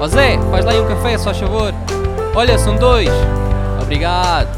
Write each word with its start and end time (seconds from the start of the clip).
Ó 0.00 0.08
Zé, 0.08 0.38
faz 0.50 0.64
lá 0.64 0.72
aí 0.72 0.80
um 0.80 0.88
café, 0.88 1.18
só 1.18 1.34
favor. 1.34 1.74
Olha, 2.34 2.58
são 2.58 2.74
dois. 2.74 3.10
Obrigado. 3.82 4.48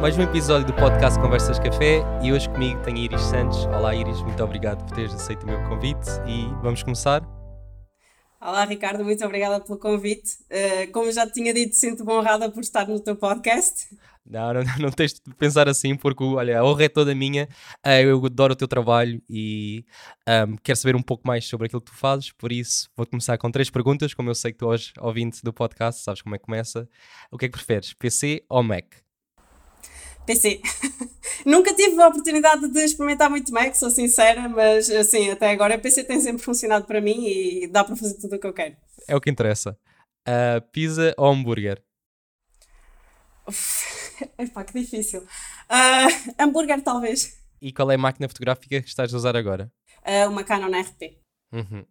Mais 0.00 0.18
um 0.18 0.22
episódio 0.22 0.66
do 0.66 0.72
podcast 0.72 1.16
Conversas 1.20 1.60
Café 1.60 2.02
e 2.20 2.32
hoje 2.32 2.48
comigo 2.48 2.80
tenho 2.80 2.96
Iris 2.96 3.20
Santos. 3.20 3.66
Olá 3.66 3.94
Iris, 3.94 4.20
muito 4.22 4.42
obrigado 4.42 4.84
por 4.84 4.96
teres 4.96 5.14
aceito 5.14 5.44
o 5.44 5.46
meu 5.46 5.60
convite 5.68 6.08
e 6.26 6.52
vamos 6.60 6.82
começar. 6.82 7.22
Olá 8.40 8.64
Ricardo, 8.64 9.04
muito 9.04 9.24
obrigada 9.24 9.60
pelo 9.60 9.76
convite. 9.78 10.38
Uh, 10.44 10.92
como 10.92 11.10
já 11.10 11.26
te 11.26 11.32
tinha 11.32 11.52
dito, 11.52 11.74
sinto-me 11.74 12.12
honrada 12.12 12.48
por 12.48 12.60
estar 12.60 12.86
no 12.86 13.00
teu 13.00 13.16
podcast. 13.16 13.88
Não, 14.24 14.54
não, 14.54 14.62
não 14.78 14.90
tens 14.92 15.14
de 15.14 15.34
pensar 15.34 15.68
assim, 15.68 15.96
porque 15.96 16.22
olha, 16.22 16.60
a 16.60 16.64
honra 16.64 16.84
é 16.84 16.88
toda 16.88 17.14
minha. 17.16 17.48
Uh, 17.84 17.90
eu 18.04 18.24
adoro 18.26 18.52
o 18.52 18.56
teu 18.56 18.68
trabalho 18.68 19.20
e 19.28 19.84
um, 20.28 20.56
quero 20.58 20.78
saber 20.78 20.94
um 20.94 21.02
pouco 21.02 21.26
mais 21.26 21.46
sobre 21.46 21.66
aquilo 21.66 21.80
que 21.80 21.90
tu 21.90 21.96
fazes. 21.96 22.30
Por 22.30 22.52
isso, 22.52 22.88
vou 22.96 23.04
começar 23.06 23.36
com 23.38 23.50
três 23.50 23.70
perguntas. 23.70 24.14
Como 24.14 24.30
eu 24.30 24.34
sei 24.36 24.52
que 24.52 24.58
tu 24.58 24.66
hoje, 24.66 24.92
ouvinte 25.00 25.42
do 25.42 25.52
podcast, 25.52 26.04
sabes 26.04 26.22
como 26.22 26.36
é 26.36 26.38
que 26.38 26.44
começa. 26.44 26.88
O 27.32 27.38
que 27.38 27.46
é 27.46 27.48
que 27.48 27.56
preferes, 27.56 27.92
PC 27.92 28.44
ou 28.48 28.62
Mac? 28.62 28.84
PC. 30.28 30.60
Nunca 31.46 31.74
tive 31.74 32.00
a 32.02 32.08
oportunidade 32.08 32.68
de 32.68 32.80
experimentar 32.80 33.30
muito 33.30 33.50
Mac, 33.50 33.74
sou 33.74 33.88
sincera, 33.88 34.46
mas 34.46 34.90
assim, 34.90 35.30
até 35.30 35.50
agora 35.50 35.78
PC 35.78 36.04
tem 36.04 36.20
sempre 36.20 36.42
funcionado 36.42 36.84
para 36.84 37.00
mim 37.00 37.26
e 37.26 37.66
dá 37.66 37.82
para 37.82 37.96
fazer 37.96 38.14
tudo 38.20 38.36
o 38.36 38.38
que 38.38 38.46
eu 38.46 38.52
quero. 38.52 38.76
É 39.06 39.16
o 39.16 39.20
que 39.22 39.30
interessa. 39.30 39.78
Uh, 40.28 40.60
pizza 40.70 41.14
ou 41.16 41.32
hambúrguer? 41.32 41.82
Epá, 44.38 44.64
que 44.64 44.78
difícil. 44.78 45.22
Uh, 45.22 46.34
hambúrguer, 46.38 46.82
talvez. 46.82 47.38
E 47.62 47.72
qual 47.72 47.90
é 47.90 47.94
a 47.94 47.98
máquina 47.98 48.28
fotográfica 48.28 48.82
que 48.82 48.88
estás 48.88 49.14
a 49.14 49.16
usar 49.16 49.34
agora? 49.34 49.72
Uh, 50.06 50.28
uma 50.28 50.44
Canon 50.44 50.78
RP. 50.78 51.16
Uhum. 51.50 51.86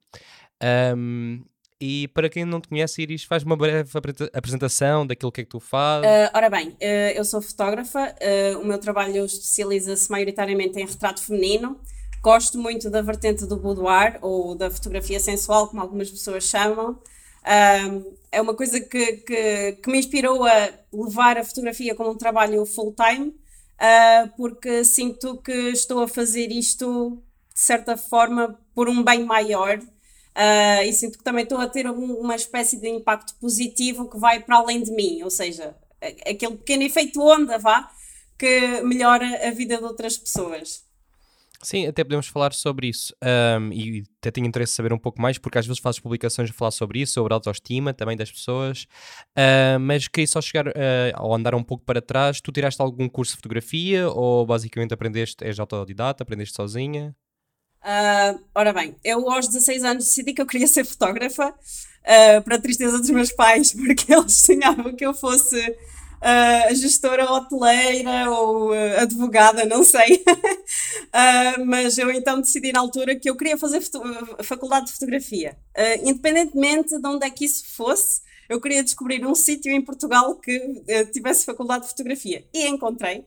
Um, 0.96 1.44
e 1.80 2.08
para 2.10 2.28
quem 2.28 2.44
não 2.44 2.60
te 2.60 2.68
conhece, 2.68 3.02
Iris, 3.04 3.24
faz 3.24 3.44
uma 3.44 3.56
breve 3.56 3.90
apresentação 4.34 5.06
daquilo 5.06 5.32
que 5.32 5.42
é 5.42 5.44
que 5.44 5.50
tu 5.50 5.60
fazes. 5.60 6.10
Uh, 6.10 6.32
ora 6.34 6.50
bem, 6.50 6.70
uh, 6.70 7.14
eu 7.16 7.24
sou 7.24 7.40
fotógrafa, 7.40 8.16
uh, 8.16 8.60
o 8.60 8.66
meu 8.66 8.80
trabalho 8.80 9.24
especializa-se 9.26 10.10
maioritariamente 10.10 10.80
em 10.80 10.86
retrato 10.86 11.22
feminino. 11.22 11.80
Gosto 12.22 12.58
muito 12.58 12.90
da 12.90 13.02
vertente 13.04 13.46
do 13.46 13.58
boudoir 13.58 14.18
ou 14.22 14.56
da 14.56 14.72
fotografia 14.72 15.20
sensual, 15.20 15.68
como 15.68 15.82
algumas 15.82 16.10
pessoas 16.10 16.46
chamam. 16.46 17.00
é 18.32 18.42
uma 18.42 18.56
coisa 18.56 18.80
que, 18.80 19.18
que, 19.18 19.74
que, 19.74 19.90
me 19.90 20.00
inspirou 20.00 20.44
a 20.44 20.70
levar 20.92 21.38
a 21.38 21.44
fotografia 21.44 21.94
como 21.94 22.10
um 22.10 22.18
trabalho 22.18 22.66
full-time, 22.66 23.34
porque 24.36 24.84
sinto 24.84 25.38
que 25.38 25.70
estou 25.70 26.02
a 26.02 26.08
fazer 26.08 26.52
isto 26.52 27.22
de 27.54 27.60
certa 27.60 27.96
forma 27.96 28.60
por 28.74 28.90
um 28.90 29.04
bem 29.04 29.24
maior 29.24 29.80
Uh, 30.38 30.84
e 30.84 30.94
sinto 30.94 31.18
que 31.18 31.24
também 31.24 31.44
estou 31.44 31.58
a 31.58 31.68
ter 31.68 31.90
uma 31.90 32.36
espécie 32.36 32.80
de 32.80 32.88
impacto 32.88 33.34
positivo 33.40 34.08
que 34.08 34.20
vai 34.20 34.40
para 34.40 34.58
além 34.58 34.84
de 34.84 34.92
mim, 34.92 35.24
ou 35.24 35.32
seja, 35.32 35.76
aquele 36.00 36.58
pequeno 36.58 36.84
efeito 36.84 37.20
onda, 37.20 37.58
vá, 37.58 37.90
que 38.38 38.82
melhora 38.82 39.48
a 39.48 39.50
vida 39.50 39.78
de 39.78 39.84
outras 39.84 40.16
pessoas. 40.16 40.86
Sim, 41.64 41.88
até 41.88 42.04
podemos 42.04 42.28
falar 42.28 42.54
sobre 42.54 42.88
isso. 42.88 43.16
Um, 43.60 43.74
e 43.74 44.04
até 44.20 44.30
tenho 44.30 44.46
interesse 44.46 44.74
em 44.74 44.76
saber 44.76 44.94
um 44.94 44.98
pouco 44.98 45.20
mais, 45.20 45.40
porque 45.40 45.58
às 45.58 45.66
vezes 45.66 45.82
fazes 45.82 46.00
publicações 46.00 46.52
a 46.52 46.54
falar 46.54 46.70
sobre 46.70 47.00
isso, 47.00 47.14
sobre 47.14 47.34
a 47.34 47.36
autoestima 47.36 47.94
também 47.94 48.16
das 48.16 48.32
pessoas. 48.32 48.84
Uh, 49.36 49.80
mas 49.80 50.08
queria 50.08 50.28
só 50.28 50.40
chegar 50.40 50.68
uh, 50.68 50.72
ou 51.20 51.34
andar 51.34 51.56
um 51.56 51.64
pouco 51.64 51.84
para 51.84 52.00
trás. 52.00 52.40
Tu 52.40 52.52
tiraste 52.52 52.80
algum 52.80 53.10
curso 53.10 53.32
de 53.32 53.38
fotografia 53.38 54.08
ou 54.08 54.46
basicamente 54.46 54.94
aprendeste, 54.94 55.44
és 55.44 55.60
autodidata, 55.60 56.22
aprendeste 56.22 56.56
sozinha? 56.56 57.16
Uh, 57.84 58.40
ora 58.54 58.74
bem, 58.74 58.96
eu 59.04 59.30
aos 59.30 59.48
16 59.48 59.84
anos 59.84 60.06
decidi 60.06 60.34
que 60.34 60.42
eu 60.42 60.46
queria 60.46 60.68
ser 60.68 60.84
fotógrafa, 60.84 61.50
uh, 61.50 62.42
para 62.44 62.56
a 62.56 62.62
tristeza 62.62 62.98
dos 62.98 63.10
meus 63.10 63.32
pais, 63.32 63.72
porque 63.76 64.14
eles 64.14 64.34
sonhavam 64.34 64.96
que 64.96 65.06
eu 65.06 65.14
fosse 65.14 65.58
uh, 65.60 66.76
gestora 66.76 67.32
hoteleira 67.32 68.30
ou 68.32 68.74
advogada, 68.74 69.66
não 69.66 69.84
sei. 69.84 70.24
mas 71.66 71.98
eu 71.98 72.12
então 72.12 72.42
decidi 72.42 72.72
na 72.72 72.80
altura 72.80 73.16
que 73.16 73.30
eu 73.30 73.36
queria 73.36 73.58
fazer 73.58 73.82
faculdade 74.44 74.88
de 74.88 74.94
fotografia. 74.94 75.58
independentemente 76.04 77.00
de 77.00 77.08
onde 77.08 77.26
é 77.26 77.30
que 77.30 77.46
isso 77.46 77.64
fosse, 77.76 78.22
eu 78.50 78.60
queria 78.62 78.84
descobrir 78.84 79.26
um 79.26 79.36
sítio 79.36 79.72
em 79.72 79.82
Portugal 79.82 80.36
que 80.36 80.84
tivesse 81.12 81.46
faculdade 81.46 81.84
de 81.84 81.90
fotografia. 81.90 82.46
E 82.54 82.68
encontrei. 82.68 83.26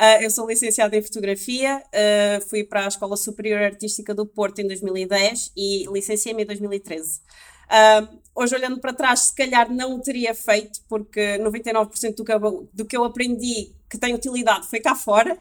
Uh, 0.00 0.22
eu 0.22 0.30
sou 0.30 0.48
licenciada 0.48 0.96
em 0.96 1.02
fotografia, 1.02 1.76
uh, 1.76 2.48
fui 2.48 2.64
para 2.64 2.86
a 2.86 2.88
Escola 2.88 3.18
Superior 3.18 3.60
Artística 3.60 4.14
do 4.14 4.24
Porto 4.24 4.58
em 4.60 4.66
2010 4.66 5.52
e 5.54 5.84
licenciei-me 5.92 6.42
em 6.42 6.46
2013. 6.46 7.20
Uh, 7.68 8.18
hoje, 8.34 8.54
olhando 8.54 8.80
para 8.80 8.94
trás, 8.94 9.20
se 9.20 9.34
calhar 9.34 9.70
não 9.70 9.96
o 9.96 10.00
teria 10.00 10.34
feito, 10.34 10.80
porque 10.88 11.36
99% 11.40 12.14
do 12.14 12.24
que, 12.24 12.32
eu, 12.32 12.68
do 12.72 12.84
que 12.86 12.96
eu 12.96 13.04
aprendi 13.04 13.74
que 13.90 13.98
tem 13.98 14.14
utilidade 14.14 14.66
foi 14.68 14.80
cá 14.80 14.94
fora, 14.94 15.36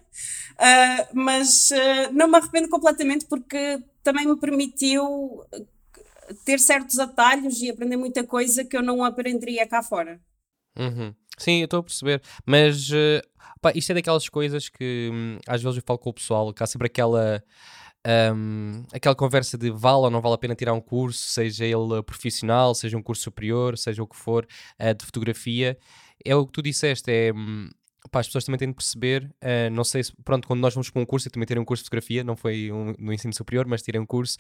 mas 1.14 1.70
não 2.12 2.28
me 2.28 2.38
arrependo 2.38 2.68
completamente 2.68 3.26
porque 3.28 3.80
também 4.04 4.28
me 4.28 4.36
permitiu 4.36 5.44
ter 6.46 6.60
certos 6.60 7.00
atalhos 7.00 7.62
e 7.62 7.70
aprender 7.70 7.98
muita 7.98 8.24
coisa 8.24 8.64
que 8.64 8.76
eu 8.76 8.82
não 8.82 9.04
aprenderia 9.04 9.68
cá 9.68 9.82
fora. 9.82 10.20
Uhum. 10.78 11.14
Sim, 11.38 11.60
eu 11.60 11.66
estou 11.66 11.80
a 11.80 11.84
perceber, 11.84 12.22
mas 12.46 12.90
uh, 12.90 13.22
pá, 13.62 13.72
isto 13.74 13.92
é 13.92 13.96
daquelas 13.96 14.28
coisas 14.28 14.70
que 14.70 15.10
hum, 15.12 15.38
às 15.48 15.62
vezes 15.62 15.78
eu 15.78 15.84
falo 15.86 16.00
com 16.00 16.10
o 16.10 16.14
pessoal, 16.14 16.54
que 16.54 16.64
há 16.64 16.68
sempre 16.68 16.88
aquela. 16.88 17.44
Um, 18.08 18.86
aquela 18.94 19.14
conversa 19.14 19.58
de 19.58 19.70
vale 19.70 20.04
ou 20.04 20.10
não 20.10 20.22
vale 20.22 20.36
a 20.36 20.38
pena 20.38 20.56
tirar 20.56 20.74
um 20.74 20.80
curso, 20.80 21.20
seja 21.20 21.66
ele 21.66 22.02
profissional, 22.02 22.74
seja 22.74 22.98
um 22.98 23.04
curso 23.04 23.24
superior, 23.24 23.78
seja 23.78 24.02
o 24.02 24.08
que 24.08 24.16
for, 24.16 24.48
uh, 24.80 24.94
de 24.94 25.06
fotografia. 25.06 25.78
É 26.24 26.34
o 26.34 26.46
que 26.46 26.54
tu 26.54 26.62
disseste, 26.62 27.12
é. 27.12 27.32
Pá, 28.12 28.20
as 28.20 28.28
pessoas 28.28 28.46
também 28.46 28.58
têm 28.58 28.70
de 28.70 28.75
perceber, 28.75 29.24
uh, 29.44 29.70
não 29.72 29.84
sei 29.84 30.03
se, 30.03 30.14
pronto, 30.24 30.47
quando 30.47 30.59
nós 30.59 30.74
vamos 30.74 30.90
para 30.90 31.02
um 31.02 31.06
curso, 31.06 31.28
eu 31.28 31.31
também 31.31 31.46
tirei 31.46 31.62
um 31.62 31.66
curso 31.66 31.84
de 31.84 31.88
fotografia, 31.88 32.24
não 32.24 32.36
foi 32.36 32.72
um, 32.72 32.94
no 32.97 33.14
ensino 33.14 33.34
superior, 33.34 33.68
mas 33.68 33.81
tirei 33.81 34.00
um 34.00 34.06
curso, 34.06 34.38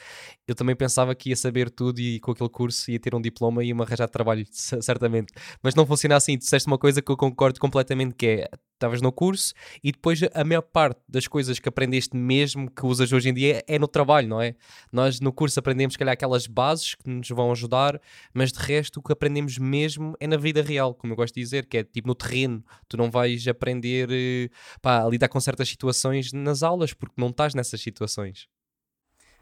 eu 0.47 0.55
também 0.55 0.75
pensava 0.75 1.13
que 1.15 1.29
ia 1.29 1.35
saber 1.35 1.69
tudo 1.69 1.99
e 1.99 2.19
com 2.19 2.31
aquele 2.31 2.49
curso 2.49 2.89
ia 2.91 2.99
ter 2.99 3.13
um 3.15 3.21
diploma 3.21 3.63
e 3.63 3.67
ia-me 3.67 3.81
arranjar 3.81 4.07
trabalho, 4.07 4.45
certamente. 4.51 5.33
Mas 5.61 5.75
não 5.75 5.85
funciona 5.85 6.15
assim, 6.15 6.37
tu 6.37 6.41
disseste 6.41 6.67
uma 6.67 6.77
coisa 6.77 7.01
que 7.01 7.11
eu 7.11 7.17
concordo 7.17 7.59
completamente, 7.59 8.15
que 8.15 8.25
é, 8.27 8.49
estavas 8.79 9.01
no 9.01 9.11
curso 9.11 9.53
e 9.83 9.91
depois 9.91 10.21
a 10.33 10.43
maior 10.43 10.61
parte 10.61 11.01
das 11.07 11.27
coisas 11.27 11.59
que 11.59 11.67
aprendeste 11.69 12.15
mesmo 12.15 12.71
que 12.71 12.85
usas 12.85 13.11
hoje 13.11 13.29
em 13.29 13.33
dia 13.33 13.63
é 13.67 13.77
no 13.77 13.87
trabalho, 13.87 14.27
não 14.27 14.41
é? 14.41 14.55
Nós 14.91 15.19
no 15.19 15.31
curso 15.31 15.59
aprendemos, 15.59 15.95
calhar, 15.95 16.13
aquelas 16.13 16.47
bases 16.47 16.95
que 16.95 17.09
nos 17.09 17.29
vão 17.29 17.51
ajudar, 17.51 18.01
mas 18.33 18.51
de 18.51 18.59
resto 18.59 18.99
o 18.99 19.03
que 19.03 19.11
aprendemos 19.11 19.57
mesmo 19.57 20.15
é 20.19 20.27
na 20.27 20.37
vida 20.37 20.61
real, 20.61 20.93
como 20.93 21.13
eu 21.13 21.17
gosto 21.17 21.35
de 21.35 21.41
dizer, 21.41 21.65
que 21.65 21.77
é 21.77 21.83
tipo 21.83 22.07
no 22.07 22.15
terreno. 22.15 22.63
Tu 22.87 22.97
não 22.97 23.11
vais 23.11 23.47
aprender 23.47 24.09
eh, 24.11 24.49
pá, 24.81 25.03
a 25.03 25.09
lidar 25.09 25.27
com 25.27 25.39
certas 25.39 25.67
situações 25.67 26.31
nas 26.31 26.63
aulas 26.63 26.93
porque 26.93 27.15
não 27.17 27.29
estás 27.29 27.53
nessas 27.53 27.81
situações. 27.81 28.47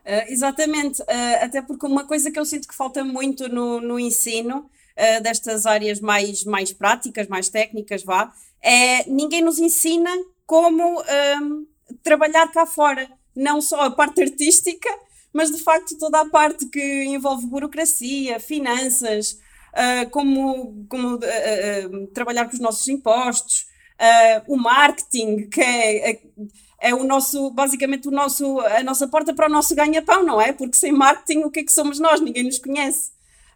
Uh, 0.07 0.31
exatamente, 0.31 1.01
uh, 1.01 1.43
até 1.43 1.61
porque 1.61 1.85
uma 1.85 2.07
coisa 2.07 2.31
que 2.31 2.39
eu 2.39 2.45
sinto 2.45 2.65
que 2.65 2.73
falta 2.73 3.03
muito 3.03 3.49
no, 3.49 3.81
no 3.81 3.99
ensino 3.99 4.59
uh, 4.59 5.21
destas 5.21 5.65
áreas 5.65 5.99
mais, 5.99 6.45
mais 6.45 6.71
práticas, 6.71 7.27
mais 7.27 7.49
técnicas, 7.49 8.05
vá, 8.05 8.33
é 8.61 9.09
ninguém 9.09 9.41
nos 9.41 9.59
ensina 9.59 10.11
como 10.45 11.01
um, 11.01 11.67
trabalhar 12.03 12.51
cá 12.51 12.65
fora, 12.65 13.09
não 13.35 13.61
só 13.61 13.81
a 13.81 13.91
parte 13.91 14.21
artística, 14.21 14.89
mas 15.33 15.51
de 15.51 15.61
facto 15.61 15.97
toda 15.97 16.21
a 16.21 16.29
parte 16.29 16.65
que 16.67 17.03
envolve 17.05 17.45
burocracia, 17.45 18.39
finanças, 18.39 19.37
uh, 19.73 20.09
como, 20.09 20.85
como 20.89 21.15
uh, 21.15 21.17
uh, 21.17 22.07
trabalhar 22.07 22.45
com 22.45 22.53
os 22.53 22.59
nossos 22.59 22.87
impostos, 22.87 23.67
o 24.47 24.55
marketing, 24.55 25.49
que 25.49 25.59
é, 25.59 26.11
é, 26.11 26.21
é, 26.79 26.93
o 26.93 27.03
nosso, 27.03 27.49
basicamente 27.49 28.07
o 28.07 28.11
nosso, 28.11 28.59
a 28.59 28.83
nossa 28.83 29.07
porta 29.07 29.33
para 29.33 29.47
o 29.47 29.51
nosso 29.51 29.73
ganha-pão, 29.73 30.23
não 30.23 30.39
é? 30.39 30.53
Porque 30.53 30.77
sem 30.77 30.91
marketing 30.91 31.39
o 31.39 31.49
que 31.49 31.61
é 31.61 31.63
que 31.63 31.71
somos 31.71 31.99
nós? 31.99 32.21
Ninguém 32.21 32.43
nos 32.43 32.59
conhece. 32.59 33.09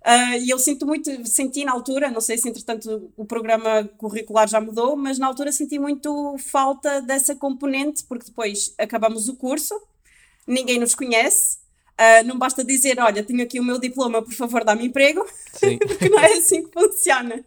Uh, 0.06 0.38
e 0.42 0.50
eu 0.50 0.58
sinto 0.58 0.86
muito, 0.86 1.10
senti 1.28 1.64
na 1.64 1.74
altura, 1.74 2.10
não 2.10 2.22
sei 2.22 2.36
se 2.36 2.50
entretanto 2.50 3.12
o 3.16 3.24
programa 3.24 3.88
curricular 3.98 4.48
já 4.48 4.60
mudou, 4.60 4.96
mas 4.96 5.20
na 5.20 5.28
altura 5.28 5.52
senti 5.52 5.78
muito 5.78 6.36
falta 6.40 7.02
dessa 7.02 7.36
componente, 7.36 8.04
porque 8.06 8.26
depois 8.26 8.74
acabamos 8.80 9.30
o 9.30 9.36
curso, 9.36 9.80
ninguém 10.48 10.80
nos 10.80 10.96
conhece, 10.96 11.60
uh, 12.00 12.26
não 12.26 12.40
basta 12.40 12.64
dizer, 12.64 13.00
olha, 13.00 13.24
tenho 13.24 13.44
aqui 13.44 13.60
o 13.60 13.64
meu 13.64 13.80
diploma, 13.80 14.24
por 14.24 14.34
favor, 14.34 14.64
dá-me 14.64 14.88
emprego, 14.88 15.24
porque 15.60 16.10
não 16.10 16.20
é 16.20 16.34
assim 16.34 16.64
que 16.64 16.72
funciona. 16.74 17.46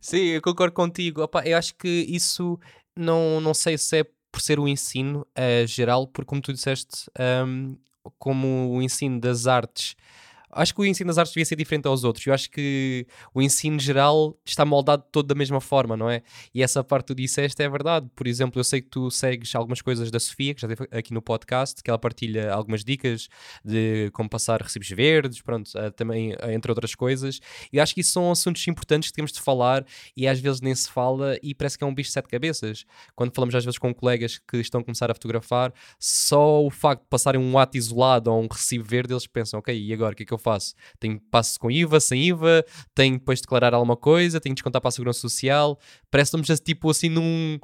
Sim, 0.00 0.26
eu 0.26 0.40
concordo 0.40 0.72
contigo. 0.72 1.22
Opa, 1.22 1.42
eu 1.44 1.58
acho 1.58 1.74
que 1.74 2.06
isso 2.08 2.56
não, 2.96 3.40
não 3.40 3.52
sei 3.52 3.76
se 3.76 3.98
é 3.98 4.04
por 4.30 4.40
ser 4.40 4.60
o 4.60 4.68
ensino 4.68 5.26
uh, 5.36 5.66
geral, 5.66 6.06
porque 6.06 6.28
como 6.28 6.40
tu 6.40 6.52
disseste, 6.52 7.10
um, 7.44 7.76
como 8.18 8.70
o 8.70 8.80
ensino 8.80 9.18
das 9.18 9.48
artes 9.48 9.96
acho 10.58 10.74
que 10.74 10.80
o 10.80 10.84
ensino 10.84 11.08
das 11.08 11.18
artes 11.18 11.32
devia 11.32 11.44
ser 11.44 11.56
diferente 11.56 11.86
aos 11.86 12.04
outros. 12.04 12.26
Eu 12.26 12.34
acho 12.34 12.50
que 12.50 13.06
o 13.32 13.40
ensino 13.40 13.78
geral 13.78 14.36
está 14.44 14.64
moldado 14.64 15.04
todo 15.10 15.26
da 15.26 15.34
mesma 15.34 15.60
forma, 15.60 15.96
não 15.96 16.10
é? 16.10 16.22
E 16.52 16.62
essa 16.62 16.82
parte 16.82 17.06
que 17.06 17.14
tu 17.14 17.16
disseste 17.16 17.62
é 17.62 17.68
verdade. 17.68 18.08
Por 18.14 18.26
exemplo, 18.26 18.58
eu 18.58 18.64
sei 18.64 18.80
que 18.82 18.88
tu 18.88 19.10
segues 19.10 19.54
algumas 19.54 19.80
coisas 19.80 20.10
da 20.10 20.18
Sofia, 20.18 20.54
que 20.54 20.60
já 20.60 20.68
teve 20.68 20.88
aqui 20.90 21.14
no 21.14 21.22
podcast, 21.22 21.82
que 21.82 21.88
ela 21.88 21.98
partilha 21.98 22.52
algumas 22.52 22.84
dicas 22.84 23.28
de 23.64 24.10
como 24.12 24.28
passar 24.28 24.60
recibos 24.60 24.88
verdes, 24.88 25.40
pronto, 25.40 25.68
uh, 25.68 25.90
também 25.92 26.32
uh, 26.32 26.50
entre 26.50 26.70
outras 26.70 26.94
coisas. 26.94 27.40
E 27.72 27.78
acho 27.78 27.94
que 27.94 28.00
isso 28.00 28.10
são 28.10 28.30
assuntos 28.30 28.66
importantes 28.66 29.10
que 29.10 29.14
temos 29.14 29.32
de 29.32 29.40
falar 29.40 29.86
e 30.16 30.26
às 30.26 30.40
vezes 30.40 30.60
nem 30.60 30.74
se 30.74 30.90
fala 30.90 31.38
e 31.42 31.54
parece 31.54 31.78
que 31.78 31.84
é 31.84 31.86
um 31.86 31.94
bicho 31.94 32.08
de 32.08 32.14
sete 32.14 32.28
cabeças. 32.28 32.84
Quando 33.14 33.32
falamos 33.32 33.54
às 33.54 33.64
vezes 33.64 33.78
com 33.78 33.94
colegas 33.94 34.38
que 34.38 34.56
estão 34.58 34.80
a 34.80 34.84
começar 34.84 35.10
a 35.10 35.14
fotografar, 35.14 35.72
só 35.98 36.64
o 36.64 36.70
facto 36.70 37.02
de 37.02 37.08
passarem 37.08 37.40
um 37.40 37.58
ato 37.58 37.76
isolado 37.76 38.32
ou 38.32 38.42
um 38.42 38.48
recibo 38.50 38.84
verde, 38.84 39.12
eles 39.12 39.26
pensam, 39.26 39.60
ok, 39.60 39.78
e 39.78 39.92
agora 39.92 40.12
o 40.12 40.16
que 40.16 40.24
é 40.24 40.26
que 40.26 40.32
eu 40.32 40.38
faço? 40.38 40.47
Tenho 40.98 41.20
passo 41.30 41.58
com 41.58 41.70
IVA, 41.70 42.00
sem 42.00 42.28
IVA, 42.28 42.64
tenho 42.94 43.18
depois 43.18 43.38
de 43.38 43.42
declarar 43.42 43.74
alguma 43.74 43.96
coisa, 43.96 44.40
tenho 44.40 44.54
de 44.54 44.58
descontar 44.58 44.80
para 44.80 44.88
a 44.88 44.92
Segurança 44.92 45.20
Social. 45.20 45.78
Parece-nos 46.10 46.48
tipo 46.60 46.90
assim 46.90 47.08
num. 47.08 47.58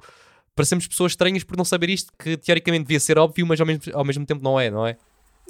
Parecemos 0.55 0.87
pessoas 0.87 1.13
estranhas 1.13 1.43
por 1.43 1.57
não 1.57 1.65
saber 1.65 1.91
isto, 1.91 2.13
que 2.19 2.37
teoricamente 2.37 2.85
devia 2.85 3.01
ser 3.01 3.19
óbvio, 3.19 3.45
mas 3.47 3.61
ao 3.61 3.67
mesmo, 3.67 3.83
ao 3.93 4.05
mesmo 4.05 4.25
tempo 4.25 4.43
não 4.43 4.59
é, 4.59 4.71
não 4.71 4.87
é? 4.87 4.97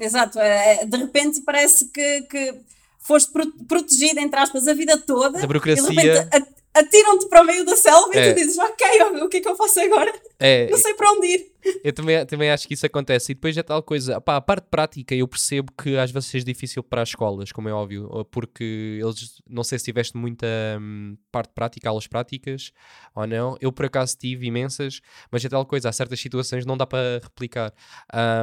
Exato, 0.01 0.39
é, 0.39 0.85
de 0.87 0.97
repente 0.97 1.43
parece 1.43 1.91
que, 1.91 2.23
que 2.23 2.55
foste 2.99 3.31
protegida, 3.69 4.21
entre 4.21 4.41
aspas, 4.41 4.67
a 4.67 4.73
vida 4.73 4.97
toda. 4.99 5.41
Da 5.41 5.47
burocracia. 5.47 5.91
E 5.91 5.95
de 5.95 6.19
repente 6.21 6.55
atiram-te 6.75 7.29
para 7.29 7.43
o 7.43 7.45
meio 7.45 7.65
da 7.65 7.77
selva 7.77 8.11
é. 8.15 8.31
e 8.31 8.35
tu 8.35 8.41
dizes, 8.41 8.59
ok, 8.59 8.87
o 9.23 9.29
que 9.29 9.37
é 9.37 9.41
que 9.41 9.49
eu 9.49 9.57
faço 9.57 9.81
agora? 9.81 10.13
É. 10.41 10.69
Não 10.69 10.79
sei 10.79 10.95
para 10.95 11.13
onde 11.13 11.27
ir. 11.29 11.54
Eu 11.83 11.93
também, 11.93 12.25
também 12.27 12.51
acho 12.51 12.67
que 12.67 12.75
isso 12.75 12.87
acontece. 12.87 13.33
E 13.33 13.35
depois 13.35 13.57
é 13.57 13.63
tal 13.63 13.83
coisa. 13.83 14.21
Pá, 14.21 14.37
a 14.37 14.41
parte 14.41 14.67
prática, 14.71 15.15
eu 15.15 15.27
percebo 15.29 15.73
que 15.73 15.97
às 15.97 16.11
vezes 16.11 16.29
seja 16.29 16.45
difícil 16.45 16.83
para 16.83 17.03
as 17.03 17.11
escolas, 17.11 17.53
como 17.53 17.69
é 17.69 17.73
óbvio, 17.73 18.09
porque 18.31 18.99
eles, 19.03 19.43
não 19.49 19.63
sei 19.63 19.79
se 19.79 19.85
tiveste 19.85 20.17
muita 20.17 20.47
hum, 20.81 21.17
parte 21.31 21.53
prática, 21.55 21.89
aulas 21.89 22.07
práticas 22.07 22.73
ou 23.15 23.27
não. 23.27 23.57
Eu 23.61 23.73
por 23.73 23.87
acaso 23.87 24.17
tive 24.17 24.47
imensas, 24.47 25.01
mas 25.31 25.45
é 25.45 25.49
tal 25.49 25.65
coisa. 25.67 25.89
Há 25.89 25.93
certas 25.93 26.21
situações 26.21 26.65
não 26.67 26.77
dá 26.77 26.87
para 26.87 27.21
replicar. 27.23 27.73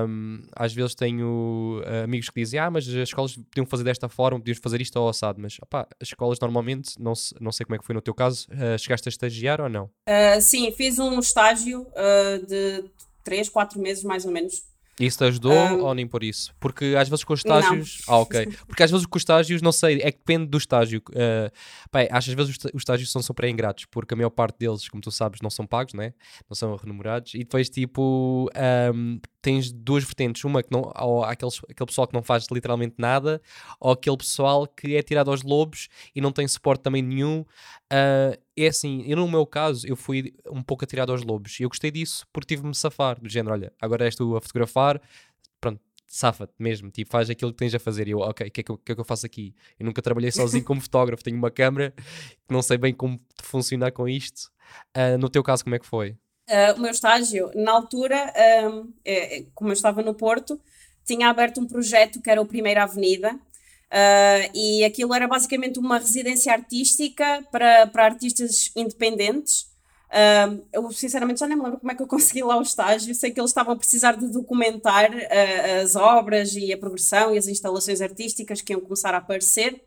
Um, 0.07 0.41
às 0.55 0.73
vezes 0.73 0.95
tenho 0.95 1.81
uh, 1.81 2.03
amigos 2.03 2.29
que 2.29 2.39
dizem, 2.39 2.59
ah, 2.59 2.69
mas 2.69 2.87
as 2.87 2.93
escolas 2.93 3.35
podiam 3.35 3.65
fazer 3.65 3.83
desta 3.83 4.09
forma, 4.09 4.39
podiam 4.39 4.57
fazer 4.61 4.81
isto 4.81 4.97
ao 4.97 5.09
assado. 5.09 5.39
Mas 5.41 5.57
opá, 5.61 5.87
as 5.99 6.09
escolas 6.09 6.39
normalmente, 6.39 6.99
não, 6.99 7.13
não 7.39 7.51
sei 7.51 7.65
como 7.65 7.75
é 7.75 7.79
que 7.79 7.85
foi 7.85 7.95
no 7.95 8.01
teu 8.01 8.13
caso, 8.13 8.47
uh, 8.51 8.77
chegaste 8.77 9.07
a 9.07 9.11
estagiar 9.11 9.61
ou 9.61 9.69
não? 9.69 9.85
Uh, 10.07 10.39
sim, 10.39 10.71
fiz 10.71 10.99
um 10.99 11.19
estágio 11.19 11.87
de 12.47 12.83
3, 13.23 13.49
4 13.49 13.79
meses 13.79 14.03
mais 14.03 14.25
ou 14.25 14.31
menos. 14.31 14.63
Isso 14.99 15.17
te 15.17 15.23
ajudou 15.23 15.53
um, 15.53 15.83
ou 15.83 15.93
nem 15.95 16.05
por 16.05 16.23
isso? 16.23 16.53
Porque 16.59 16.95
às 16.97 17.09
vezes 17.09 17.23
com 17.23 17.33
os 17.33 17.39
estágios. 17.39 18.01
Não. 18.07 18.13
Ah, 18.13 18.19
ok. 18.19 18.45
Porque 18.67 18.83
às 18.83 18.91
vezes 18.91 19.05
com 19.05 19.17
os 19.17 19.21
estágios, 19.21 19.61
não 19.61 19.71
sei, 19.71 19.99
é 20.01 20.11
que 20.11 20.19
depende 20.19 20.45
do 20.45 20.57
estágio. 20.57 21.01
Uh, 21.09 21.51
bem, 21.91 22.07
às 22.11 22.27
vezes 22.27 22.57
os 22.57 22.81
estágios 22.81 23.11
são 23.11 23.21
super 23.21 23.45
ingratos, 23.45 23.85
porque 23.85 24.13
a 24.13 24.17
maior 24.17 24.29
parte 24.29 24.59
deles, 24.59 24.87
como 24.87 25.01
tu 25.01 25.11
sabes, 25.11 25.39
não 25.41 25.49
são 25.49 25.65
pagos, 25.65 25.93
né? 25.93 26.13
Não 26.49 26.55
são 26.55 26.75
remunerados. 26.75 27.33
E 27.33 27.39
depois, 27.39 27.69
tipo, 27.69 28.49
um, 28.93 29.19
tens 29.41 29.71
duas 29.71 30.03
vertentes. 30.03 30.43
Uma 30.43 30.61
que 30.61 30.71
não, 30.71 30.91
ou 30.99 31.23
aqueles, 31.23 31.59
aquele 31.69 31.87
pessoal 31.87 32.07
que 32.07 32.13
não 32.13 32.21
faz 32.21 32.45
literalmente 32.51 32.95
nada, 32.97 33.41
ou 33.79 33.91
aquele 33.91 34.17
pessoal 34.17 34.67
que 34.67 34.95
é 34.95 35.01
tirado 35.01 35.31
aos 35.31 35.41
lobos 35.41 35.87
e 36.15 36.21
não 36.21 36.31
tem 36.31 36.47
suporte 36.47 36.81
também 36.81 37.01
nenhum. 37.01 37.41
Uh, 37.91 38.37
é 38.65 38.69
assim, 38.69 39.03
eu 39.05 39.17
no 39.17 39.27
meu 39.27 39.45
caso, 39.45 39.87
eu 39.87 39.95
fui 39.95 40.33
um 40.49 40.61
pouco 40.61 40.83
atirado 40.83 41.11
aos 41.11 41.23
lobos. 41.23 41.59
E 41.59 41.63
eu 41.63 41.69
gostei 41.69 41.91
disso 41.91 42.25
porque 42.31 42.55
tive-me 42.55 42.73
safar. 42.75 43.19
Do 43.19 43.29
género, 43.29 43.53
olha, 43.53 43.73
agora 43.81 44.05
és 44.05 44.15
tu 44.15 44.35
a 44.35 44.41
fotografar, 44.41 45.01
pronto, 45.59 45.79
safa-te 46.07 46.53
mesmo, 46.59 46.91
tipo, 46.91 47.09
faz 47.09 47.29
aquilo 47.29 47.51
que 47.51 47.57
tens 47.57 47.73
a 47.73 47.79
fazer. 47.79 48.07
E 48.07 48.11
eu, 48.11 48.19
ok, 48.19 48.47
o 48.47 48.51
que, 48.51 48.61
é 48.61 48.63
que, 48.63 48.77
que, 48.77 48.91
é 48.91 48.95
que 48.95 49.01
eu 49.01 49.05
faço 49.05 49.25
aqui? 49.25 49.55
Eu 49.79 49.85
nunca 49.85 50.01
trabalhei 50.01 50.31
sozinho 50.31 50.63
como 50.63 50.79
fotógrafo, 50.81 51.23
tenho 51.23 51.37
uma 51.37 51.49
câmera, 51.49 51.93
não 52.49 52.61
sei 52.61 52.77
bem 52.77 52.93
como 52.93 53.19
funcionar 53.41 53.91
com 53.91 54.07
isto. 54.07 54.51
Uh, 54.95 55.17
no 55.17 55.29
teu 55.29 55.41
caso, 55.41 55.63
como 55.63 55.75
é 55.75 55.79
que 55.79 55.85
foi? 55.85 56.11
Uh, 56.49 56.75
o 56.75 56.81
meu 56.81 56.91
estágio, 56.91 57.49
na 57.55 57.71
altura, 57.71 58.33
um, 58.69 58.91
é, 59.05 59.45
como 59.55 59.69
eu 59.69 59.73
estava 59.73 60.01
no 60.01 60.13
Porto, 60.13 60.59
tinha 61.05 61.29
aberto 61.29 61.61
um 61.61 61.67
projeto 61.67 62.21
que 62.21 62.29
era 62.29 62.41
o 62.41 62.45
Primeira 62.45 62.83
Avenida, 62.83 63.39
uh, 63.91 64.51
e 64.55 64.83
aquilo 64.83 65.13
era 65.13 65.27
basicamente 65.27 65.79
uma 65.79 65.97
residência 65.97 66.53
artística 66.53 67.45
para, 67.51 67.87
para 67.87 68.05
artistas 68.05 68.71
independentes. 68.75 69.69
Uh, 70.09 70.65
eu 70.73 70.91
sinceramente 70.91 71.39
já 71.39 71.47
nem 71.47 71.57
me 71.57 71.63
lembro 71.63 71.79
como 71.79 71.91
é 71.91 71.95
que 71.95 72.01
eu 72.01 72.07
consegui 72.07 72.43
lá 72.43 72.57
o 72.57 72.61
estágio. 72.61 73.13
Sei 73.13 73.31
que 73.31 73.39
eles 73.39 73.51
estavam 73.51 73.73
a 73.73 73.77
precisar 73.77 74.13
de 74.13 74.27
documentar 74.27 75.11
uh, 75.11 75.83
as 75.83 75.95
obras 75.95 76.55
e 76.55 76.71
a 76.71 76.77
progressão 76.77 77.33
e 77.33 77.37
as 77.37 77.47
instalações 77.47 78.01
artísticas 78.01 78.61
que 78.61 78.73
iam 78.73 78.81
começar 78.81 79.13
a 79.13 79.17
aparecer. 79.17 79.83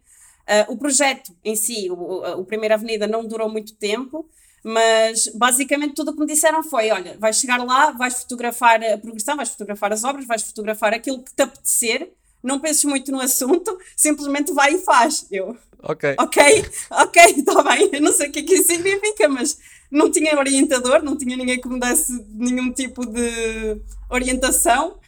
O 0.68 0.76
projeto 0.76 1.34
em 1.42 1.56
si, 1.56 1.88
o, 1.90 2.40
o 2.40 2.44
Primeira 2.44 2.74
Avenida, 2.74 3.06
não 3.06 3.26
durou 3.26 3.48
muito 3.48 3.74
tempo, 3.76 4.28
mas 4.62 5.28
basicamente 5.28 5.94
tudo 5.94 6.10
o 6.10 6.14
que 6.14 6.20
me 6.20 6.26
disseram 6.26 6.62
foi: 6.62 6.90
olha, 6.90 7.16
vais 7.18 7.38
chegar 7.38 7.64
lá, 7.64 7.92
vais 7.92 8.22
fotografar 8.22 8.84
a 8.84 8.98
progressão, 8.98 9.36
vais 9.36 9.48
fotografar 9.48 9.90
as 9.90 10.04
obras, 10.04 10.26
vais 10.26 10.42
fotografar 10.42 10.92
aquilo 10.92 11.22
que 11.22 11.34
te 11.34 11.42
apetecer, 11.42 12.12
não 12.44 12.60
penses 12.60 12.84
muito 12.84 13.10
no 13.10 13.20
assunto, 13.20 13.76
simplesmente 13.96 14.52
vai 14.52 14.74
e 14.74 14.78
faz. 14.78 15.26
Eu, 15.30 15.56
ok, 15.82 16.14
ok, 16.18 16.64
ok, 16.90 17.22
está 17.22 17.62
bem, 17.62 17.90
eu 17.92 18.00
não 18.00 18.12
sei 18.12 18.28
o 18.28 18.32
que 18.32 18.40
é 18.40 18.42
que 18.42 18.54
isso 18.54 18.66
significa, 18.66 19.28
mas 19.28 19.58
não 19.90 20.10
tinha 20.10 20.36
orientador, 20.38 21.02
não 21.02 21.16
tinha 21.16 21.36
ninguém 21.36 21.60
que 21.60 21.68
me 21.68 21.80
desse 21.80 22.12
nenhum 22.30 22.72
tipo 22.72 23.06
de 23.06 23.80
orientação, 24.10 24.98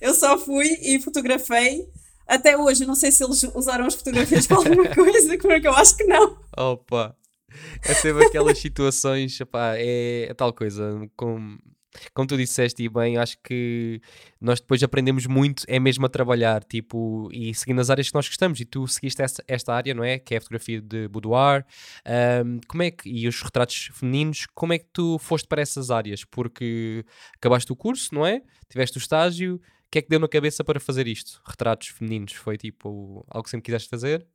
eu 0.00 0.14
só 0.14 0.36
fui 0.38 0.66
e 0.82 1.00
fotografei. 1.00 1.88
Até 2.26 2.56
hoje, 2.56 2.86
não 2.86 2.94
sei 2.94 3.10
se 3.10 3.24
eles 3.24 3.42
usaram 3.54 3.86
as 3.86 3.94
fotografias 3.94 4.46
para 4.46 4.58
alguma 4.58 4.88
coisa, 4.94 5.36
porque 5.36 5.66
eu 5.66 5.74
acho 5.74 5.96
que 5.96 6.04
não. 6.04 6.38
Opa! 6.56 7.16
É 7.84 7.94
sempre 7.94 8.26
aquelas 8.26 8.58
situações, 8.58 9.40
epá, 9.40 9.74
é, 9.76 10.28
é, 10.30 10.34
tal 10.34 10.52
coisa, 10.52 11.00
como, 11.16 11.58
como 12.14 12.26
tu 12.26 12.36
disseste 12.36 12.82
e 12.82 12.88
bem, 12.88 13.16
acho 13.16 13.36
que 13.42 14.00
nós 14.40 14.60
depois 14.60 14.82
aprendemos 14.82 15.26
muito, 15.26 15.64
é 15.66 15.78
mesmo 15.78 16.06
a 16.06 16.08
trabalhar, 16.08 16.62
tipo, 16.64 17.28
e 17.32 17.54
seguindo 17.54 17.80
as 17.80 17.90
áreas 17.90 18.08
que 18.08 18.14
nós 18.14 18.28
gostamos, 18.28 18.60
e 18.60 18.64
tu 18.64 18.86
seguiste 18.86 19.22
esta, 19.22 19.44
esta 19.46 19.74
área, 19.74 19.94
não 19.94 20.04
é? 20.04 20.18
Que 20.18 20.34
é 20.34 20.38
a 20.38 20.40
fotografia 20.40 20.80
de 20.80 21.08
boudoir, 21.08 21.64
um, 22.44 22.60
como 22.66 22.82
é 22.82 22.90
que, 22.90 23.08
e 23.08 23.26
os 23.26 23.42
retratos 23.42 23.90
femininos, 23.92 24.46
como 24.54 24.72
é 24.72 24.78
que 24.78 24.86
tu 24.92 25.18
foste 25.18 25.46
para 25.48 25.62
essas 25.62 25.90
áreas? 25.90 26.24
Porque 26.24 27.04
acabaste 27.36 27.72
o 27.72 27.76
curso, 27.76 28.14
não 28.14 28.26
é? 28.26 28.42
Tiveste 28.68 28.98
o 28.98 29.00
estágio, 29.00 29.56
o 29.56 29.90
que 29.90 29.98
é 29.98 30.02
que 30.02 30.08
deu 30.08 30.20
na 30.20 30.28
cabeça 30.28 30.62
para 30.62 30.78
fazer 30.78 31.08
isto? 31.08 31.40
Retratos 31.44 31.88
femininos, 31.88 32.32
foi 32.32 32.56
tipo 32.56 33.24
algo 33.28 33.44
que 33.44 33.50
sempre 33.50 33.64
quiseste 33.64 33.88
fazer? 33.88 34.26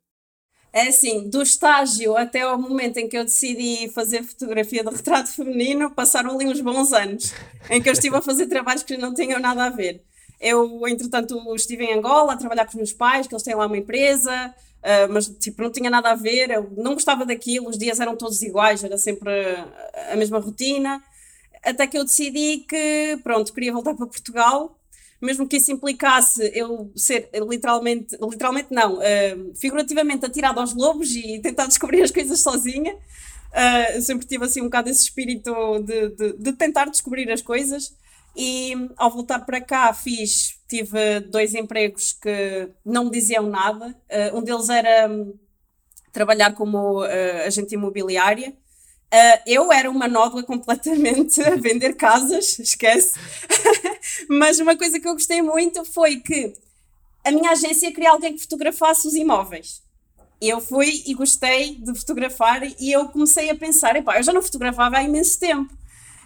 É 0.75 0.89
assim, 0.89 1.29
do 1.29 1.41
estágio 1.41 2.17
até 2.17 2.41
ao 2.41 2.59
momento 2.59 2.97
em 2.97 3.07
que 3.07 3.17
eu 3.17 3.23
decidi 3.23 3.87
fazer 3.87 4.23
fotografia 4.23 4.83
de 4.83 4.93
retrato 4.93 5.31
feminino, 5.31 5.89
passaram 5.89 6.31
ali 6.31 6.45
uns 6.47 6.59
bons 6.59 6.91
anos, 6.91 7.33
em 7.69 7.81
que 7.81 7.87
eu 7.87 7.93
estive 7.93 8.13
a 8.17 8.21
fazer 8.21 8.47
trabalhos 8.47 8.83
que 8.83 8.97
não 8.97 9.13
tinham 9.13 9.39
nada 9.39 9.63
a 9.63 9.69
ver. 9.69 10.03
Eu, 10.37 10.85
entretanto, 10.85 11.41
estive 11.55 11.85
em 11.85 11.97
Angola 11.97 12.33
a 12.33 12.35
trabalhar 12.35 12.65
com 12.65 12.71
os 12.71 12.75
meus 12.75 12.91
pais, 12.91 13.25
que 13.25 13.33
eles 13.33 13.41
têm 13.41 13.55
lá 13.55 13.67
uma 13.67 13.77
empresa, 13.77 14.53
uh, 14.83 15.13
mas 15.13 15.29
tipo, 15.29 15.61
não 15.61 15.71
tinha 15.71 15.89
nada 15.89 16.11
a 16.11 16.15
ver, 16.15 16.51
eu 16.51 16.69
não 16.75 16.93
gostava 16.93 17.25
daquilo, 17.25 17.69
os 17.69 17.77
dias 17.77 18.01
eram 18.01 18.17
todos 18.17 18.41
iguais, 18.41 18.83
era 18.83 18.97
sempre 18.97 19.31
a, 20.11 20.15
mesma 20.17 20.39
rotina. 20.39 21.01
Até 21.63 21.87
que 21.87 21.97
eu 21.97 22.03
decidi 22.03 22.65
que, 22.67 23.17
pronto, 23.23 23.53
queria 23.53 23.71
voltar 23.71 23.93
para 23.93 24.07
Portugal 24.07 24.77
mesmo 25.25 25.47
que 25.47 25.57
isso 25.57 25.71
implicasse 25.71 26.51
eu 26.53 26.91
ser 26.95 27.29
literalmente, 27.49 28.15
literalmente 28.21 28.67
não, 28.71 28.99
uh, 28.99 29.55
figurativamente 29.55 30.25
atirado 30.25 30.59
aos 30.59 30.73
lobos 30.73 31.13
e 31.15 31.39
tentar 31.39 31.65
descobrir 31.67 32.01
as 32.03 32.11
coisas 32.11 32.39
sozinha. 32.39 32.95
Uh, 32.95 34.01
sempre 34.01 34.27
tive 34.27 34.45
assim 34.45 34.61
um 34.61 34.65
bocado 34.65 34.89
esse 34.89 35.03
espírito 35.03 35.53
de, 35.79 36.09
de, 36.09 36.33
de, 36.33 36.53
tentar 36.53 36.85
descobrir 36.89 37.31
as 37.31 37.41
coisas 37.41 37.95
e 38.35 38.73
ao 38.97 39.09
voltar 39.09 39.39
para 39.39 39.61
cá 39.61 39.93
fiz, 39.93 40.59
tive 40.67 41.21
dois 41.21 41.55
empregos 41.55 42.11
que 42.11 42.69
não 42.85 43.05
me 43.05 43.11
diziam 43.11 43.49
nada. 43.49 43.95
Uh, 44.11 44.37
um 44.37 44.43
deles 44.43 44.69
era 44.69 45.09
um, 45.09 45.33
trabalhar 46.11 46.53
como 46.53 47.01
agente 47.45 47.75
imobiliária 47.75 48.53
Uh, 49.15 49.39
eu 49.45 49.71
era 49.71 49.89
uma 49.89 50.07
nódoa 50.07 50.43
completamente 50.43 51.41
a 51.41 51.55
vender 51.55 51.93
casas, 51.93 52.59
esquece. 52.59 53.17
Mas 54.29 54.59
uma 54.59 54.75
coisa 54.77 54.99
que 54.99 55.07
eu 55.07 55.13
gostei 55.13 55.41
muito 55.41 55.83
foi 55.85 56.17
que 56.17 56.53
a 57.23 57.31
minha 57.31 57.51
agência 57.51 57.91
queria 57.91 58.11
alguém 58.11 58.33
que 58.33 58.41
fotografasse 58.41 59.07
os 59.07 59.15
imóveis. 59.15 59.81
Eu 60.39 60.59
fui 60.59 61.03
e 61.05 61.13
gostei 61.13 61.75
de 61.75 61.97
fotografar 61.97 62.61
e 62.79 62.91
eu 62.91 63.07
comecei 63.09 63.49
a 63.49 63.55
pensar, 63.55 63.95
epá, 63.95 64.17
eu 64.17 64.23
já 64.23 64.33
não 64.33 64.41
fotografava 64.41 64.97
há 64.97 65.03
imenso 65.03 65.39
tempo. 65.39 65.73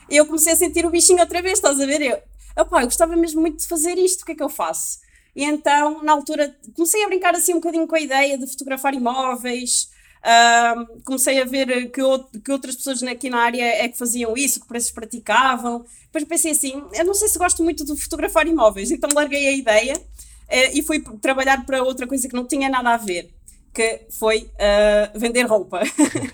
Eu 0.09 0.25
comecei 0.25 0.53
a 0.53 0.55
sentir 0.55 0.85
o 0.85 0.89
bichinho 0.89 1.19
outra 1.19 1.41
vez, 1.41 1.59
estás 1.59 1.79
a 1.79 1.85
ver? 1.85 2.01
Eu, 2.01 2.21
epá, 2.57 2.81
eu 2.81 2.85
gostava 2.87 3.15
mesmo 3.15 3.39
muito 3.39 3.59
de 3.59 3.67
fazer 3.67 3.97
isto, 3.97 4.23
o 4.23 4.25
que 4.25 4.31
é 4.31 4.35
que 4.35 4.43
eu 4.43 4.49
faço? 4.49 4.99
E 5.35 5.43
então, 5.45 6.03
na 6.03 6.11
altura, 6.11 6.53
comecei 6.75 7.03
a 7.03 7.07
brincar 7.07 7.35
assim 7.35 7.53
um 7.53 7.59
bocadinho 7.61 7.87
com 7.87 7.95
a 7.95 8.01
ideia 8.01 8.37
de 8.37 8.47
fotografar 8.47 8.93
imóveis, 8.93 9.89
Uh, 10.19 11.01
comecei 11.03 11.41
a 11.41 11.45
ver 11.45 11.89
que, 11.91 12.01
que 12.43 12.51
outras 12.51 12.75
pessoas 12.75 13.01
aqui 13.03 13.29
na 13.29 13.39
área 13.39 13.63
é 13.63 13.87
que 13.87 13.97
faziam 13.97 14.35
isso, 14.35 14.59
que 14.59 14.67
preços 14.67 14.91
praticavam. 14.91 15.85
Depois 16.05 16.23
pensei 16.25 16.51
assim: 16.51 16.83
eu 16.93 17.05
não 17.05 17.13
sei 17.13 17.27
se 17.27 17.37
gosto 17.37 17.63
muito 17.63 17.85
de 17.85 17.95
fotografar 17.95 18.47
imóveis, 18.47 18.91
então 18.91 19.09
larguei 19.13 19.47
a 19.47 19.51
ideia. 19.51 19.93
uh, 19.95 20.71
e 20.73 20.81
fui 20.81 21.01
trabalhar 21.21 21.65
para 21.65 21.83
outra 21.83 22.05
coisa 22.05 22.27
que 22.27 22.35
não 22.35 22.45
tinha 22.45 22.69
nada 22.69 22.91
a 22.91 22.97
ver 22.97 23.31
que 23.73 24.01
foi 24.09 24.49
uh, 24.55 25.19
vender 25.19 25.43
roupa. 25.43 25.81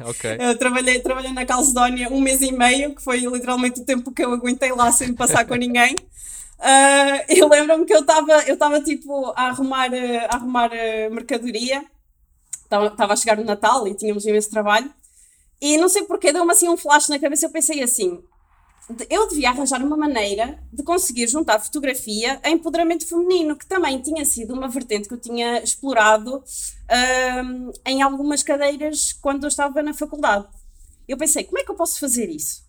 Okay. 0.06 0.38
eu 0.40 0.58
trabalhei, 0.58 1.00
trabalhei 1.00 1.32
na 1.32 1.46
Calcedónia 1.46 2.10
um 2.10 2.22
mês 2.22 2.42
e 2.42 2.52
meio, 2.52 2.94
que 2.96 3.02
foi 3.02 3.20
literalmente 3.20 3.82
o 3.82 3.86
tempo 3.86 4.12
que 4.12 4.24
eu 4.24 4.34
aguentei 4.34 4.72
lá 4.72 4.92
sem 4.92 5.14
passar 5.14 5.46
com 5.46 5.56
ninguém. 5.56 5.96
Uh, 6.60 7.26
eu 7.30 7.48
lembro-me 7.48 7.86
que 7.86 7.94
eu 7.94 8.02
estava 8.02 8.44
eu 8.48 8.58
tava, 8.58 8.82
tipo 8.82 9.34
a 9.36 9.48
arrumar, 9.48 9.90
a 10.30 10.36
arrumar 10.36 10.70
mercadoria, 11.12 11.84
estava 12.84 13.14
a 13.14 13.16
chegar 13.16 13.40
o 13.40 13.44
Natal 13.44 13.88
e 13.88 13.94
tínhamos 13.94 14.26
imenso 14.26 14.50
trabalho, 14.50 14.92
e 15.62 15.78
não 15.78 15.90
sei 15.90 16.04
porque 16.04 16.32
deu-me 16.32 16.52
assim 16.52 16.70
um 16.70 16.78
flash 16.78 17.08
na 17.08 17.20
cabeça. 17.20 17.46
Eu 17.46 17.50
pensei 17.50 17.82
assim: 17.82 18.22
eu 19.10 19.28
devia 19.28 19.50
arranjar 19.50 19.84
uma 19.84 19.98
maneira 19.98 20.62
de 20.72 20.84
conseguir 20.84 21.28
juntar 21.28 21.60
fotografia 21.60 22.40
a 22.44 22.50
empoderamento 22.50 23.08
feminino, 23.08 23.56
que 23.56 23.66
também 23.66 24.00
tinha 24.00 24.24
sido 24.26 24.54
uma 24.54 24.68
vertente 24.68 25.08
que 25.08 25.14
eu 25.14 25.20
tinha 25.20 25.64
explorado 25.64 26.44
um, 27.44 27.72
em 27.86 28.02
algumas 28.02 28.44
cadeiras 28.44 29.12
quando 29.14 29.44
eu 29.44 29.48
estava 29.48 29.82
na 29.82 29.94
faculdade. 29.94 30.48
Eu 31.08 31.18
pensei, 31.18 31.44
como 31.44 31.58
é 31.58 31.64
que 31.64 31.72
eu 31.72 31.76
posso 31.76 32.00
fazer 32.00 32.30
isso? 32.30 32.64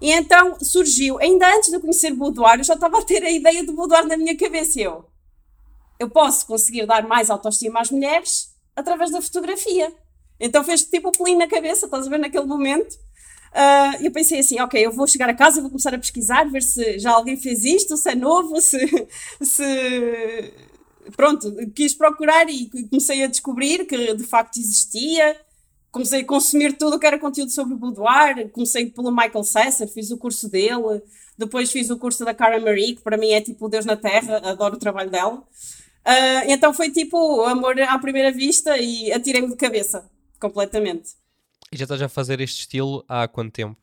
E 0.00 0.10
então 0.10 0.58
surgiu, 0.60 1.18
ainda 1.18 1.46
antes 1.54 1.68
de 1.68 1.76
eu 1.76 1.80
conhecer 1.80 2.12
boudoir, 2.12 2.58
eu 2.58 2.64
já 2.64 2.74
estava 2.74 2.98
a 2.98 3.02
ter 3.02 3.22
a 3.22 3.30
ideia 3.30 3.64
do 3.64 3.74
boudoir 3.74 4.06
na 4.06 4.16
minha 4.16 4.36
cabeça. 4.36 4.80
Eu, 4.80 5.04
eu 5.98 6.08
posso 6.08 6.46
conseguir 6.46 6.86
dar 6.86 7.06
mais 7.06 7.30
autoestima 7.30 7.80
às 7.80 7.90
mulheres 7.90 8.51
através 8.74 9.10
da 9.10 9.22
fotografia. 9.22 9.92
Então 10.38 10.64
fez 10.64 10.82
tipo 10.84 11.08
o 11.08 11.12
pelinho 11.12 11.38
na 11.38 11.46
cabeça, 11.46 11.86
estás 11.86 12.06
a 12.06 12.10
ver, 12.10 12.18
naquele 12.18 12.46
momento. 12.46 12.94
Uh, 13.52 14.04
eu 14.04 14.10
pensei 14.10 14.40
assim, 14.40 14.58
ok, 14.60 14.84
eu 14.84 14.90
vou 14.90 15.06
chegar 15.06 15.28
a 15.28 15.34
casa, 15.34 15.60
vou 15.60 15.70
começar 15.70 15.94
a 15.94 15.98
pesquisar, 15.98 16.44
ver 16.44 16.62
se 16.62 16.98
já 16.98 17.12
alguém 17.12 17.36
fez 17.36 17.64
isto, 17.64 17.96
se 17.96 18.10
é 18.10 18.14
novo, 18.14 18.58
se, 18.62 18.78
se... 19.42 20.54
pronto, 21.14 21.54
quis 21.74 21.94
procurar 21.94 22.48
e 22.48 22.70
comecei 22.88 23.22
a 23.22 23.26
descobrir 23.26 23.86
que 23.86 24.14
de 24.14 24.24
facto 24.24 24.58
existia. 24.58 25.36
Comecei 25.90 26.22
a 26.22 26.24
consumir 26.24 26.72
tudo 26.78 26.96
o 26.96 26.98
que 26.98 27.06
era 27.06 27.18
conteúdo 27.18 27.50
sobre 27.50 27.74
o 27.74 27.76
boudoir. 27.76 28.48
Comecei 28.50 28.86
pelo 28.86 29.12
Michael 29.12 29.44
Sesser, 29.44 29.86
fiz 29.86 30.10
o 30.10 30.16
curso 30.16 30.48
dele. 30.48 31.02
Depois 31.36 31.70
fiz 31.70 31.90
o 31.90 31.98
curso 31.98 32.24
da 32.24 32.32
Cara 32.32 32.58
Marie, 32.58 32.94
que 32.94 33.02
para 33.02 33.18
mim 33.18 33.32
é 33.32 33.42
tipo 33.42 33.68
Deus 33.68 33.84
na 33.84 33.94
Terra, 33.94 34.38
adoro 34.42 34.76
o 34.76 34.78
trabalho 34.78 35.10
dela. 35.10 35.42
Uh, 36.06 36.48
então 36.50 36.74
foi 36.74 36.90
tipo 36.90 37.42
amor 37.44 37.80
à 37.80 37.98
primeira 37.98 38.32
vista 38.32 38.76
e 38.76 39.12
atirei-me 39.12 39.48
de 39.48 39.56
cabeça, 39.56 40.10
completamente. 40.40 41.12
E 41.72 41.76
já 41.76 41.84
estás 41.84 42.02
a 42.02 42.08
fazer 42.08 42.40
este 42.40 42.60
estilo 42.60 43.04
há 43.08 43.26
quanto 43.28 43.52
tempo? 43.52 43.76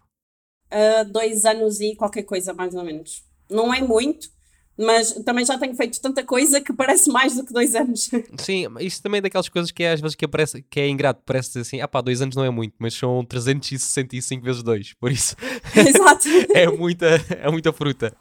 Uh, 0.71 1.09
dois 1.11 1.45
anos 1.45 1.79
e 1.79 1.95
qualquer 1.95 2.23
coisa, 2.23 2.53
mais 2.53 2.75
ou 2.75 2.83
menos. 2.83 3.23
Não 3.49 3.73
é 3.73 3.81
muito, 3.81 4.29
mas 4.77 5.11
também 5.25 5.45
já 5.45 5.57
tenho 5.57 5.75
feito 5.75 5.99
tanta 5.99 6.23
coisa 6.23 6.61
que 6.61 6.71
parece 6.71 7.09
mais 7.09 7.35
do 7.35 7.45
que 7.45 7.51
dois 7.51 7.75
anos. 7.75 8.09
Sim, 8.39 8.67
isso 8.79 9.03
também 9.03 9.17
é 9.17 9.21
daquelas 9.21 9.49
coisas 9.49 9.71
que 9.71 9.83
é, 9.83 9.91
às 9.91 9.99
vezes 9.99 10.15
que, 10.15 10.23
aparece, 10.23 10.61
que 10.69 10.79
é 10.79 10.87
ingrato, 10.87 11.21
parece 11.25 11.59
assim, 11.59 11.81
ah 11.81 11.87
pá, 11.87 11.99
dois 11.99 12.21
anos 12.21 12.35
não 12.35 12.45
é 12.45 12.49
muito, 12.49 12.75
mas 12.79 12.93
são 12.93 13.25
365 13.25 14.43
vezes 14.43 14.63
dois, 14.63 14.93
por 14.93 15.11
isso 15.11 15.35
Exato. 15.75 16.27
é, 16.55 16.67
muita, 16.67 17.07
é 17.29 17.51
muita 17.51 17.73
fruta. 17.73 18.15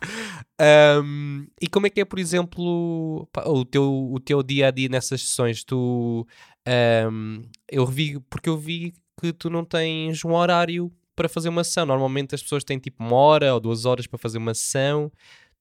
Um, 0.61 1.47
e 1.61 1.69
como 1.69 1.87
é 1.87 1.91
que 1.91 2.01
é, 2.01 2.05
por 2.05 2.19
exemplo, 2.19 3.29
o, 3.47 3.65
teu, 3.65 4.11
o 4.13 4.19
teu 4.19 4.43
dia 4.43 4.69
a 4.69 4.71
dia 4.71 4.89
nessas 4.89 5.23
sessões? 5.23 5.63
Tu, 5.63 6.27
um, 7.11 7.43
eu 7.71 7.87
vi, 7.87 8.19
porque 8.29 8.49
eu 8.49 8.59
vi 8.59 8.93
que 9.21 9.33
tu 9.33 9.49
não 9.49 9.65
tens 9.65 10.25
um 10.25 10.35
horário 10.35 10.93
para 11.15 11.29
fazer 11.29 11.49
uma 11.49 11.65
sessão. 11.65 11.87
Normalmente 11.87 12.35
as 12.35 12.43
pessoas 12.43 12.65
têm 12.65 12.79
tipo 12.79 13.03
uma 13.03 13.17
hora 13.17 13.55
ou 13.55 13.61
duas 13.61 13.85
horas 13.85 14.07
para 14.07 14.19
fazer 14.19 14.39
uma 14.39 14.55
sessão. 14.55 15.13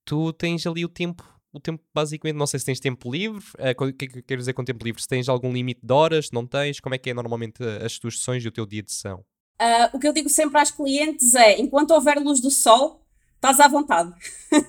Tu 0.04 0.32
tens 0.32 0.66
ali 0.66 0.84
o 0.84 0.88
tempo, 0.88 1.22
o 1.52 1.60
tempo 1.60 1.82
basicamente, 1.94 2.36
não 2.36 2.46
sei 2.46 2.60
se 2.60 2.66
tens 2.66 2.80
tempo 2.80 3.10
livre, 3.10 3.44
uh, 3.58 3.84
o 3.84 3.92
que 3.92 4.04
é 4.04 4.08
que 4.08 4.22
quero 4.22 4.40
dizer 4.40 4.52
com 4.52 4.64
tempo 4.64 4.84
livre? 4.84 5.02
Se 5.02 5.08
tens 5.08 5.28
algum 5.28 5.52
limite 5.52 5.80
de 5.82 5.92
horas, 5.92 6.30
não 6.30 6.46
tens? 6.46 6.80
Como 6.80 6.94
é 6.94 6.98
que 6.98 7.10
é 7.10 7.14
normalmente 7.14 7.62
as 7.84 7.98
tuas 7.98 8.18
sessões 8.18 8.44
e 8.44 8.48
o 8.48 8.52
teu 8.52 8.64
dia 8.66 8.82
de 8.82 8.92
sessão? 8.92 9.24
Uh, 9.60 9.96
o 9.96 9.98
que 9.98 10.06
eu 10.06 10.12
digo 10.12 10.28
sempre 10.28 10.60
às 10.60 10.70
clientes 10.70 11.34
é, 11.34 11.58
enquanto 11.60 11.90
houver 11.90 12.16
luz 12.18 12.40
do 12.40 12.50
sol, 12.50 13.04
estás 13.38 13.60
à 13.60 13.68
vontade. 13.68 14.12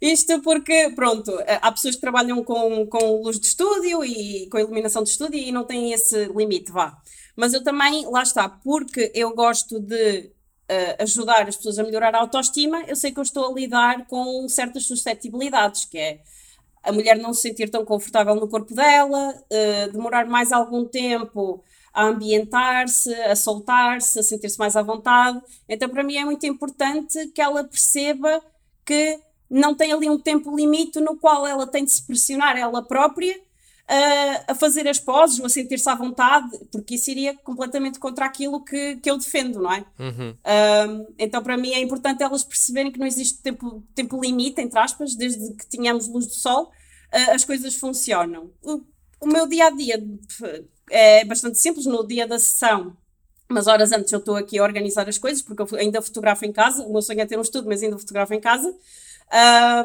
Isto 0.00 0.40
porque, 0.42 0.92
pronto, 0.94 1.32
ah, 1.40 1.58
há 1.62 1.72
pessoas 1.72 1.94
que 1.94 2.00
trabalham 2.00 2.42
com, 2.44 2.86
com 2.86 3.22
luz 3.22 3.40
de 3.40 3.46
estúdio 3.46 4.04
e 4.04 4.48
com 4.48 4.58
iluminação 4.58 5.02
de 5.02 5.10
estúdio 5.10 5.38
e 5.38 5.50
não 5.50 5.64
têm 5.64 5.92
esse 5.92 6.26
limite, 6.26 6.70
vá. 6.70 6.96
Mas 7.34 7.54
eu 7.54 7.64
também, 7.64 8.06
lá 8.06 8.22
está, 8.22 8.48
porque 8.48 9.10
eu 9.14 9.34
gosto 9.34 9.80
de 9.80 10.30
uh, 10.70 11.02
ajudar 11.02 11.48
as 11.48 11.56
pessoas 11.56 11.78
a 11.78 11.82
melhorar 11.82 12.14
a 12.14 12.20
autoestima, 12.20 12.82
eu 12.86 12.96
sei 12.96 13.12
que 13.12 13.18
eu 13.18 13.22
estou 13.22 13.50
a 13.50 13.54
lidar 13.54 14.06
com 14.06 14.48
certas 14.48 14.84
suscetibilidades, 14.86 15.84
que 15.84 15.98
é 15.98 16.20
a 16.82 16.92
mulher 16.92 17.18
não 17.18 17.32
se 17.32 17.42
sentir 17.42 17.70
tão 17.70 17.84
confortável 17.84 18.34
no 18.34 18.48
corpo 18.48 18.74
dela, 18.74 19.34
uh, 19.34 19.92
demorar 19.92 20.26
mais 20.26 20.52
algum 20.52 20.84
tempo 20.86 21.62
a 21.92 22.04
ambientar-se, 22.04 23.12
a 23.14 23.34
soltar-se, 23.34 24.18
a 24.18 24.22
sentir-se 24.22 24.58
mais 24.58 24.76
à 24.76 24.82
vontade. 24.82 25.40
Então, 25.68 25.88
para 25.88 26.02
mim, 26.02 26.16
é 26.16 26.24
muito 26.24 26.46
importante 26.46 27.28
que 27.28 27.40
ela 27.40 27.64
perceba 27.64 28.42
que 28.84 29.18
não 29.48 29.74
tem 29.74 29.92
ali 29.92 30.08
um 30.08 30.18
tempo 30.18 30.54
limite 30.54 31.00
no 31.00 31.16
qual 31.16 31.46
ela 31.46 31.66
tem 31.66 31.84
de 31.84 31.90
se 31.90 32.02
pressionar 32.06 32.56
ela 32.56 32.82
própria 32.82 33.36
a, 33.90 34.52
a 34.52 34.54
fazer 34.54 34.86
as 34.86 35.00
poses 35.00 35.40
ou 35.40 35.46
a 35.46 35.48
sentir-se 35.48 35.88
à 35.90 35.94
vontade, 35.96 36.56
porque 36.70 36.94
isso 36.94 37.10
iria 37.10 37.34
completamente 37.34 37.98
contra 37.98 38.24
aquilo 38.24 38.64
que, 38.64 38.96
que 38.96 39.10
eu 39.10 39.18
defendo, 39.18 39.60
não 39.60 39.72
é? 39.72 39.84
Uhum. 39.98 41.06
então, 41.18 41.42
para 41.42 41.56
mim, 41.56 41.72
é 41.72 41.80
importante 41.80 42.22
elas 42.22 42.44
perceberem 42.44 42.92
que 42.92 43.00
não 43.00 43.06
existe 43.06 43.42
tempo, 43.42 43.82
tempo 43.92 44.20
limite, 44.20 44.60
entre 44.60 44.78
aspas, 44.78 45.16
desde 45.16 45.54
que 45.54 45.66
tenhamos 45.66 46.06
luz 46.06 46.28
do 46.28 46.34
sol, 46.34 46.66
uh, 46.66 47.30
as 47.32 47.44
coisas 47.44 47.74
funcionam. 47.74 48.52
O, 48.62 48.80
o 49.20 49.26
meu 49.26 49.48
dia 49.48 49.66
a 49.66 49.70
dia 49.70 50.00
é 50.90 51.24
bastante 51.24 51.58
simples. 51.58 51.86
No 51.86 52.06
dia 52.06 52.26
da 52.26 52.38
sessão, 52.38 52.96
umas 53.48 53.66
horas 53.66 53.92
antes, 53.92 54.12
eu 54.12 54.18
estou 54.18 54.36
aqui 54.36 54.58
a 54.58 54.62
organizar 54.62 55.08
as 55.08 55.18
coisas, 55.18 55.42
porque 55.42 55.62
eu 55.62 55.78
ainda 55.78 56.02
fotografo 56.02 56.44
em 56.44 56.52
casa. 56.52 56.82
O 56.84 56.92
meu 56.92 57.02
sonho 57.02 57.20
é 57.20 57.26
ter 57.26 57.38
um 57.38 57.42
estudo, 57.42 57.68
mas 57.68 57.82
ainda 57.82 57.98
fotografo 57.98 58.34
em 58.34 58.40
casa. 58.40 58.74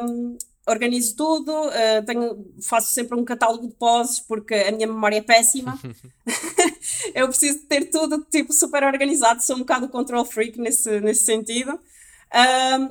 Um, 0.04 0.36
organizo 0.66 1.14
tudo, 1.14 1.52
uh, 1.52 2.04
tenho, 2.04 2.44
faço 2.60 2.92
sempre 2.92 3.16
um 3.16 3.24
catálogo 3.24 3.68
de 3.68 3.74
poses 3.74 4.18
porque 4.18 4.54
a 4.54 4.72
minha 4.72 4.86
memória 4.86 5.16
é 5.16 5.22
péssima. 5.22 5.78
eu 7.14 7.28
preciso 7.28 7.60
ter 7.66 7.84
tudo 7.86 8.26
tipo 8.30 8.52
super 8.52 8.82
organizado, 8.82 9.42
sou 9.42 9.56
um 9.56 9.60
bocado 9.60 9.88
control 9.88 10.24
freak 10.24 10.60
nesse, 10.60 11.00
nesse 11.00 11.24
sentido. 11.24 11.78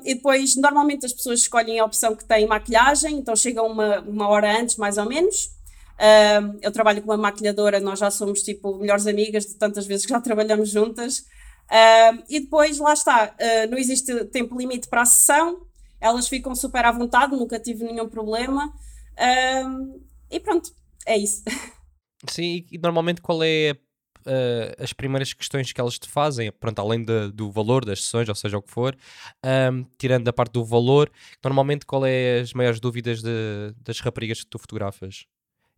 E 0.04 0.16
depois, 0.16 0.56
normalmente 0.56 1.06
as 1.06 1.14
pessoas 1.14 1.42
escolhem 1.42 1.80
a 1.80 1.86
opção 1.86 2.16
que 2.16 2.24
tem 2.24 2.48
maquilhagem, 2.48 3.18
então 3.18 3.36
chegam 3.36 3.68
uma, 3.68 4.00
uma 4.00 4.28
hora 4.30 4.60
antes, 4.60 4.78
mais 4.78 4.98
ou 4.98 5.06
menos. 5.06 5.55
Um, 6.00 6.60
eu 6.62 6.72
trabalho 6.72 7.02
com 7.02 7.10
uma 7.10 7.18
maquilhadora, 7.18 7.80
nós 7.80 8.00
já 8.00 8.12
somos 8.12 8.42
tipo 8.42 8.78
melhores 8.78 9.08
amigas 9.08 9.46
de 9.46 9.56
tantas 9.56 9.86
vezes 9.86 10.06
que 10.06 10.12
já 10.12 10.20
trabalhamos 10.22 10.70
juntas. 10.70 11.26
Um, 11.72 12.24
e 12.30 12.40
depois, 12.42 12.78
lá 12.78 12.94
está, 12.94 13.34
uh, 13.34 13.70
não 13.70 13.78
existe 13.78 14.26
tempo 14.26 14.58
limite 14.58 14.88
para 14.88 15.02
a 15.02 15.06
sessão, 15.06 15.66
elas 16.00 16.28
ficam 16.28 16.54
super 16.54 16.86
à 16.86 16.92
vontade, 16.92 17.36
nunca 17.36 17.60
tive 17.60 17.84
nenhum 17.84 18.08
problema. 18.08 18.72
E 20.30 20.40
pronto, 20.40 20.70
é 21.06 21.18
isso. 21.18 21.44
Sim, 22.30 22.66
e 22.72 22.78
normalmente 22.78 23.22
qual 23.22 23.44
é 23.44 23.76
uh, 24.26 24.84
as 24.84 24.94
primeiras 24.94 25.34
questões 25.34 25.72
que 25.72 25.80
elas 25.80 26.00
te 26.00 26.08
fazem? 26.10 26.52
Pronto, 26.52 26.80
além 26.80 27.04
de, 27.04 27.32
do 27.32 27.52
valor 27.52 27.86
das 27.86 28.04
sessões, 28.04 28.28
ou 28.28 28.36
seja, 28.36 28.58
o 28.58 28.62
que 28.62 28.72
for, 28.72 28.96
um, 29.72 29.86
tirando 29.98 30.26
da 30.26 30.34
parte 30.34 30.54
do 30.54 30.66
valor, 30.66 31.12
normalmente 31.44 31.86
qual 31.86 32.06
é 32.06 32.40
as 32.40 32.54
maiores 32.54 32.80
dúvidas 32.80 33.22
de, 33.22 33.74
das 33.82 34.00
raparigas 34.00 34.42
que 34.42 34.48
tu 34.48 34.58
fotografas? 34.58 35.26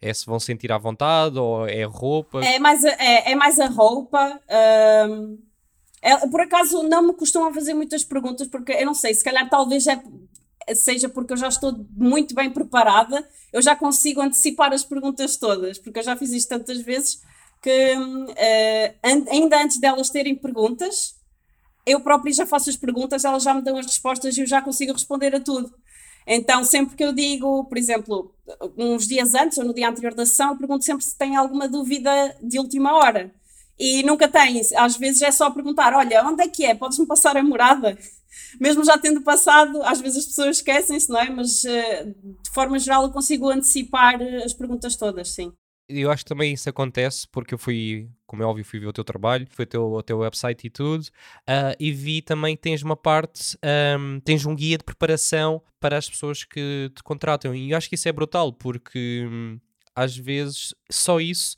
É 0.01 0.13
se 0.13 0.25
vão 0.25 0.39
sentir 0.39 0.71
à 0.71 0.77
vontade 0.77 1.39
ou 1.39 1.67
é 1.67 1.83
roupa? 1.83 2.43
É 2.45 2.59
mais 2.59 2.85
a, 2.85 2.89
é, 2.89 3.31
é 3.31 3.35
mais 3.35 3.59
a 3.59 3.67
roupa. 3.67 4.39
Um, 5.09 5.39
é, 6.01 6.27
por 6.27 6.41
acaso 6.41 6.83
não 6.83 7.01
me 7.01 7.13
costumam 7.13 7.53
fazer 7.53 7.73
muitas 7.73 8.03
perguntas, 8.03 8.47
porque 8.47 8.71
eu 8.71 8.85
não 8.85 8.93
sei, 8.93 9.13
se 9.13 9.23
calhar 9.23 9.49
talvez 9.49 9.87
é, 9.87 9.99
seja 10.75 11.09
porque 11.09 11.33
eu 11.33 11.37
já 11.37 11.47
estou 11.47 11.85
muito 11.91 12.35
bem 12.35 12.49
preparada, 12.51 13.27
eu 13.51 13.61
já 13.61 13.75
consigo 13.75 14.21
antecipar 14.21 14.71
as 14.71 14.83
perguntas 14.83 15.37
todas, 15.37 15.79
porque 15.79 15.99
eu 15.99 16.03
já 16.03 16.15
fiz 16.15 16.31
isto 16.31 16.49
tantas 16.49 16.79
vezes 16.81 17.21
que 17.61 17.95
uh, 17.95 19.29
ainda 19.31 19.61
antes 19.61 19.79
delas 19.79 20.09
terem 20.09 20.35
perguntas, 20.35 21.15
eu 21.85 22.01
própria 22.01 22.33
já 22.33 22.45
faço 22.45 22.69
as 22.69 22.75
perguntas, 22.75 23.25
elas 23.25 23.43
já 23.43 23.53
me 23.53 23.61
dão 23.61 23.77
as 23.77 23.85
respostas 23.85 24.37
e 24.37 24.41
eu 24.41 24.45
já 24.45 24.61
consigo 24.61 24.93
responder 24.93 25.33
a 25.33 25.39
tudo. 25.39 25.73
Então, 26.27 26.61
sempre 26.63 26.95
que 26.97 27.03
eu 27.03 27.13
digo, 27.13 27.63
por 27.65 27.77
exemplo, 27.77 28.35
uns 28.77 29.07
dias 29.07 29.33
antes 29.33 29.57
ou 29.57 29.63
no 29.63 29.73
dia 29.73 29.89
anterior 29.89 30.13
da 30.13 30.25
sessão, 30.25 30.51
eu 30.51 30.57
pergunto 30.57 30.83
sempre 30.83 31.05
se 31.05 31.17
tem 31.17 31.37
alguma 31.37 31.69
dúvida 31.69 32.35
de 32.43 32.59
última 32.59 32.93
hora 32.93 33.33
e 33.79 34.03
nunca 34.03 34.27
tens. 34.27 34.73
Às 34.73 34.97
vezes 34.97 35.21
é 35.21 35.31
só 35.31 35.49
perguntar: 35.51 35.93
olha, 35.93 36.25
onde 36.25 36.43
é 36.43 36.47
que 36.47 36.65
é? 36.65 36.75
Podes-me 36.75 37.05
passar 37.05 37.37
a 37.37 37.43
morada? 37.43 37.97
Mesmo 38.59 38.83
já 38.83 38.97
tendo 38.97 39.21
passado, 39.21 39.81
às 39.83 40.01
vezes 40.01 40.19
as 40.19 40.25
pessoas 40.25 40.57
esquecem-se, 40.57 41.09
não 41.09 41.19
é? 41.19 41.29
Mas 41.29 41.63
uh, 41.63 42.05
de 42.43 42.49
forma 42.51 42.77
geral 42.77 43.03
eu 43.03 43.11
consigo 43.11 43.49
antecipar 43.49 44.21
eh, 44.21 44.43
as 44.43 44.53
perguntas 44.53 44.95
todas, 44.95 45.29
sim. 45.29 45.51
Eu 45.89 46.11
acho 46.11 46.23
que 46.23 46.29
também 46.29 46.53
isso 46.53 46.69
acontece 46.69 47.25
porque 47.31 47.53
eu 47.53 47.57
fui, 47.57 48.09
como 48.27 48.43
é 48.43 48.45
óbvio, 48.45 48.65
fui 48.65 48.79
ver 48.79 48.87
o 48.87 48.93
teu 48.93 49.03
trabalho, 49.03 49.47
fui 49.49 49.63
o 49.63 49.67
teu, 49.67 49.91
o 49.93 50.03
teu 50.03 50.17
website 50.19 50.67
e 50.67 50.69
tudo, 50.69 51.01
uh, 51.03 51.73
e 51.79 51.91
vi 51.91 52.21
também 52.21 52.55
que 52.55 52.61
tens 52.61 52.83
uma 52.83 52.95
parte, 52.95 53.57
um, 53.97 54.19
tens 54.19 54.45
um 54.45 54.53
guia 54.53 54.77
de 54.77 54.83
preparação 54.83 55.61
para 55.79 55.97
as 55.97 56.09
pessoas 56.09 56.43
que 56.43 56.91
te 56.93 57.01
contratam. 57.01 57.55
E 57.55 57.73
acho 57.73 57.87
que 57.87 57.95
isso 57.95 58.07
é 58.07 58.11
brutal 58.11 58.51
porque 58.51 59.25
hum, 59.25 59.59
às 59.95 60.15
vezes 60.15 60.75
só 60.91 61.19
isso 61.21 61.55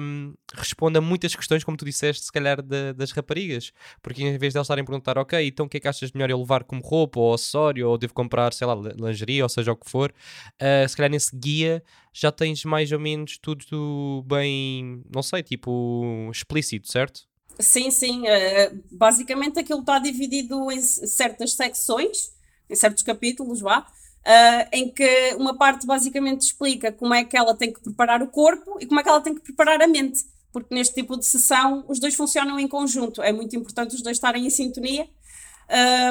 um, 0.00 0.34
responde 0.54 0.98
a 0.98 1.00
muitas 1.00 1.34
questões, 1.34 1.64
como 1.64 1.76
tu 1.76 1.84
disseste, 1.84 2.24
se 2.24 2.32
calhar 2.32 2.62
de, 2.62 2.92
das 2.92 3.10
raparigas. 3.10 3.72
Porque 4.00 4.22
em 4.22 4.38
vez 4.38 4.52
de 4.52 4.58
elas 4.58 4.66
estarem 4.66 4.82
a 4.82 4.84
perguntar, 4.84 5.18
ok, 5.18 5.46
então 5.46 5.66
o 5.66 5.68
que 5.68 5.78
é 5.78 5.80
que 5.80 5.88
achas 5.88 6.12
melhor 6.12 6.30
eu 6.30 6.38
levar 6.38 6.64
como 6.64 6.80
roupa 6.82 7.18
ou 7.18 7.34
acessório, 7.34 7.88
ou 7.88 7.98
devo 7.98 8.14
comprar, 8.14 8.52
sei 8.52 8.66
lá, 8.66 8.74
lingerie, 8.74 9.42
ou 9.42 9.48
seja 9.48 9.72
o 9.72 9.76
que 9.76 9.90
for, 9.90 10.12
uh, 10.12 10.88
se 10.88 10.96
calhar 10.96 11.10
nesse 11.10 11.34
guia 11.34 11.82
já 12.12 12.32
tens 12.32 12.64
mais 12.64 12.90
ou 12.92 12.98
menos 12.98 13.38
tudo 13.38 14.24
bem, 14.26 15.02
não 15.12 15.22
sei, 15.22 15.42
tipo 15.42 16.28
explícito, 16.32 16.90
certo? 16.90 17.26
Sim, 17.58 17.90
sim. 17.90 18.22
Uh, 18.22 18.82
basicamente 18.90 19.58
aquilo 19.58 19.80
está 19.80 19.98
dividido 19.98 20.70
em 20.70 20.80
certas 20.80 21.54
secções, 21.54 22.32
em 22.70 22.76
certos 22.76 23.02
capítulos, 23.02 23.60
vá 23.60 23.86
uh, 24.28 24.68
em 24.70 24.90
que 24.90 25.34
uma 25.36 25.56
parte 25.56 25.86
basicamente 25.86 26.42
explica 26.42 26.92
como 26.92 27.14
é 27.14 27.24
que 27.24 27.36
ela 27.36 27.54
tem 27.54 27.72
que 27.72 27.80
preparar 27.80 28.22
o 28.22 28.28
corpo 28.28 28.76
e 28.78 28.86
como 28.86 29.00
é 29.00 29.02
que 29.02 29.08
ela 29.08 29.22
tem 29.22 29.34
que 29.34 29.40
preparar 29.40 29.80
a 29.80 29.88
mente. 29.88 30.20
Porque 30.52 30.74
neste 30.74 30.94
tipo 30.94 31.16
de 31.16 31.24
sessão 31.24 31.84
os 31.88 31.98
dois 31.98 32.14
funcionam 32.14 32.60
em 32.60 32.68
conjunto. 32.68 33.22
É 33.22 33.32
muito 33.32 33.56
importante 33.56 33.94
os 33.94 34.02
dois 34.02 34.16
estarem 34.16 34.46
em 34.46 34.50
sintonia. 34.50 35.08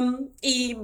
Um, 0.03 0.29
e 0.43 0.75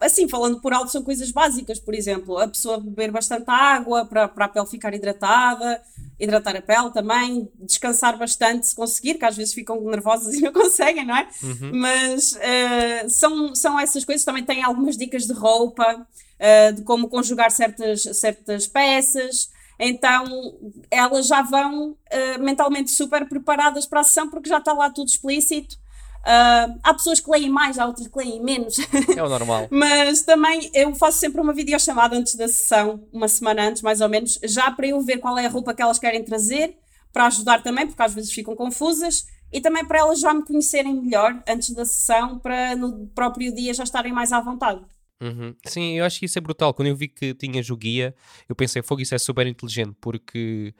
assim, 0.00 0.26
falando 0.28 0.60
por 0.60 0.72
alto, 0.72 0.90
são 0.90 1.02
coisas 1.02 1.30
básicas, 1.30 1.78
por 1.78 1.94
exemplo, 1.94 2.38
a 2.38 2.48
pessoa 2.48 2.80
beber 2.80 3.10
bastante 3.10 3.44
água 3.48 4.06
para, 4.06 4.26
para 4.26 4.46
a 4.46 4.48
pele 4.48 4.66
ficar 4.66 4.94
hidratada, 4.94 5.80
hidratar 6.18 6.56
a 6.56 6.62
pele 6.62 6.90
também, 6.90 7.48
descansar 7.58 8.16
bastante 8.16 8.66
se 8.66 8.74
conseguir, 8.74 9.14
que 9.14 9.24
às 9.24 9.36
vezes 9.36 9.52
ficam 9.52 9.78
nervosas 9.82 10.32
e 10.36 10.40
não 10.40 10.52
conseguem, 10.52 11.04
não 11.04 11.16
é? 11.16 11.28
Uhum. 11.42 11.70
Mas 11.74 12.32
uh, 12.32 13.10
são, 13.10 13.54
são 13.54 13.78
essas 13.78 14.04
coisas. 14.04 14.24
Também 14.24 14.44
tem 14.44 14.62
algumas 14.62 14.96
dicas 14.96 15.26
de 15.26 15.34
roupa, 15.34 15.94
uh, 15.94 16.72
de 16.72 16.82
como 16.82 17.08
conjugar 17.08 17.50
certas, 17.50 18.02
certas 18.14 18.66
peças. 18.66 19.50
Então 19.78 20.58
elas 20.90 21.26
já 21.26 21.42
vão 21.42 21.90
uh, 21.90 22.42
mentalmente 22.42 22.90
super 22.90 23.28
preparadas 23.28 23.86
para 23.86 24.00
a 24.00 24.04
sessão 24.04 24.28
porque 24.28 24.48
já 24.48 24.58
está 24.58 24.72
lá 24.72 24.90
tudo 24.90 25.08
explícito 25.08 25.78
Uh, 26.20 26.78
há 26.82 26.92
pessoas 26.92 27.18
que 27.18 27.30
leem 27.30 27.48
mais, 27.48 27.78
há 27.78 27.86
outras 27.86 28.06
que 28.06 28.18
leem 28.18 28.42
menos. 28.42 28.76
É 29.16 29.22
o 29.22 29.28
normal. 29.28 29.68
Mas 29.70 30.22
também 30.22 30.70
eu 30.74 30.94
faço 30.94 31.18
sempre 31.18 31.40
uma 31.40 31.52
videochamada 31.52 32.16
antes 32.16 32.34
da 32.34 32.46
sessão, 32.46 33.06
uma 33.12 33.28
semana 33.28 33.68
antes, 33.68 33.82
mais 33.82 34.00
ou 34.00 34.08
menos, 34.08 34.38
já 34.44 34.70
para 34.70 34.86
eu 34.86 35.00
ver 35.00 35.18
qual 35.18 35.38
é 35.38 35.46
a 35.46 35.48
roupa 35.48 35.74
que 35.74 35.82
elas 35.82 35.98
querem 35.98 36.22
trazer, 36.22 36.76
para 37.12 37.26
ajudar 37.26 37.62
também, 37.62 37.86
porque 37.86 38.02
às 38.02 38.14
vezes 38.14 38.32
ficam 38.32 38.54
confusas, 38.54 39.26
e 39.52 39.60
também 39.60 39.84
para 39.84 39.98
elas 39.98 40.20
já 40.20 40.32
me 40.32 40.44
conhecerem 40.44 40.94
melhor 40.94 41.42
antes 41.48 41.70
da 41.70 41.84
sessão, 41.84 42.38
para 42.38 42.76
no 42.76 43.06
próprio 43.08 43.52
dia 43.52 43.74
já 43.74 43.82
estarem 43.82 44.12
mais 44.12 44.32
à 44.32 44.40
vontade. 44.40 44.80
Uhum. 45.22 45.54
Sim, 45.66 45.98
eu 45.98 46.04
acho 46.06 46.18
que 46.18 46.24
isso 46.24 46.38
é 46.38 46.40
brutal. 46.40 46.72
Quando 46.72 46.88
eu 46.88 46.96
vi 46.96 47.06
que 47.06 47.34
tinhas 47.34 47.68
o 47.68 47.76
guia, 47.76 48.14
eu 48.48 48.56
pensei, 48.56 48.80
fogo, 48.82 49.02
isso 49.02 49.14
é 49.14 49.18
super 49.18 49.46
inteligente, 49.46 49.94
porque 50.00 50.74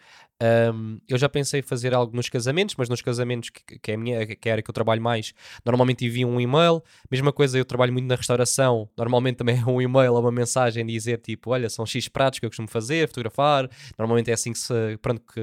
um, 0.74 0.98
eu 1.06 1.18
já 1.18 1.28
pensei 1.28 1.60
fazer 1.60 1.92
algo 1.92 2.16
nos 2.16 2.30
casamentos, 2.30 2.74
mas 2.78 2.88
nos 2.88 3.02
casamentos, 3.02 3.50
que, 3.50 3.78
que 3.78 3.90
é 3.90 3.94
a 3.94 3.98
minha, 3.98 4.26
que 4.26 4.48
é 4.48 4.52
a 4.52 4.54
área 4.54 4.62
que 4.62 4.70
eu 4.70 4.72
trabalho 4.72 5.02
mais, 5.02 5.34
normalmente 5.62 6.06
envio 6.06 6.26
um 6.26 6.40
e-mail. 6.40 6.82
Mesma 7.10 7.34
coisa, 7.34 7.58
eu 7.58 7.66
trabalho 7.66 7.92
muito 7.92 8.06
na 8.06 8.14
restauração, 8.14 8.88
normalmente 8.96 9.36
também 9.36 9.58
é 9.60 9.64
um 9.68 9.80
e-mail 9.82 10.14
ou 10.14 10.20
uma 10.20 10.32
mensagem 10.32 10.86
dizer 10.86 11.18
tipo, 11.18 11.50
olha, 11.50 11.68
são 11.68 11.84
X 11.84 12.08
pratos 12.08 12.38
que 12.38 12.46
eu 12.46 12.50
costumo 12.50 12.68
fazer, 12.68 13.06
fotografar. 13.08 13.68
Normalmente 13.98 14.30
é 14.30 14.34
assim 14.34 14.52
que 14.54 14.58
se, 14.58 14.72
pronto, 15.02 15.20
que 15.20 15.40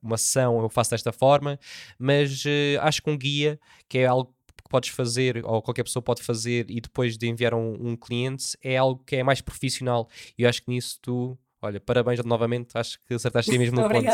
uma 0.00 0.16
sessão 0.16 0.60
eu 0.60 0.68
faço 0.68 0.92
desta 0.92 1.10
forma, 1.10 1.58
mas 1.98 2.44
uh, 2.44 2.78
acho 2.82 3.02
que 3.02 3.10
um 3.10 3.18
guia, 3.18 3.58
que 3.88 3.98
é 3.98 4.06
algo 4.06 4.35
que 4.62 4.70
podes 4.70 4.90
fazer, 4.90 5.44
ou 5.44 5.62
qualquer 5.62 5.84
pessoa 5.84 6.02
pode 6.02 6.22
fazer, 6.22 6.70
e 6.70 6.80
depois 6.80 7.16
de 7.16 7.28
enviar 7.28 7.54
um, 7.54 7.90
um 7.90 7.96
cliente, 7.96 8.56
é 8.62 8.76
algo 8.76 9.02
que 9.04 9.16
é 9.16 9.22
mais 9.22 9.40
profissional. 9.40 10.08
E 10.38 10.42
eu 10.42 10.48
acho 10.48 10.62
que 10.62 10.70
nisso 10.70 10.98
tu 11.00 11.38
Olha, 11.66 11.80
parabéns 11.80 12.24
novamente, 12.24 12.68
acho 12.74 12.98
que 13.06 13.14
acertaste 13.14 13.50
aí 13.50 13.58
mesmo 13.58 13.80
no 13.80 13.88
ponto. 13.88 14.08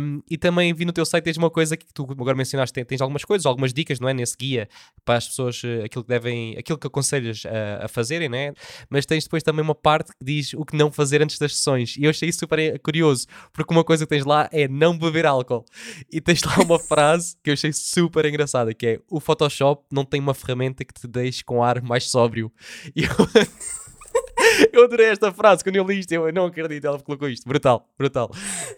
um, 0.00 0.22
e 0.30 0.38
também 0.38 0.72
vi 0.72 0.86
no 0.86 0.92
teu 0.92 1.04
site, 1.04 1.24
tens 1.24 1.36
uma 1.36 1.50
coisa 1.50 1.76
que 1.76 1.84
tu 1.92 2.06
agora 2.10 2.34
mencionaste, 2.34 2.84
tens 2.84 3.00
algumas 3.02 3.24
coisas, 3.24 3.44
algumas 3.44 3.74
dicas, 3.74 4.00
não 4.00 4.08
é? 4.08 4.14
Nesse 4.14 4.36
guia, 4.36 4.68
para 5.04 5.16
as 5.16 5.28
pessoas, 5.28 5.60
eh, 5.64 5.84
aquilo 5.84 6.02
que 6.02 6.08
devem, 6.08 6.56
aquilo 6.56 6.78
que 6.78 6.86
aconselhas 6.86 7.42
a, 7.44 7.84
a 7.84 7.88
fazerem, 7.88 8.28
né? 8.28 8.54
Mas 8.88 9.04
tens 9.04 9.24
depois 9.24 9.42
também 9.42 9.62
uma 9.62 9.74
parte 9.74 10.12
que 10.12 10.24
diz 10.24 10.54
o 10.54 10.64
que 10.64 10.76
não 10.76 10.90
fazer 10.90 11.22
antes 11.22 11.38
das 11.38 11.56
sessões. 11.56 11.96
E 11.96 12.04
eu 12.04 12.10
achei 12.10 12.28
isso 12.28 12.38
super 12.38 12.58
eh, 12.58 12.78
curioso, 12.78 13.26
porque 13.52 13.72
uma 13.74 13.84
coisa 13.84 14.06
que 14.06 14.10
tens 14.10 14.24
lá 14.24 14.48
é 14.50 14.66
não 14.66 14.96
beber 14.96 15.26
álcool. 15.26 15.64
E 16.10 16.20
tens 16.22 16.42
lá 16.42 16.56
uma 16.64 16.78
frase 16.80 17.36
que 17.42 17.50
eu 17.50 17.54
achei 17.54 17.72
super 17.72 18.24
engraçada, 18.24 18.72
que 18.72 18.86
é 18.86 19.00
o 19.10 19.20
Photoshop 19.20 19.84
não 19.92 20.04
tem 20.04 20.20
uma 20.20 20.32
ferramenta 20.32 20.84
que 20.84 20.94
te 20.94 21.06
deixe 21.06 21.44
com 21.44 21.62
ar 21.62 21.82
mais 21.82 22.10
sóbrio. 22.10 22.50
E 22.96 23.02
eu... 23.02 23.83
eu 24.72 24.84
adorei 24.84 25.06
esta 25.06 25.32
frase. 25.32 25.62
Quando 25.62 25.76
eu 25.76 25.84
li 25.84 26.00
isto, 26.00 26.12
eu 26.12 26.32
não 26.32 26.46
acredito. 26.46 26.86
Ela 26.86 26.98
colocou 27.00 27.28
isto. 27.28 27.48
Brutal, 27.48 27.88
brutal. 27.98 28.30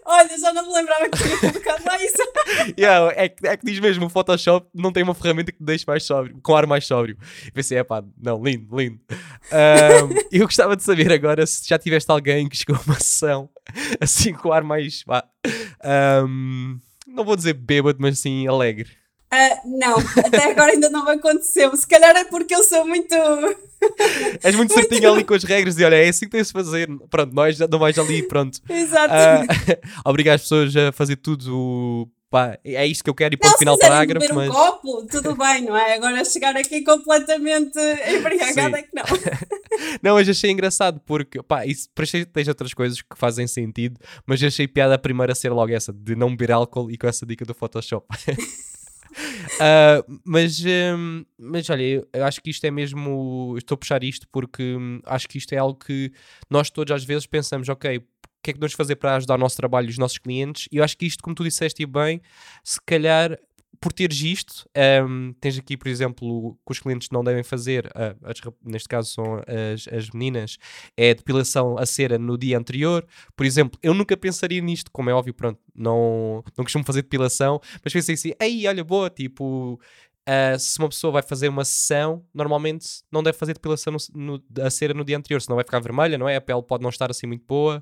Olha, 0.05 0.37
já 0.37 0.53
não 0.53 0.67
me 0.67 0.73
lembrava 0.73 1.09
que 1.09 1.17
tinha 1.17 1.37
colocado 1.37 1.85
lá 1.85 2.03
isso. 2.03 2.17
yeah, 2.77 3.13
é, 3.15 3.29
que, 3.29 3.47
é 3.47 3.57
que 3.57 3.65
diz 3.65 3.79
mesmo: 3.79 4.05
o 4.05 4.09
Photoshop 4.09 4.67
não 4.73 4.91
tem 4.91 5.03
uma 5.03 5.13
ferramenta 5.13 5.51
que 5.51 5.57
te 5.57 5.63
deixe 5.63 5.85
mais 5.87 6.03
sóbrio, 6.03 6.39
com 6.41 6.55
ar 6.55 6.65
mais 6.65 6.85
sóbrio. 6.85 7.17
E 7.45 7.51
pensei, 7.51 7.77
é 7.77 7.83
pá, 7.83 8.03
não, 8.17 8.41
lindo, 8.43 8.75
lindo. 8.75 8.99
Um, 9.11 10.15
eu 10.31 10.45
gostava 10.45 10.75
de 10.75 10.83
saber 10.83 11.11
agora 11.11 11.45
se 11.45 11.67
já 11.67 11.77
tiveste 11.77 12.11
alguém 12.11 12.47
que 12.47 12.57
chegou 12.57 12.75
a 12.75 12.81
uma 12.85 12.99
sessão 12.99 13.49
assim 13.99 14.33
com 14.33 14.51
ar 14.51 14.63
mais. 14.63 15.03
um, 16.25 16.79
não 17.07 17.23
vou 17.23 17.35
dizer 17.35 17.53
bêbado, 17.53 17.97
mas 17.99 18.19
assim 18.19 18.47
alegre. 18.47 18.89
Uh, 19.33 19.77
não, 19.77 19.97
até 20.25 20.51
agora 20.51 20.71
ainda 20.71 20.89
não 20.89 21.07
aconteceu. 21.07 21.75
Se 21.75 21.85
calhar 21.85 22.15
é 22.15 22.23
porque 22.23 22.55
eu 22.55 22.63
sou 22.63 22.87
muito. 22.87 23.13
És 24.41 24.55
muito, 24.55 24.73
muito 24.73 24.73
certinho 24.73 25.11
ali 25.11 25.23
com 25.25 25.33
as 25.33 25.43
regras 25.43 25.75
de 25.75 25.83
olha, 25.83 25.95
é 25.95 26.07
assim 26.07 26.25
que 26.25 26.31
tens 26.31 26.47
de 26.47 26.53
fazer. 26.53 26.87
Pronto, 27.09 27.33
nós 27.33 27.59
não 27.59 27.77
vais 27.77 27.99
ali, 27.99 28.25
pronto. 28.25 28.59
Exato. 28.69 29.13
Uh, 29.13 30.09
obrigar 30.09 30.35
as 30.35 30.41
pessoas 30.43 30.75
a 30.75 30.93
fazer 30.93 31.17
tudo. 31.17 32.09
Pá, 32.29 32.57
é 32.63 32.85
isto 32.85 33.05
que 33.05 33.09
eu 33.09 33.13
quero 33.13 33.35
e 33.35 33.37
para 33.37 33.53
o 33.53 33.57
final 33.57 33.77
parágrafo. 33.77 34.33
Mas... 34.33 34.49
um 34.49 34.51
copo, 34.51 35.07
tudo 35.07 35.35
bem, 35.35 35.63
não 35.63 35.75
é? 35.75 35.95
Agora 35.95 36.25
chegar 36.25 36.55
aqui 36.57 36.81
completamente 36.81 37.79
embriagada 38.09 38.79
é 38.79 38.83
que 38.83 38.93
não. 38.93 39.03
não, 40.03 40.15
mas 40.15 40.27
achei 40.27 40.51
engraçado 40.51 41.01
porque, 41.05 41.41
pá, 41.41 41.65
isso 41.65 41.89
tens 42.33 42.49
outras 42.49 42.73
coisas 42.73 43.01
que 43.01 43.17
fazem 43.17 43.47
sentido, 43.47 43.97
mas 44.25 44.43
achei 44.43 44.67
piada 44.67 44.95
a 44.95 44.97
primeira 44.97 45.33
ser 45.35 45.51
logo 45.51 45.71
essa, 45.71 45.93
de 45.93 46.17
não 46.17 46.29
beber 46.31 46.51
álcool 46.51 46.91
e 46.91 46.97
com 46.97 47.07
essa 47.07 47.25
dica 47.25 47.45
do 47.45 47.53
Photoshop. 47.53 48.05
Uh, 49.55 50.19
mas, 50.23 50.63
um, 50.65 51.25
mas 51.37 51.69
olha, 51.69 52.05
eu, 52.13 52.25
acho 52.25 52.41
que 52.41 52.49
isto 52.49 52.65
é 52.65 52.71
mesmo. 52.71 53.55
Estou 53.57 53.75
a 53.75 53.77
puxar 53.77 54.03
isto 54.03 54.27
porque 54.31 54.75
um, 54.75 54.99
acho 55.05 55.27
que 55.27 55.37
isto 55.37 55.53
é 55.53 55.57
algo 55.57 55.79
que 55.79 56.11
nós 56.49 56.69
todos 56.69 56.93
às 56.93 57.03
vezes 57.03 57.25
pensamos, 57.25 57.69
ok, 57.69 57.97
o 57.97 58.01
que 58.43 58.51
é 58.51 58.53
que 58.53 58.59
vamos 58.59 58.73
fazer 58.73 58.95
para 58.95 59.15
ajudar 59.15 59.35
o 59.35 59.37
nosso 59.37 59.57
trabalho 59.57 59.87
e 59.87 59.89
os 59.89 59.97
nossos 59.97 60.17
clientes? 60.17 60.67
E 60.71 60.77
eu 60.77 60.83
acho 60.83 60.97
que 60.97 61.05
isto, 61.05 61.23
como 61.23 61.35
tu 61.35 61.43
disseste 61.43 61.85
bem, 61.85 62.21
se 62.63 62.79
calhar 62.85 63.37
por 63.79 63.93
teres 63.93 64.21
isto, 64.21 64.67
um, 65.07 65.33
tens 65.39 65.57
aqui, 65.57 65.77
por 65.77 65.87
exemplo, 65.87 66.57
que 66.65 66.71
os 66.71 66.79
clientes 66.79 67.09
não 67.11 67.23
devem 67.23 67.43
fazer, 67.43 67.87
uh, 67.87 68.17
as, 68.23 68.39
neste 68.63 68.87
caso 68.87 69.11
são 69.11 69.41
as, 69.47 69.87
as 69.87 70.09
meninas, 70.09 70.57
é 70.95 71.13
depilação 71.13 71.77
a 71.77 71.85
cera 71.85 72.17
no 72.17 72.37
dia 72.37 72.57
anterior. 72.57 73.05
Por 73.35 73.45
exemplo, 73.45 73.79
eu 73.81 73.93
nunca 73.93 74.15
pensaria 74.17 74.61
nisto, 74.61 74.91
como 74.91 75.09
é 75.09 75.13
óbvio, 75.13 75.33
pronto, 75.33 75.59
não, 75.75 76.43
não 76.57 76.63
costumo 76.63 76.83
fazer 76.83 77.01
depilação, 77.01 77.59
mas 77.83 77.93
pensei 77.93 78.15
assim, 78.15 78.31
ei, 78.39 78.67
olha, 78.67 78.83
boa, 78.83 79.09
tipo, 79.09 79.79
Uh, 80.27 80.59
se 80.59 80.77
uma 80.77 80.89
pessoa 80.89 81.09
vai 81.13 81.21
fazer 81.21 81.47
uma 81.47 81.63
sessão, 81.63 82.21
normalmente 82.33 83.01
não 83.09 83.23
deve 83.23 83.37
fazer 83.37 83.53
depilação 83.53 83.95
no, 84.13 84.37
no, 84.37 84.61
a 84.61 84.69
cera 84.69 84.93
no 84.93 85.05
dia 85.05 85.17
anterior, 85.17 85.41
senão 85.41 85.55
vai 85.55 85.63
ficar 85.63 85.79
vermelha, 85.79 86.17
não 86.17 86.27
é? 86.27 86.35
A 86.35 86.41
pele 86.41 86.61
pode 86.61 86.83
não 86.83 86.89
estar 86.89 87.09
assim 87.09 87.25
muito 87.25 87.45
boa. 87.47 87.81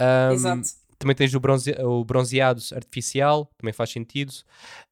Um, 0.00 0.32
Exato. 0.32 0.68
Também 1.02 1.16
tens 1.16 1.34
o, 1.34 1.40
bronze, 1.40 1.74
o 1.80 2.04
bronzeado 2.04 2.62
artificial, 2.76 3.50
também 3.58 3.72
faz 3.72 3.90
sentido. 3.90 4.30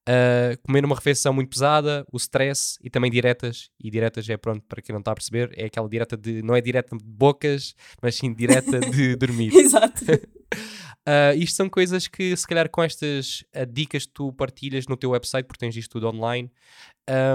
Uh, 0.08 0.58
comer 0.66 0.84
uma 0.84 0.96
refeição 0.96 1.32
muito 1.32 1.50
pesada, 1.50 2.04
o 2.12 2.16
stress 2.16 2.76
e 2.82 2.90
também 2.90 3.12
diretas. 3.12 3.70
E 3.78 3.88
diretas 3.92 4.28
é 4.28 4.36
pronto, 4.36 4.64
para 4.68 4.82
quem 4.82 4.92
não 4.92 4.98
está 4.98 5.12
a 5.12 5.14
perceber, 5.14 5.52
é 5.56 5.66
aquela 5.66 5.88
direta 5.88 6.16
de. 6.16 6.42
Não 6.42 6.56
é 6.56 6.60
direta 6.60 6.96
de 6.96 7.04
bocas, 7.04 7.76
mas 8.02 8.16
sim 8.16 8.34
direta 8.34 8.80
de 8.80 9.14
dormir. 9.14 9.54
Exato. 9.54 10.04
Uh, 10.52 11.34
isto 11.36 11.56
são 11.56 11.68
coisas 11.68 12.06
que, 12.06 12.36
se 12.36 12.46
calhar, 12.46 12.68
com 12.68 12.82
estas 12.82 13.42
uh, 13.56 13.66
dicas 13.66 14.04
que 14.04 14.12
tu 14.12 14.32
partilhas 14.32 14.86
no 14.86 14.96
teu 14.96 15.10
website, 15.10 15.46
porque 15.46 15.58
tens 15.58 15.76
isto 15.76 15.92
tudo 15.92 16.08
online, 16.08 16.50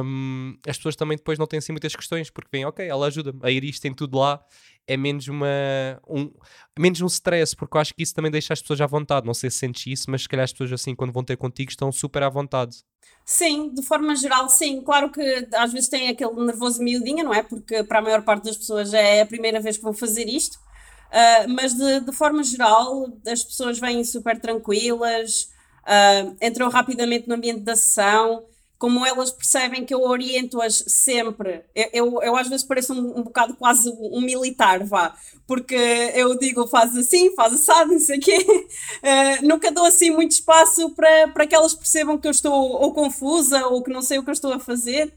um, 0.03 0.55
as 0.67 0.77
pessoas 0.77 0.95
também 0.95 1.17
depois 1.17 1.37
não 1.37 1.45
têm 1.45 1.57
assim 1.57 1.73
muitas 1.73 1.95
questões, 1.95 2.29
porque 2.29 2.49
vêm, 2.51 2.65
ok, 2.65 2.87
ela 2.87 3.07
ajuda-me, 3.07 3.39
a 3.43 3.51
ir 3.51 3.63
isto 3.63 3.81
tem 3.81 3.93
tudo 3.93 4.17
lá, 4.17 4.39
é 4.87 4.95
menos 4.95 5.27
uma 5.27 5.47
um, 6.07 6.31
menos 6.77 7.01
um 7.01 7.07
stress, 7.07 7.55
porque 7.55 7.75
eu 7.75 7.81
acho 7.81 7.93
que 7.93 8.03
isso 8.03 8.13
também 8.13 8.31
deixa 8.31 8.53
as 8.53 8.61
pessoas 8.61 8.79
à 8.79 8.85
vontade. 8.85 9.25
Não 9.25 9.33
sei 9.33 9.49
se 9.49 9.57
sentes 9.57 9.85
isso, 9.87 10.09
mas 10.09 10.21
se 10.21 10.29
calhar 10.29 10.43
as 10.43 10.51
pessoas 10.53 10.71
assim, 10.71 10.95
quando 10.95 11.11
vão 11.11 11.23
ter 11.23 11.35
contigo, 11.35 11.69
estão 11.69 11.91
super 11.91 12.23
à 12.23 12.29
vontade. 12.29 12.77
Sim, 13.25 13.73
de 13.73 13.81
forma 13.81 14.15
geral, 14.15 14.47
sim. 14.47 14.81
Claro 14.81 15.11
que 15.11 15.47
às 15.55 15.73
vezes 15.73 15.89
tem 15.89 16.07
aquele 16.07 16.33
nervoso 16.35 16.81
miudinho, 16.81 17.25
não 17.25 17.33
é? 17.33 17.43
Porque 17.43 17.83
para 17.83 17.99
a 17.99 18.01
maior 18.01 18.21
parte 18.23 18.45
das 18.45 18.57
pessoas 18.57 18.93
é 18.93 19.21
a 19.21 19.25
primeira 19.25 19.59
vez 19.59 19.77
que 19.77 19.83
vão 19.83 19.93
fazer 19.93 20.29
isto. 20.29 20.59
Uh, 21.11 21.49
mas 21.49 21.73
de, 21.73 22.01
de, 22.01 22.11
forma 22.11 22.43
geral, 22.43 23.07
as 23.27 23.43
pessoas 23.43 23.79
vêm 23.79 24.03
super 24.03 24.39
tranquilas, 24.39 25.49
uh, 25.83 26.35
entram 26.41 26.69
rapidamente 26.69 27.27
no 27.27 27.35
ambiente 27.35 27.61
da 27.61 27.75
sessão, 27.75 28.43
como 28.77 29.05
elas 29.05 29.31
percebem 29.31 29.85
que 29.85 29.93
eu 29.93 30.01
oriento-as 30.01 30.83
sempre. 30.87 31.63
Eu, 31.73 31.89
eu, 31.93 32.23
eu, 32.23 32.35
às 32.35 32.47
vezes 32.49 32.65
pareço 32.65 32.93
um, 32.93 33.19
um, 33.19 33.23
bocado 33.23 33.55
quase 33.55 33.89
um 33.89 34.21
militar, 34.21 34.83
vá, 34.83 35.15
porque 35.47 35.75
eu 36.13 36.37
digo 36.37 36.67
faz 36.67 36.95
assim, 36.95 37.33
faz 37.35 37.53
assado, 37.53 37.93
não 37.93 37.99
sei 37.99 38.17
o 38.17 38.21
quê. 38.21 38.37
Uh, 38.37 39.45
nunca 39.47 39.71
dou 39.71 39.85
assim 39.85 40.09
muito 40.09 40.31
espaço 40.31 40.89
para, 40.91 41.29
para 41.29 41.47
que 41.47 41.55
elas 41.55 41.73
percebam 41.73 42.17
que 42.17 42.27
eu 42.27 42.31
estou 42.31 42.53
ou 42.53 42.93
confusa 42.93 43.65
ou 43.67 43.81
que 43.81 43.91
não 43.91 44.01
sei 44.01 44.19
o 44.19 44.23
que 44.23 44.29
eu 44.29 44.33
estou 44.33 44.53
a 44.53 44.59
fazer, 44.59 45.13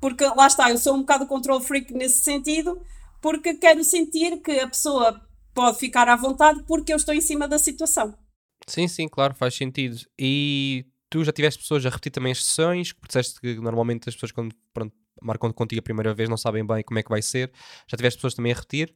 porque 0.00 0.24
lá 0.24 0.46
está, 0.46 0.70
eu 0.70 0.78
sou 0.78 0.94
um 0.94 1.00
bocado 1.00 1.26
control 1.26 1.60
freak 1.60 1.92
nesse 1.92 2.20
sentido, 2.20 2.80
porque 3.20 3.54
quero 3.54 3.84
sentir 3.84 4.38
que 4.38 4.58
a 4.58 4.66
pessoa 4.66 5.20
pode 5.54 5.78
ficar 5.78 6.08
à 6.08 6.16
vontade 6.16 6.62
porque 6.66 6.92
eu 6.92 6.96
estou 6.96 7.14
em 7.14 7.20
cima 7.20 7.46
da 7.46 7.58
situação. 7.58 8.14
Sim, 8.66 8.88
sim, 8.88 9.08
claro, 9.08 9.34
faz 9.34 9.54
sentido. 9.54 9.98
E 10.18 10.86
tu 11.10 11.24
já 11.24 11.32
tiveste 11.32 11.60
pessoas 11.60 11.84
a 11.84 11.90
repetir 11.90 12.12
também 12.12 12.32
as 12.32 12.44
sessões, 12.44 12.92
porque 12.92 13.08
disseste 13.08 13.40
que 13.40 13.54
normalmente 13.56 14.08
as 14.08 14.14
pessoas 14.14 14.32
quando 14.32 14.54
pronto, 14.72 14.94
marcam 15.20 15.52
contigo 15.52 15.80
a 15.80 15.82
primeira 15.82 16.14
vez 16.14 16.28
não 16.28 16.36
sabem 16.36 16.66
bem 16.66 16.82
como 16.82 16.98
é 16.98 17.02
que 17.02 17.10
vai 17.10 17.22
ser. 17.22 17.52
Já 17.88 17.96
tiveste 17.96 18.18
pessoas 18.18 18.34
também 18.34 18.52
a 18.52 18.54
repetir? 18.54 18.94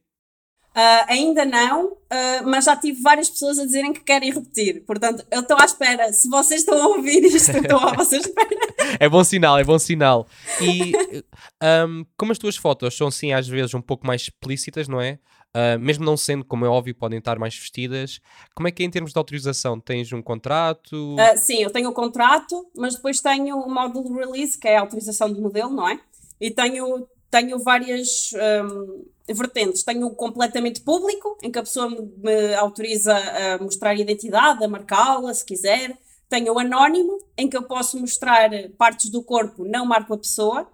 Uh, 0.75 1.05
ainda 1.07 1.43
não, 1.43 1.87
uh, 1.87 2.45
mas 2.45 2.65
já 2.65 2.75
tive 2.75 3.01
várias 3.01 3.29
pessoas 3.29 3.57
a 3.57 3.65
dizerem 3.65 3.91
que 3.91 4.01
querem 4.01 4.31
repetir. 4.31 4.85
Portanto, 4.85 5.25
eu 5.31 5.41
estou 5.41 5.57
à 5.59 5.65
espera. 5.65 6.13
Se 6.13 6.29
vocês 6.29 6.61
estão 6.61 6.79
a 6.79 6.87
ouvir 6.89 7.23
isto, 7.23 7.51
eu 7.51 7.63
estou 7.63 7.79
à 7.79 7.93
vossa 7.93 8.15
espera. 8.17 8.49
é 8.99 9.09
bom 9.09 9.23
sinal, 9.23 9.57
é 9.57 9.63
bom 9.63 9.79
sinal. 9.79 10.27
E 10.61 10.93
um, 11.87 12.05
como 12.15 12.31
as 12.31 12.37
tuas 12.37 12.55
fotos 12.55 12.95
são 12.95 13.07
assim 13.07 13.33
às 13.33 13.47
vezes 13.47 13.73
um 13.73 13.81
pouco 13.81 14.05
mais 14.05 14.21
explícitas, 14.21 14.87
não 14.87 15.01
é? 15.01 15.19
Uh, 15.55 15.79
mesmo 15.79 16.05
não 16.05 16.15
sendo, 16.15 16.45
como 16.45 16.65
é 16.65 16.69
óbvio, 16.69 16.93
podem 16.93 17.19
estar 17.19 17.39
mais 17.39 17.55
vestidas. 17.55 18.19
Como 18.53 18.67
é 18.67 18.71
que 18.71 18.83
é 18.83 18.85
em 18.85 18.91
termos 18.91 19.11
de 19.11 19.17
autorização? 19.17 19.79
Tens 19.79 20.11
um 20.13 20.21
contrato? 20.21 21.15
Uh, 21.15 21.37
sim, 21.37 21.63
eu 21.63 21.71
tenho 21.71 21.87
o 21.87 21.91
um 21.91 21.95
contrato, 21.95 22.69
mas 22.75 22.95
depois 22.95 23.19
tenho 23.21 23.57
o 23.57 23.69
módulo 23.69 24.13
release, 24.13 24.57
que 24.57 24.67
é 24.67 24.77
a 24.77 24.81
autorização 24.81 25.33
de 25.33 25.39
modelo, 25.41 25.71
não 25.71 25.89
é? 25.89 25.99
E 26.39 26.51
tenho, 26.51 27.07
tenho 27.31 27.57
várias 27.59 28.31
um, 28.63 29.05
vertentes. 29.33 29.83
Tenho 29.83 30.05
o 30.05 30.15
completamente 30.15 30.81
público, 30.81 31.37
em 31.41 31.51
que 31.51 31.57
a 31.57 31.63
pessoa 31.63 31.89
me, 31.89 32.53
autoriza 32.55 33.15
a 33.15 33.57
mostrar 33.57 33.91
a 33.91 33.95
identidade, 33.95 34.63
a 34.63 34.67
marcá-la, 34.67 35.33
se 35.33 35.45
quiser. 35.45 35.97
Tenho 36.29 36.53
o 36.53 36.59
anónimo, 36.59 37.17
em 37.37 37.49
que 37.49 37.57
eu 37.57 37.63
posso 37.63 37.99
mostrar 37.99 38.49
partes 38.77 39.09
do 39.09 39.23
corpo, 39.23 39.63
não 39.65 39.85
marco 39.85 40.13
a 40.13 40.17
pessoa. 40.17 40.69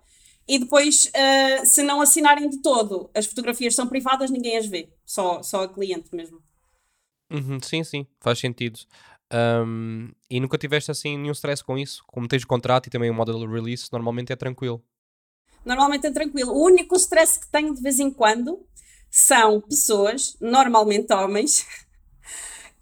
E 0.47 0.59
depois, 0.59 1.05
uh, 1.05 1.65
se 1.65 1.83
não 1.83 2.01
assinarem 2.01 2.49
de 2.49 2.61
todo, 2.61 3.09
as 3.13 3.25
fotografias 3.25 3.75
são 3.75 3.87
privadas, 3.87 4.29
ninguém 4.29 4.57
as 4.57 4.65
vê, 4.65 4.89
só, 5.05 5.41
só 5.41 5.63
a 5.63 5.69
cliente 5.69 6.13
mesmo. 6.13 6.41
Uhum, 7.31 7.59
sim, 7.61 7.83
sim, 7.83 8.05
faz 8.19 8.39
sentido. 8.39 8.79
Um, 9.33 10.11
e 10.29 10.39
nunca 10.39 10.57
tiveste 10.57 10.91
assim 10.91 11.17
nenhum 11.17 11.31
stress 11.31 11.63
com 11.63 11.77
isso? 11.77 12.03
Como 12.05 12.27
tens 12.27 12.43
o 12.43 12.47
contrato 12.47 12.87
e 12.87 12.89
também 12.89 13.09
o 13.09 13.13
model 13.13 13.39
release, 13.49 13.87
normalmente 13.91 14.31
é 14.31 14.35
tranquilo. 14.35 14.83
Normalmente 15.65 16.05
é 16.05 16.11
tranquilo. 16.11 16.51
O 16.51 16.63
único 16.63 16.95
stress 16.95 17.39
que 17.39 17.47
tenho 17.47 17.73
de 17.73 17.81
vez 17.81 17.99
em 17.99 18.11
quando 18.11 18.65
são 19.09 19.61
pessoas, 19.61 20.37
normalmente 20.39 21.13
homens, 21.13 21.65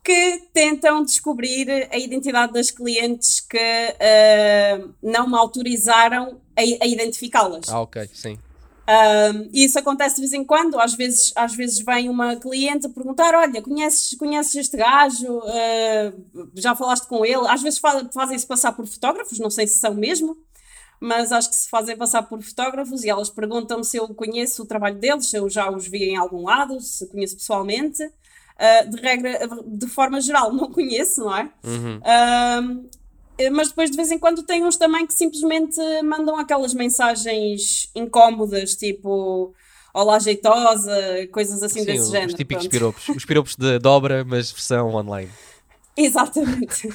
que 0.03 0.49
tentam 0.53 1.03
descobrir 1.03 1.87
a 1.91 1.97
identidade 1.97 2.53
das 2.53 2.71
clientes 2.71 3.39
que 3.39 3.57
uh, 3.57 4.93
não 5.01 5.27
me 5.27 5.35
autorizaram 5.35 6.41
a, 6.57 6.61
a 6.83 6.87
identificá-las. 6.87 7.69
Ah, 7.69 7.81
ok, 7.81 8.09
sim. 8.13 8.33
Uh, 8.33 9.47
isso 9.53 9.77
acontece 9.77 10.15
de 10.15 10.21
vez 10.21 10.33
em 10.33 10.43
quando, 10.43 10.79
às 10.79 10.95
vezes, 10.95 11.31
às 11.35 11.55
vezes 11.55 11.79
vem 11.79 12.09
uma 12.09 12.35
cliente 12.35 12.89
perguntar: 12.89 13.35
Olha, 13.35 13.61
conheces, 13.61 14.17
conheces 14.17 14.55
este 14.55 14.75
gajo? 14.75 15.37
Uh, 15.37 16.49
já 16.55 16.75
falaste 16.75 17.07
com 17.07 17.23
ele? 17.23 17.47
Às 17.47 17.61
vezes 17.61 17.79
fazem-se 18.11 18.45
passar 18.45 18.73
por 18.73 18.87
fotógrafos, 18.87 19.37
não 19.37 19.51
sei 19.51 19.67
se 19.67 19.77
são 19.77 19.93
mesmo, 19.93 20.35
mas 20.99 21.31
acho 21.31 21.49
que 21.49 21.55
se 21.55 21.69
fazem 21.69 21.95
passar 21.95 22.23
por 22.23 22.41
fotógrafos 22.41 23.03
e 23.03 23.09
elas 23.09 23.29
perguntam-me 23.29 23.85
se 23.85 23.97
eu 23.97 24.07
conheço 24.15 24.63
o 24.63 24.65
trabalho 24.65 24.97
deles, 24.97 25.29
se 25.29 25.37
eu 25.37 25.47
já 25.47 25.69
os 25.69 25.87
vi 25.87 26.09
em 26.09 26.17
algum 26.17 26.43
lado, 26.43 26.81
se 26.81 27.07
conheço 27.07 27.37
pessoalmente. 27.37 28.03
Uh, 28.62 28.89
de 28.91 29.02
regra, 29.02 29.39
de 29.65 29.88
forma 29.88 30.21
geral, 30.21 30.54
não 30.54 30.69
conheço, 30.69 31.21
não 31.21 31.36
é? 31.36 31.50
Uhum. 31.63 31.97
Uh, 31.97 33.52
mas 33.52 33.69
depois 33.69 33.89
de 33.89 33.97
vez 33.97 34.12
em 34.12 34.19
quando 34.19 34.43
tem 34.43 34.63
uns 34.63 34.78
também 34.78 35.08
que 35.08 35.15
simplesmente 35.15 35.80
mandam 36.04 36.38
aquelas 36.38 36.76
mensagens 36.76 37.89
incómodas, 37.95 38.76
tipo 38.76 39.52
olá 39.93 40.19
jeitosa, 40.19 40.95
coisas 41.32 41.62
assim 41.63 41.80
Sim, 41.80 41.86
desse 41.86 42.04
os 42.04 42.10
género. 42.12 42.30
Os 42.30 42.36
típicos 42.36 42.67
piropos, 42.67 43.10
os 43.10 43.26
piropos 43.26 43.56
de 43.56 43.80
dobra, 43.80 44.24
mas 44.24 44.52
versão 44.52 44.93
online. 44.93 45.30
Exatamente. 45.97 46.88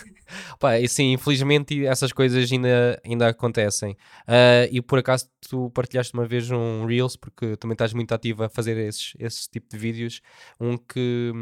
Pá, 0.59 0.79
e 0.79 0.89
sim, 0.89 1.13
infelizmente 1.13 1.87
essas 1.87 2.13
coisas 2.13 2.51
ainda, 2.51 3.01
ainda 3.05 3.29
acontecem. 3.29 3.93
Uh, 4.23 4.69
e 4.71 4.81
por 4.81 4.99
acaso 4.99 5.29
tu 5.49 5.71
partilhaste 5.71 6.15
uma 6.15 6.27
vez 6.27 6.51
um 6.51 6.87
Reels, 6.87 7.17
porque 7.17 7.57
também 7.57 7.75
estás 7.75 7.93
muito 7.93 8.13
ativa 8.13 8.47
a 8.47 8.49
fazer 8.49 8.77
esses, 8.77 9.13
esse 9.19 9.49
tipo 9.49 9.69
de 9.71 9.79
vídeos, 9.79 10.21
um 10.61 10.77
que, 10.77 11.33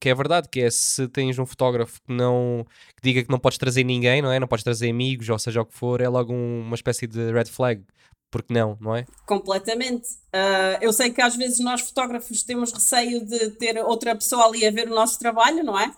que 0.00 0.08
é 0.08 0.14
verdade, 0.14 0.48
que 0.48 0.60
é 0.60 0.70
se 0.70 1.08
tens 1.08 1.38
um 1.38 1.46
fotógrafo 1.46 2.00
que 2.02 2.12
não 2.12 2.66
que 2.96 3.02
diga 3.02 3.22
que 3.22 3.30
não 3.30 3.38
podes 3.38 3.58
trazer 3.58 3.84
ninguém, 3.84 4.22
não 4.22 4.32
é? 4.32 4.40
Não 4.40 4.48
podes 4.48 4.64
trazer 4.64 4.90
amigos, 4.90 5.28
ou 5.28 5.38
seja 5.38 5.60
o 5.62 5.66
que 5.66 5.74
for, 5.74 6.00
é 6.00 6.08
logo 6.08 6.32
um, 6.32 6.60
uma 6.62 6.74
espécie 6.74 7.06
de 7.06 7.32
red 7.32 7.46
flag. 7.46 7.84
Porque 8.30 8.52
não, 8.52 8.76
não 8.80 8.96
é? 8.96 9.06
Completamente. 9.26 10.08
Uh, 10.34 10.76
eu 10.80 10.92
sei 10.92 11.10
que 11.10 11.22
às 11.22 11.36
vezes 11.36 11.60
nós 11.60 11.82
fotógrafos 11.82 12.42
temos 12.42 12.72
receio 12.72 13.24
de 13.24 13.50
ter 13.50 13.78
outra 13.78 14.12
pessoa 14.12 14.46
ali 14.46 14.66
a 14.66 14.72
ver 14.72 14.90
o 14.90 14.94
nosso 14.94 15.20
trabalho, 15.20 15.62
não 15.62 15.78
é? 15.78 15.94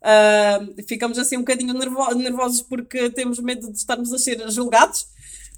Uh, 0.00 0.82
ficamos 0.88 1.18
assim 1.18 1.36
um 1.36 1.40
bocadinho 1.40 1.74
nervo 1.74 2.14
nervosos 2.14 2.62
porque 2.62 3.10
temos 3.10 3.38
medo 3.38 3.70
de 3.70 3.76
estarmos 3.76 4.12
a 4.12 4.18
ser 4.18 4.50
julgados, 4.50 5.06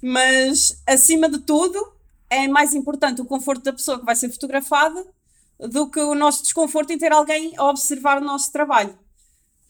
mas 0.01 0.81
acima 0.85 1.29
de 1.29 1.39
tudo 1.39 1.93
é 2.29 2.47
mais 2.47 2.73
importante 2.73 3.21
o 3.21 3.25
conforto 3.25 3.63
da 3.63 3.73
pessoa 3.73 3.99
que 3.99 4.05
vai 4.05 4.15
ser 4.15 4.29
fotografada 4.29 5.05
do 5.59 5.89
que 5.89 5.99
o 5.99 6.15
nosso 6.15 6.43
desconforto 6.43 6.91
em 6.91 6.97
ter 6.97 7.11
alguém 7.11 7.53
a 7.57 7.69
observar 7.69 8.21
o 8.21 8.25
nosso 8.25 8.51
trabalho. 8.51 8.97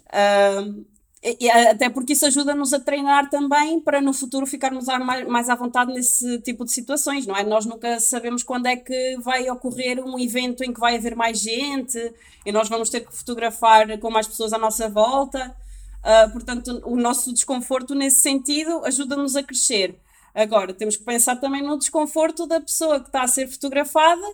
Uh, 0.07 0.85
e, 1.23 1.49
até 1.49 1.89
porque 1.89 2.13
isso 2.13 2.25
ajuda-nos 2.25 2.73
a 2.73 2.79
treinar 2.79 3.29
também 3.29 3.79
para 3.79 4.01
no 4.01 4.11
futuro 4.11 4.45
ficarmos 4.45 4.85
mais, 4.85 5.25
mais 5.25 5.49
à 5.49 5.55
vontade 5.55 5.93
nesse 5.93 6.39
tipo 6.39 6.65
de 6.65 6.71
situações, 6.73 7.25
não 7.25 7.35
é? 7.35 7.43
Nós 7.43 7.65
nunca 7.65 7.97
sabemos 8.01 8.43
quando 8.43 8.65
é 8.65 8.75
que 8.75 9.17
vai 9.21 9.49
ocorrer 9.49 10.03
um 10.05 10.19
evento 10.19 10.65
em 10.65 10.73
que 10.73 10.79
vai 10.81 10.97
haver 10.97 11.15
mais 11.15 11.39
gente 11.39 11.97
e 12.45 12.51
nós 12.51 12.67
vamos 12.67 12.89
ter 12.89 12.99
que 13.01 13.15
fotografar 13.15 13.97
com 13.99 14.11
mais 14.11 14.27
pessoas 14.27 14.51
à 14.51 14.57
nossa 14.57 14.89
volta. 14.89 15.55
Uh, 16.03 16.29
portanto, 16.33 16.81
o 16.83 16.97
nosso 16.97 17.33
desconforto 17.33 17.95
nesse 17.95 18.19
sentido 18.19 18.83
ajuda-nos 18.83 19.37
a 19.37 19.43
crescer. 19.43 19.97
Agora, 20.35 20.73
temos 20.73 20.97
que 20.97 21.05
pensar 21.05 21.37
também 21.37 21.61
no 21.63 21.77
desconforto 21.77 22.45
da 22.45 22.59
pessoa 22.59 22.99
que 22.99 23.07
está 23.07 23.23
a 23.23 23.27
ser 23.27 23.47
fotografada, 23.47 24.25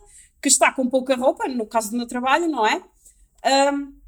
que 0.42 0.48
está 0.48 0.72
com 0.72 0.90
pouca 0.90 1.16
roupa, 1.16 1.48
no 1.48 1.68
caso 1.68 1.92
do 1.92 1.98
meu 1.98 2.08
trabalho, 2.08 2.48
não 2.48 2.66
é? 2.66 2.82
Um, 3.72 3.99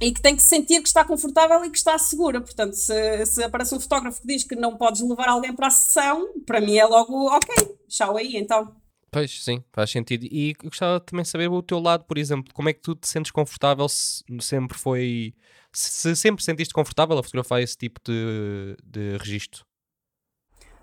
e 0.00 0.12
que 0.12 0.22
tem 0.22 0.34
que 0.34 0.42
sentir 0.42 0.80
que 0.80 0.88
está 0.88 1.04
confortável 1.04 1.64
e 1.64 1.70
que 1.70 1.76
está 1.76 1.98
segura. 1.98 2.40
Portanto, 2.40 2.72
se, 2.72 3.26
se 3.26 3.42
aparece 3.42 3.74
um 3.74 3.80
fotógrafo 3.80 4.20
que 4.22 4.26
diz 4.26 4.44
que 4.44 4.56
não 4.56 4.76
podes 4.76 5.02
levar 5.02 5.28
alguém 5.28 5.54
para 5.54 5.66
a 5.66 5.70
sessão, 5.70 6.32
para 6.46 6.60
mim 6.60 6.76
é 6.76 6.86
logo 6.86 7.26
ok, 7.26 7.76
tchau 7.86 8.16
aí 8.16 8.36
então. 8.36 8.74
Pois, 9.10 9.42
sim, 9.42 9.62
faz 9.72 9.90
sentido. 9.90 10.24
E 10.24 10.54
gostava 10.62 11.00
também 11.00 11.24
de 11.24 11.28
saber 11.28 11.48
o 11.48 11.62
teu 11.62 11.80
lado, 11.80 12.04
por 12.04 12.16
exemplo, 12.16 12.54
como 12.54 12.68
é 12.68 12.72
que 12.72 12.80
tu 12.80 12.94
te 12.94 13.08
sentes 13.08 13.30
confortável 13.30 13.88
se 13.88 14.22
sempre 14.40 14.78
foi. 14.78 15.34
Se 15.72 16.16
sempre 16.16 16.42
sentiste 16.42 16.72
confortável 16.72 17.18
a 17.18 17.22
fotografar 17.22 17.60
esse 17.60 17.76
tipo 17.76 18.00
de, 18.04 18.76
de 18.84 19.16
registro? 19.18 19.64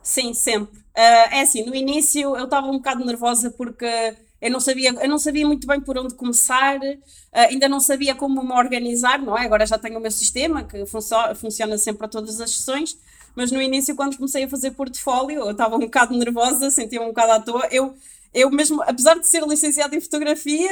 Sim, 0.01 0.33
sempre. 0.33 0.77
Uh, 0.79 1.27
é 1.31 1.41
assim, 1.41 1.65
no 1.65 1.75
início 1.75 2.35
eu 2.37 2.45
estava 2.45 2.67
um 2.67 2.77
bocado 2.77 3.03
nervosa 3.03 3.51
porque 3.51 4.15
eu 4.41 4.51
não 4.51 4.59
sabia, 4.59 4.91
eu 4.91 5.09
não 5.09 5.17
sabia 5.17 5.45
muito 5.47 5.65
bem 5.65 5.81
por 5.81 5.97
onde 5.97 6.13
começar, 6.13 6.77
uh, 6.77 6.99
ainda 7.33 7.67
não 7.67 7.79
sabia 7.79 8.13
como 8.13 8.43
me 8.43 8.53
organizar, 8.53 9.19
não 9.19 9.37
é? 9.37 9.45
Agora 9.45 9.65
já 9.65 9.77
tenho 9.77 9.97
o 9.97 10.01
meu 10.01 10.11
sistema 10.11 10.63
que 10.63 10.85
funciona, 10.85 11.35
funciona 11.35 11.77
sempre 11.77 11.99
para 11.99 12.07
todas 12.07 12.39
as 12.39 12.51
sessões, 12.51 12.97
mas 13.35 13.51
no 13.51 13.61
início, 13.61 13.95
quando 13.95 14.17
comecei 14.17 14.43
a 14.43 14.47
fazer 14.47 14.71
portfólio, 14.71 15.41
eu 15.41 15.51
estava 15.51 15.75
um 15.75 15.81
bocado 15.81 16.17
nervosa, 16.17 16.71
sentia-me 16.71 17.05
um 17.05 17.09
bocado 17.09 17.31
à 17.33 17.39
toa. 17.39 17.67
Eu, 17.71 17.95
eu 18.33 18.49
mesmo, 18.49 18.81
apesar 18.81 19.13
de 19.19 19.27
ser 19.27 19.43
licenciada 19.43 19.95
em 19.95 20.01
fotografia, 20.01 20.71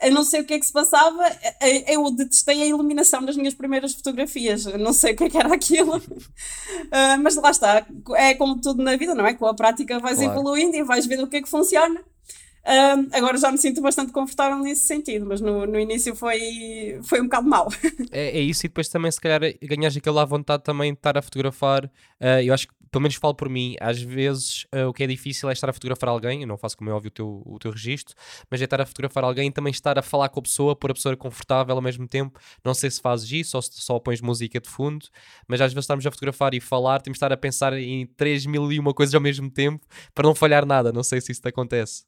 eu 0.00 0.12
não 0.12 0.24
sei 0.24 0.40
o 0.40 0.44
que 0.44 0.54
é 0.54 0.58
que 0.58 0.64
se 0.64 0.72
passava, 0.72 1.24
eu 1.86 2.08
detestei 2.10 2.62
a 2.62 2.66
iluminação 2.66 3.22
das 3.24 3.36
minhas 3.36 3.52
primeiras 3.52 3.92
fotografias, 3.94 4.64
eu 4.64 4.78
não 4.78 4.92
sei 4.92 5.12
o 5.12 5.16
que, 5.16 5.24
é 5.24 5.30
que 5.30 5.36
era 5.36 5.52
aquilo, 5.52 5.96
uh, 5.96 7.18
mas 7.20 7.34
lá 7.34 7.50
está, 7.50 7.86
é 8.16 8.34
como 8.34 8.60
tudo 8.60 8.82
na 8.82 8.96
vida, 8.96 9.14
não 9.14 9.26
é? 9.26 9.34
Com 9.34 9.46
a 9.46 9.54
prática 9.54 9.98
vais 9.98 10.18
claro. 10.18 10.32
evoluindo 10.32 10.76
e 10.76 10.82
vais 10.84 11.04
ver 11.04 11.20
o 11.20 11.26
que 11.26 11.38
é 11.38 11.42
que 11.42 11.48
funciona. 11.48 12.00
Um, 12.66 13.08
agora 13.16 13.38
já 13.38 13.50
me 13.50 13.58
sinto 13.58 13.80
bastante 13.80 14.12
confortável 14.12 14.58
nesse 14.58 14.86
sentido, 14.86 15.24
mas 15.24 15.40
no, 15.40 15.66
no 15.66 15.78
início 15.78 16.14
foi, 16.14 16.98
foi 17.02 17.20
um 17.20 17.24
bocado 17.24 17.48
mau. 17.48 17.68
É, 18.10 18.38
é, 18.38 18.40
isso, 18.40 18.64
e 18.64 18.68
depois 18.68 18.88
também, 18.88 19.10
se 19.10 19.20
calhar, 19.20 19.40
ganhas 19.62 19.96
aquela 19.96 20.24
vontade 20.24 20.62
também 20.62 20.92
de 20.92 20.98
estar 20.98 21.18
a 21.18 21.22
fotografar. 21.22 21.84
Uh, 22.20 22.40
eu 22.42 22.54
acho 22.54 22.68
que 22.68 22.74
pelo 22.90 23.02
menos 23.02 23.16
falo 23.16 23.34
por 23.34 23.48
mim, 23.48 23.76
às 23.80 24.00
vezes 24.00 24.66
uh, 24.74 24.88
o 24.88 24.92
que 24.92 25.02
é 25.02 25.06
difícil 25.06 25.48
é 25.48 25.52
estar 25.52 25.68
a 25.68 25.72
fotografar 25.72 26.08
alguém, 26.08 26.42
eu 26.42 26.48
não 26.48 26.56
faço 26.56 26.76
como 26.76 26.90
é 26.90 26.92
óbvio 26.92 27.08
o 27.08 27.10
teu, 27.10 27.42
o 27.44 27.58
teu 27.58 27.70
registro, 27.70 28.14
mas 28.50 28.60
é 28.60 28.64
estar 28.64 28.80
a 28.80 28.86
fotografar 28.86 29.24
alguém 29.24 29.48
e 29.48 29.52
também 29.52 29.70
estar 29.70 29.98
a 29.98 30.02
falar 30.02 30.28
com 30.28 30.40
a 30.40 30.42
pessoa, 30.42 30.74
pôr 30.74 30.90
a 30.90 30.94
pessoa 30.94 31.16
confortável 31.16 31.74
ao 31.74 31.82
mesmo 31.82 32.08
tempo. 32.08 32.38
Não 32.64 32.74
sei 32.74 32.90
se 32.90 33.00
fazes 33.00 33.30
isso 33.30 33.56
ou 33.56 33.62
se 33.62 33.80
só 33.80 33.98
pões 33.98 34.20
música 34.20 34.60
de 34.60 34.68
fundo, 34.68 35.06
mas 35.46 35.60
às 35.60 35.72
vezes 35.72 35.84
estamos 35.84 36.06
a 36.06 36.10
fotografar 36.10 36.54
e 36.54 36.60
falar, 36.60 37.00
temos 37.00 37.16
de 37.16 37.18
estar 37.18 37.32
a 37.32 37.36
pensar 37.36 37.72
em 37.74 38.06
3 38.06 38.46
mil 38.46 38.70
e 38.72 38.78
uma 38.78 38.94
coisas 38.94 39.14
ao 39.14 39.20
mesmo 39.20 39.50
tempo 39.50 39.86
para 40.14 40.26
não 40.26 40.34
falhar 40.34 40.64
nada. 40.64 40.92
Não 40.92 41.02
sei 41.02 41.20
se 41.20 41.32
isso 41.32 41.42
te 41.42 41.48
acontece. 41.48 42.07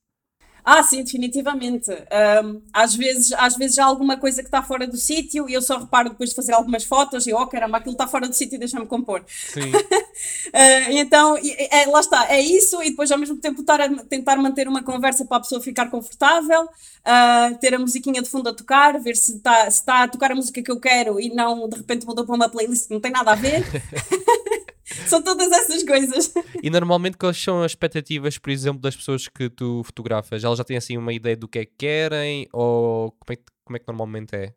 Ah, 0.64 0.82
sim, 0.82 1.02
definitivamente. 1.02 1.90
Um, 1.90 2.62
às, 2.72 2.94
vezes, 2.94 3.32
às 3.32 3.56
vezes 3.56 3.78
há 3.78 3.84
alguma 3.84 4.16
coisa 4.16 4.42
que 4.42 4.48
está 4.48 4.62
fora 4.62 4.86
do 4.86 4.96
sítio 4.96 5.48
e 5.48 5.54
eu 5.54 5.62
só 5.62 5.78
reparo 5.78 6.10
depois 6.10 6.30
de 6.30 6.36
fazer 6.36 6.52
algumas 6.52 6.84
fotos 6.84 7.26
e, 7.26 7.32
oh 7.32 7.46
caramba, 7.46 7.78
aquilo 7.78 7.92
está 7.92 8.06
fora 8.06 8.28
do 8.28 8.34
sítio 8.34 8.56
e 8.56 8.58
deixa-me 8.58 8.86
compor. 8.86 9.24
Sim. 9.26 9.70
uh, 9.70 10.90
então, 10.90 11.36
é, 11.36 11.86
lá 11.86 12.00
está, 12.00 12.30
é 12.30 12.40
isso 12.40 12.82
e 12.82 12.90
depois 12.90 13.10
ao 13.10 13.18
mesmo 13.18 13.36
tempo 13.36 13.60
estar 13.60 13.80
a 13.80 13.88
tentar 14.04 14.36
manter 14.36 14.68
uma 14.68 14.82
conversa 14.82 15.24
para 15.24 15.38
a 15.38 15.40
pessoa 15.40 15.60
ficar 15.60 15.90
confortável, 15.90 16.64
uh, 16.64 17.58
ter 17.58 17.74
a 17.74 17.78
musiquinha 17.78 18.22
de 18.22 18.28
fundo 18.28 18.48
a 18.48 18.54
tocar, 18.54 18.98
ver 19.00 19.16
se 19.16 19.36
está 19.36 19.70
se 19.70 19.84
tá 19.84 20.04
a 20.04 20.08
tocar 20.08 20.32
a 20.32 20.34
música 20.34 20.62
que 20.62 20.70
eu 20.70 20.78
quero 20.78 21.20
e 21.20 21.28
não 21.34 21.68
de 21.68 21.76
repente 21.76 22.06
mudou 22.06 22.24
para 22.24 22.34
uma 22.34 22.48
playlist 22.48 22.88
que 22.88 22.94
não 22.94 23.00
tem 23.00 23.10
nada 23.10 23.32
a 23.32 23.34
ver. 23.34 23.64
São 25.06 25.22
todas 25.22 25.50
essas 25.50 25.82
coisas. 25.84 26.32
E 26.62 26.70
normalmente 26.70 27.16
quais 27.16 27.40
são 27.40 27.62
as 27.62 27.72
expectativas, 27.72 28.38
por 28.38 28.50
exemplo, 28.50 28.80
das 28.80 28.96
pessoas 28.96 29.28
que 29.28 29.48
tu 29.48 29.82
fotografas? 29.84 30.42
Elas 30.44 30.58
já 30.58 30.64
têm 30.64 30.76
assim 30.76 30.96
uma 30.96 31.12
ideia 31.12 31.36
do 31.36 31.48
que 31.48 31.58
é 31.58 31.64
que 31.64 31.72
querem 31.78 32.48
ou 32.52 33.12
como 33.12 33.32
é 33.32 33.36
que, 33.36 33.44
como 33.64 33.76
é 33.76 33.80
que 33.80 33.86
normalmente 33.86 34.34
é? 34.34 34.54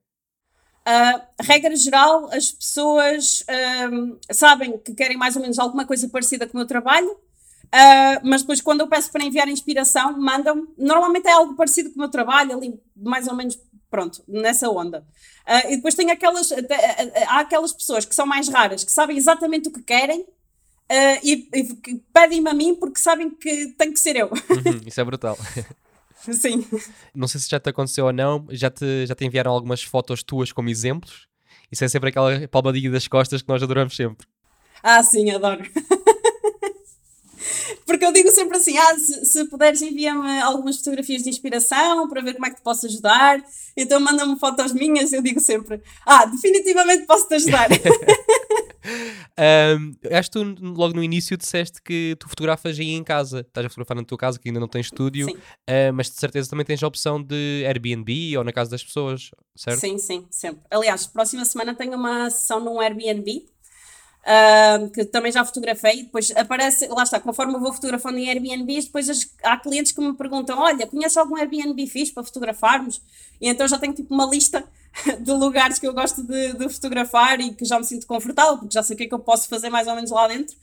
Uh, 0.85 1.21
regra 1.39 1.73
geral, 1.77 2.29
as 2.33 2.51
pessoas 2.51 3.41
uh, 3.41 4.19
sabem 4.31 4.77
que 4.77 4.93
querem 4.93 5.15
mais 5.15 5.35
ou 5.35 5.41
menos 5.41 5.57
alguma 5.57 5.85
coisa 5.85 6.09
parecida 6.09 6.45
com 6.45 6.57
o 6.57 6.59
meu 6.59 6.67
trabalho, 6.67 7.09
uh, 7.09 8.19
mas 8.21 8.41
depois 8.41 8.59
quando 8.59 8.81
eu 8.81 8.87
peço 8.87 9.09
para 9.09 9.23
enviar 9.23 9.47
inspiração, 9.47 10.19
mandam. 10.19 10.67
Normalmente 10.77 11.27
é 11.27 11.31
algo 11.31 11.55
parecido 11.55 11.89
com 11.89 11.95
o 11.95 11.99
meu 11.99 12.09
trabalho, 12.09 12.57
ali 12.57 12.77
mais 12.97 13.29
ou 13.29 13.35
menos 13.35 13.57
pronto, 13.93 14.23
nessa 14.27 14.67
onda. 14.67 15.05
Uh, 15.47 15.71
e 15.71 15.75
depois 15.75 15.93
tem 15.93 16.09
aquelas, 16.09 16.51
há 17.27 17.41
aquelas 17.41 17.71
pessoas 17.71 18.05
que 18.05 18.15
são 18.15 18.25
mais 18.25 18.49
raras, 18.49 18.83
que 18.83 18.91
sabem 18.91 19.15
exatamente 19.15 19.69
o 19.69 19.71
que 19.71 19.83
querem 19.83 20.21
uh, 20.21 21.19
e, 21.21 21.47
e 21.53 22.01
pedem-me 22.11 22.49
a 22.49 22.55
mim 22.55 22.73
porque 22.73 22.99
sabem 22.99 23.29
que 23.29 23.67
tem 23.77 23.93
que 23.93 23.99
ser 23.99 24.15
eu. 24.15 24.29
Uhum, 24.29 24.81
isso 24.87 24.99
é 24.99 25.03
brutal. 25.03 25.37
Sim. 26.17 26.65
Não 27.13 27.27
sei 27.27 27.39
se 27.39 27.47
já 27.47 27.59
te 27.59 27.69
aconteceu 27.69 28.05
ou 28.07 28.11
não, 28.11 28.47
já 28.49 28.71
te, 28.71 29.05
já 29.05 29.13
te 29.13 29.25
enviaram 29.25 29.51
algumas 29.51 29.83
fotos 29.83 30.23
tuas 30.23 30.51
como 30.51 30.69
exemplos? 30.69 31.27
Isso 31.71 31.83
é 31.83 31.87
sempre 31.87 32.09
aquela 32.09 32.47
palmadinha 32.47 32.89
das 32.89 33.07
costas 33.07 33.43
que 33.43 33.49
nós 33.49 33.61
adoramos 33.61 33.95
sempre. 33.95 34.25
Ah, 34.81 35.03
sim, 35.03 35.29
adoro. 35.29 35.63
Porque 37.85 38.05
eu 38.05 38.11
digo 38.11 38.31
sempre 38.31 38.57
assim: 38.57 38.77
ah, 38.77 38.97
se, 38.97 39.25
se 39.25 39.45
puderes, 39.45 39.81
envia-me 39.81 40.41
algumas 40.41 40.77
fotografias 40.77 41.23
de 41.23 41.29
inspiração 41.29 42.07
para 42.07 42.21
ver 42.21 42.33
como 42.33 42.45
é 42.45 42.49
que 42.49 42.57
te 42.57 42.61
posso 42.61 42.85
ajudar. 42.85 43.43
Então 43.75 43.99
manda-me 43.99 44.37
fotos 44.39 44.73
minhas. 44.73 45.11
Eu 45.13 45.21
digo 45.21 45.39
sempre: 45.39 45.81
ah, 46.05 46.25
definitivamente 46.25 47.05
posso 47.05 47.27
te 47.27 47.35
ajudar. 47.35 47.69
um, 49.79 49.93
acho 50.15 50.31
que 50.31 50.39
tu 50.39 50.55
logo 50.61 50.93
no 50.93 51.03
início 51.03 51.37
disseste 51.37 51.81
que 51.81 52.15
tu 52.19 52.29
fotografas 52.29 52.79
aí 52.79 52.91
em 52.91 53.03
casa. 53.03 53.41
Estás 53.41 53.65
a 53.65 53.69
fotografar 53.69 53.97
na 53.97 54.03
tua 54.03 54.17
casa, 54.17 54.39
que 54.39 54.49
ainda 54.49 54.59
não 54.59 54.67
tens 54.67 54.87
estúdio, 54.87 55.27
uh, 55.29 55.93
mas 55.93 56.09
de 56.09 56.19
certeza 56.19 56.49
também 56.49 56.65
tens 56.65 56.81
a 56.83 56.87
opção 56.87 57.21
de 57.21 57.63
Airbnb 57.65 58.37
ou 58.37 58.43
na 58.43 58.51
casa 58.51 58.71
das 58.71 58.83
pessoas, 58.83 59.31
certo? 59.55 59.79
Sim, 59.79 59.97
sim, 59.97 60.25
sempre. 60.29 60.61
Aliás, 60.69 61.07
próxima 61.07 61.45
semana 61.45 61.73
tenho 61.73 61.95
uma 61.95 62.29
sessão 62.29 62.59
num 62.59 62.79
Airbnb 62.79 63.45
Uh, 64.23 64.89
que 64.91 65.03
também 65.03 65.33
já 65.33 65.43
fotografei, 65.43 66.03
depois 66.03 66.31
aparece, 66.31 66.87
lá 66.87 67.03
está, 67.03 67.19
conforme 67.19 67.55
eu 67.55 67.59
vou 67.59 67.73
fotografando 67.73 68.17
em 68.17 68.29
Airbnbs, 68.29 68.85
depois 68.85 69.09
as, 69.09 69.29
há 69.43 69.57
clientes 69.57 69.91
que 69.91 69.99
me 69.99 70.13
perguntam: 70.13 70.57
Olha, 70.59 70.87
conhece 70.87 71.19
algum 71.19 71.35
Airbnb 71.35 71.85
fixe 71.87 72.13
para 72.13 72.23
fotografarmos? 72.23 73.01
E 73.41 73.49
então 73.49 73.67
já 73.67 73.77
tenho 73.77 73.91
tipo 73.91 74.13
uma 74.13 74.25
lista 74.25 74.63
de 75.19 75.31
lugares 75.33 75.77
que 75.77 75.85
eu 75.85 75.93
gosto 75.93 76.23
de, 76.23 76.53
de, 76.53 76.69
fotografar 76.69 77.41
e 77.41 77.53
que 77.53 77.65
já 77.65 77.77
me 77.77 77.83
sinto 77.83 78.07
confortável, 78.07 78.59
porque 78.59 78.73
já 78.73 78.81
sei 78.81 78.93
o 78.93 78.97
que 78.97 79.03
é 79.03 79.07
que 79.07 79.13
eu 79.13 79.19
posso 79.19 79.49
fazer 79.49 79.69
mais 79.69 79.87
ou 79.89 79.95
menos 79.95 80.09
lá 80.09 80.25
dentro. 80.25 80.55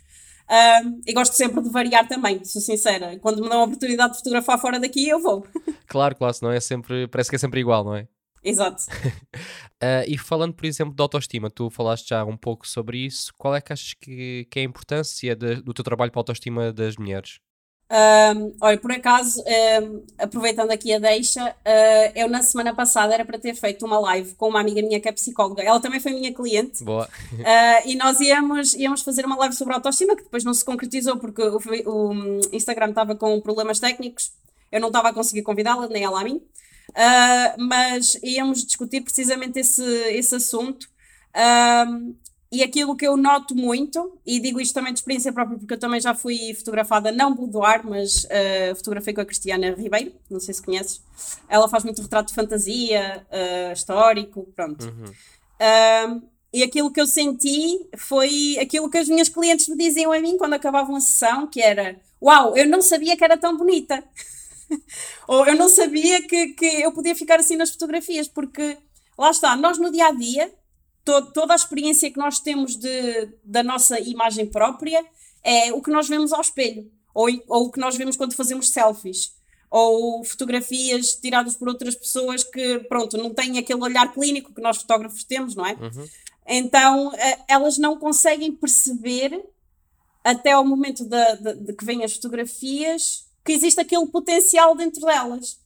E 1.06 1.12
gosto 1.12 1.34
sempre 1.34 1.62
de 1.62 1.68
variar 1.68 2.08
também, 2.08 2.42
sou 2.42 2.62
sincera. 2.62 3.18
Quando 3.18 3.42
me 3.42 3.48
dão 3.48 3.60
a 3.60 3.64
oportunidade 3.64 4.12
de 4.12 4.18
fotografar 4.18 4.58
fora 4.58 4.80
daqui, 4.80 5.06
eu 5.06 5.20
vou. 5.20 5.46
Claro, 5.86 6.14
claro, 6.14 6.36
não 6.40 6.52
é 6.52 6.60
sempre, 6.60 7.08
parece 7.08 7.28
que 7.28 7.34
é 7.34 7.38
sempre 7.38 7.58
igual, 7.58 7.82
não 7.82 7.96
é? 7.96 8.06
Exato. 8.44 8.84
uh, 9.82 10.04
e 10.06 10.16
falando, 10.18 10.54
por 10.54 10.66
exemplo, 10.66 10.94
de 10.94 11.02
autoestima, 11.02 11.50
tu 11.50 11.70
falaste 11.70 12.08
já 12.08 12.24
um 12.24 12.36
pouco 12.36 12.66
sobre 12.66 12.98
isso. 12.98 13.32
Qual 13.36 13.54
é 13.54 13.60
que 13.60 13.72
achas 13.72 13.94
que, 13.94 14.46
que 14.50 14.58
é 14.58 14.62
a 14.62 14.64
importância 14.64 15.34
de, 15.34 15.56
do 15.56 15.74
teu 15.74 15.84
trabalho 15.84 16.10
para 16.10 16.18
a 16.18 16.22
autoestima 16.22 16.72
das 16.72 16.96
mulheres? 16.96 17.40
Um, 17.92 18.54
olha, 18.60 18.78
por 18.78 18.92
acaso, 18.92 19.42
um, 19.42 20.06
aproveitando 20.16 20.70
aqui 20.70 20.92
a 20.92 21.00
deixa, 21.00 21.44
uh, 21.44 22.12
eu 22.14 22.28
na 22.28 22.40
semana 22.40 22.72
passada 22.72 23.12
era 23.12 23.24
para 23.24 23.36
ter 23.36 23.52
feito 23.52 23.84
uma 23.84 23.98
live 23.98 24.32
com 24.34 24.48
uma 24.48 24.60
amiga 24.60 24.80
minha 24.80 25.00
que 25.00 25.08
é 25.08 25.12
psicóloga. 25.12 25.60
Ela 25.60 25.80
também 25.80 25.98
foi 25.98 26.12
minha 26.12 26.32
cliente. 26.32 26.84
Boa. 26.84 27.08
Uh, 27.32 27.82
e 27.84 27.96
nós 27.96 28.20
íamos, 28.20 28.74
íamos 28.74 29.02
fazer 29.02 29.26
uma 29.26 29.34
live 29.38 29.56
sobre 29.56 29.74
autoestima 29.74 30.14
que 30.14 30.22
depois 30.22 30.44
não 30.44 30.54
se 30.54 30.64
concretizou 30.64 31.16
porque 31.16 31.42
o, 31.42 31.58
o 31.86 32.40
Instagram 32.52 32.90
estava 32.90 33.16
com 33.16 33.40
problemas 33.40 33.80
técnicos. 33.80 34.32
Eu 34.70 34.80
não 34.80 34.86
estava 34.86 35.08
a 35.08 35.12
conseguir 35.12 35.42
convidá-la, 35.42 35.88
nem 35.88 36.04
ela 36.04 36.20
a 36.20 36.24
mim. 36.24 36.40
Uh, 36.90 37.62
mas 37.62 38.18
íamos 38.22 38.64
discutir 38.64 39.00
precisamente 39.02 39.60
esse, 39.60 39.84
esse 40.10 40.34
assunto. 40.34 40.88
Uh, 41.34 42.14
e 42.52 42.64
aquilo 42.64 42.96
que 42.96 43.06
eu 43.06 43.16
noto 43.16 43.54
muito, 43.54 44.18
e 44.26 44.40
digo 44.40 44.60
isto 44.60 44.74
também 44.74 44.92
de 44.92 44.98
experiência 44.98 45.32
própria, 45.32 45.56
porque 45.56 45.74
eu 45.74 45.78
também 45.78 46.00
já 46.00 46.14
fui 46.14 46.52
fotografada, 46.54 47.12
não 47.12 47.32
boudoir, 47.32 47.86
mas 47.86 48.24
uh, 48.24 48.74
fotografei 48.74 49.14
com 49.14 49.20
a 49.20 49.24
Cristiana 49.24 49.70
Ribeiro, 49.70 50.12
não 50.28 50.40
sei 50.40 50.52
se 50.54 50.62
conheces. 50.62 51.00
Ela 51.48 51.68
faz 51.68 51.84
muito 51.84 52.02
retrato 52.02 52.28
de 52.28 52.34
fantasia, 52.34 53.24
uh, 53.30 53.72
histórico, 53.72 54.48
pronto. 54.56 54.84
Uhum. 54.84 55.04
Uh, 55.04 56.22
e 56.52 56.64
aquilo 56.64 56.90
que 56.90 57.00
eu 57.00 57.06
senti 57.06 57.88
foi 57.96 58.58
aquilo 58.60 58.90
que 58.90 58.98
as 58.98 59.08
minhas 59.08 59.28
clientes 59.28 59.68
me 59.68 59.76
diziam 59.76 60.10
a 60.10 60.18
mim 60.18 60.36
quando 60.36 60.54
acabavam 60.54 60.96
a 60.96 61.00
sessão, 61.00 61.46
que 61.46 61.62
era 61.62 62.00
Uau, 62.22 62.56
eu 62.56 62.68
não 62.68 62.82
sabia 62.82 63.16
que 63.16 63.24
era 63.24 63.38
tão 63.38 63.56
bonita. 63.56 64.04
Ou 65.28 65.46
eu 65.46 65.56
não 65.56 65.68
sabia 65.68 66.26
que, 66.26 66.48
que 66.48 66.66
eu 66.66 66.92
podia 66.92 67.14
ficar 67.14 67.40
assim 67.40 67.56
nas 67.56 67.70
fotografias, 67.70 68.28
porque 68.28 68.76
lá 69.18 69.30
está, 69.30 69.56
nós 69.56 69.78
no 69.78 69.90
dia 69.90 70.06
a 70.06 70.12
dia, 70.12 70.52
to, 71.04 71.32
toda 71.32 71.52
a 71.52 71.56
experiência 71.56 72.10
que 72.10 72.18
nós 72.18 72.40
temos 72.40 72.76
de, 72.76 73.28
da 73.44 73.62
nossa 73.62 74.00
imagem 74.00 74.46
própria 74.46 75.04
é 75.42 75.72
o 75.72 75.80
que 75.80 75.90
nós 75.90 76.08
vemos 76.08 76.32
ao 76.32 76.40
espelho, 76.40 76.90
ou, 77.14 77.28
ou 77.48 77.66
o 77.66 77.70
que 77.70 77.80
nós 77.80 77.96
vemos 77.96 78.16
quando 78.16 78.34
fazemos 78.34 78.70
selfies 78.70 79.38
ou 79.70 80.24
fotografias 80.24 81.14
tiradas 81.14 81.54
por 81.54 81.68
outras 81.68 81.94
pessoas 81.94 82.42
que, 82.42 82.80
pronto, 82.80 83.16
não 83.16 83.32
têm 83.32 83.56
aquele 83.56 83.80
olhar 83.80 84.12
clínico 84.12 84.52
que 84.52 84.60
nós 84.60 84.78
fotógrafos 84.78 85.22
temos, 85.22 85.54
não 85.54 85.64
é? 85.64 85.74
Uhum. 85.74 86.08
Então, 86.46 87.14
eh, 87.14 87.38
elas 87.46 87.78
não 87.78 87.96
conseguem 87.96 88.50
perceber 88.50 89.40
até 90.24 90.52
ao 90.52 90.66
momento 90.66 91.04
de, 91.04 91.36
de, 91.36 91.54
de 91.66 91.72
que 91.72 91.84
vêm 91.84 92.02
as 92.02 92.14
fotografias 92.14 93.29
existe 93.52 93.80
aquele 93.80 94.06
potencial 94.06 94.74
dentro 94.74 95.02
delas. 95.02 95.58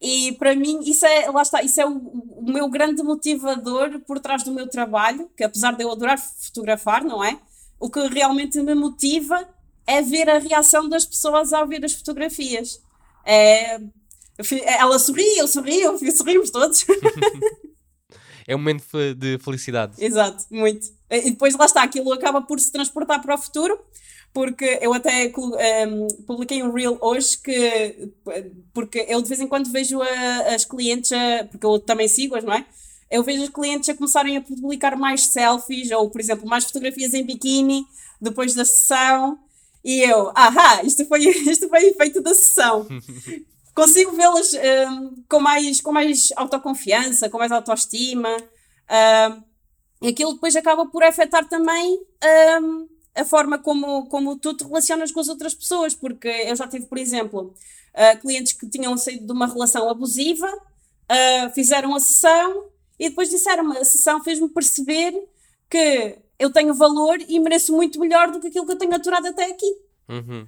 E 0.00 0.32
para 0.32 0.54
mim, 0.54 0.80
isso 0.84 1.06
é, 1.06 1.30
lá 1.30 1.42
está, 1.42 1.62
isso 1.62 1.80
é 1.80 1.86
o, 1.86 1.96
o, 1.96 2.44
meu 2.44 2.68
grande 2.68 3.02
motivador 3.02 3.98
por 4.00 4.20
trás 4.20 4.42
do 4.42 4.52
meu 4.52 4.68
trabalho, 4.68 5.30
que 5.36 5.42
apesar 5.42 5.72
de 5.72 5.82
eu 5.82 5.90
adorar 5.90 6.18
fotografar, 6.18 7.02
não 7.02 7.24
é? 7.24 7.38
O 7.80 7.88
que 7.88 8.00
realmente 8.06 8.60
me 8.62 8.74
motiva 8.74 9.48
é 9.86 10.02
ver 10.02 10.28
a 10.28 10.38
reação 10.38 10.88
das 10.88 11.06
pessoas 11.06 11.52
ao 11.52 11.66
ver 11.66 11.84
as 11.84 11.94
fotografias. 11.94 12.82
É, 13.24 13.80
ela 14.66 14.98
sorri, 14.98 15.38
eu 15.38 15.48
sorri, 15.48 15.80
eu 15.80 15.98
sorrimos 16.12 16.50
todos. 16.50 16.84
é 18.46 18.54
um 18.54 18.58
momento 18.58 18.84
de 19.16 19.38
felicidade. 19.38 19.94
Exato, 19.98 20.44
muito. 20.50 20.88
E 21.10 21.30
depois 21.30 21.54
lá 21.56 21.64
está, 21.64 21.82
aquilo 21.82 22.12
acaba 22.12 22.42
por 22.42 22.60
se 22.60 22.70
transportar 22.70 23.22
para 23.22 23.34
o 23.34 23.38
futuro 23.38 23.78
porque 24.36 24.78
eu 24.82 24.92
até 24.92 25.32
um, 25.34 26.06
publiquei 26.26 26.62
um 26.62 26.70
reel 26.70 26.98
hoje 27.00 27.38
que 27.38 28.12
porque 28.74 29.06
eu 29.08 29.22
de 29.22 29.28
vez 29.30 29.40
em 29.40 29.48
quando 29.48 29.72
vejo 29.72 30.02
a, 30.02 30.54
as 30.54 30.62
clientes 30.62 31.10
a, 31.10 31.44
porque 31.50 31.64
eu 31.64 31.78
também 31.78 32.06
sigo-as, 32.06 32.44
não 32.44 32.52
é? 32.52 32.66
Eu 33.10 33.22
vejo 33.22 33.44
os 33.44 33.48
clientes 33.48 33.88
a 33.88 33.94
começarem 33.94 34.36
a 34.36 34.42
publicar 34.42 34.94
mais 34.94 35.28
selfies 35.28 35.90
ou, 35.90 36.10
por 36.10 36.20
exemplo, 36.20 36.46
mais 36.46 36.64
fotografias 36.64 37.14
em 37.14 37.24
biquíni 37.24 37.86
depois 38.20 38.52
da 38.52 38.66
sessão 38.66 39.38
e 39.82 40.02
eu, 40.02 40.30
ahá, 40.34 40.82
isto 40.82 41.06
foi, 41.06 41.20
isto 41.48 41.70
foi 41.70 41.86
efeito 41.86 42.20
da 42.20 42.34
sessão. 42.34 42.86
Consigo 43.74 44.12
vê-las 44.12 44.52
um, 44.52 45.24
com, 45.30 45.40
mais, 45.40 45.80
com 45.80 45.92
mais 45.92 46.28
autoconfiança, 46.36 47.30
com 47.30 47.38
mais 47.38 47.52
autoestima. 47.52 48.36
Um, 48.36 49.42
e 50.02 50.08
aquilo 50.08 50.34
depois 50.34 50.54
acaba 50.56 50.84
por 50.84 51.02
afetar 51.02 51.48
também 51.48 51.98
um, 52.60 52.86
a 53.16 53.24
forma 53.24 53.58
como, 53.58 54.06
como 54.06 54.36
tu 54.36 54.54
te 54.54 54.64
relacionas 54.64 55.10
com 55.10 55.20
as 55.20 55.28
outras 55.28 55.54
pessoas, 55.54 55.94
porque 55.94 56.28
eu 56.28 56.54
já 56.54 56.68
tive, 56.68 56.86
por 56.86 56.98
exemplo, 56.98 57.54
uh, 57.94 58.20
clientes 58.20 58.52
que 58.52 58.68
tinham 58.68 58.96
saído 58.96 59.26
de 59.26 59.32
uma 59.32 59.46
relação 59.46 59.88
abusiva, 59.88 60.46
uh, 60.46 61.50
fizeram 61.54 61.94
a 61.94 62.00
sessão 62.00 62.66
e 62.98 63.08
depois 63.08 63.30
disseram-me, 63.30 63.78
a 63.78 63.84
sessão 63.84 64.22
fez-me 64.22 64.48
perceber 64.48 65.14
que 65.70 66.18
eu 66.38 66.52
tenho 66.52 66.74
valor 66.74 67.18
e 67.26 67.40
mereço 67.40 67.74
muito 67.74 67.98
melhor 67.98 68.30
do 68.30 68.38
que 68.38 68.48
aquilo 68.48 68.66
que 68.66 68.72
eu 68.72 68.78
tenho 68.78 68.94
aturado 68.94 69.26
até 69.26 69.46
aqui. 69.46 69.76
Uhum. 70.08 70.46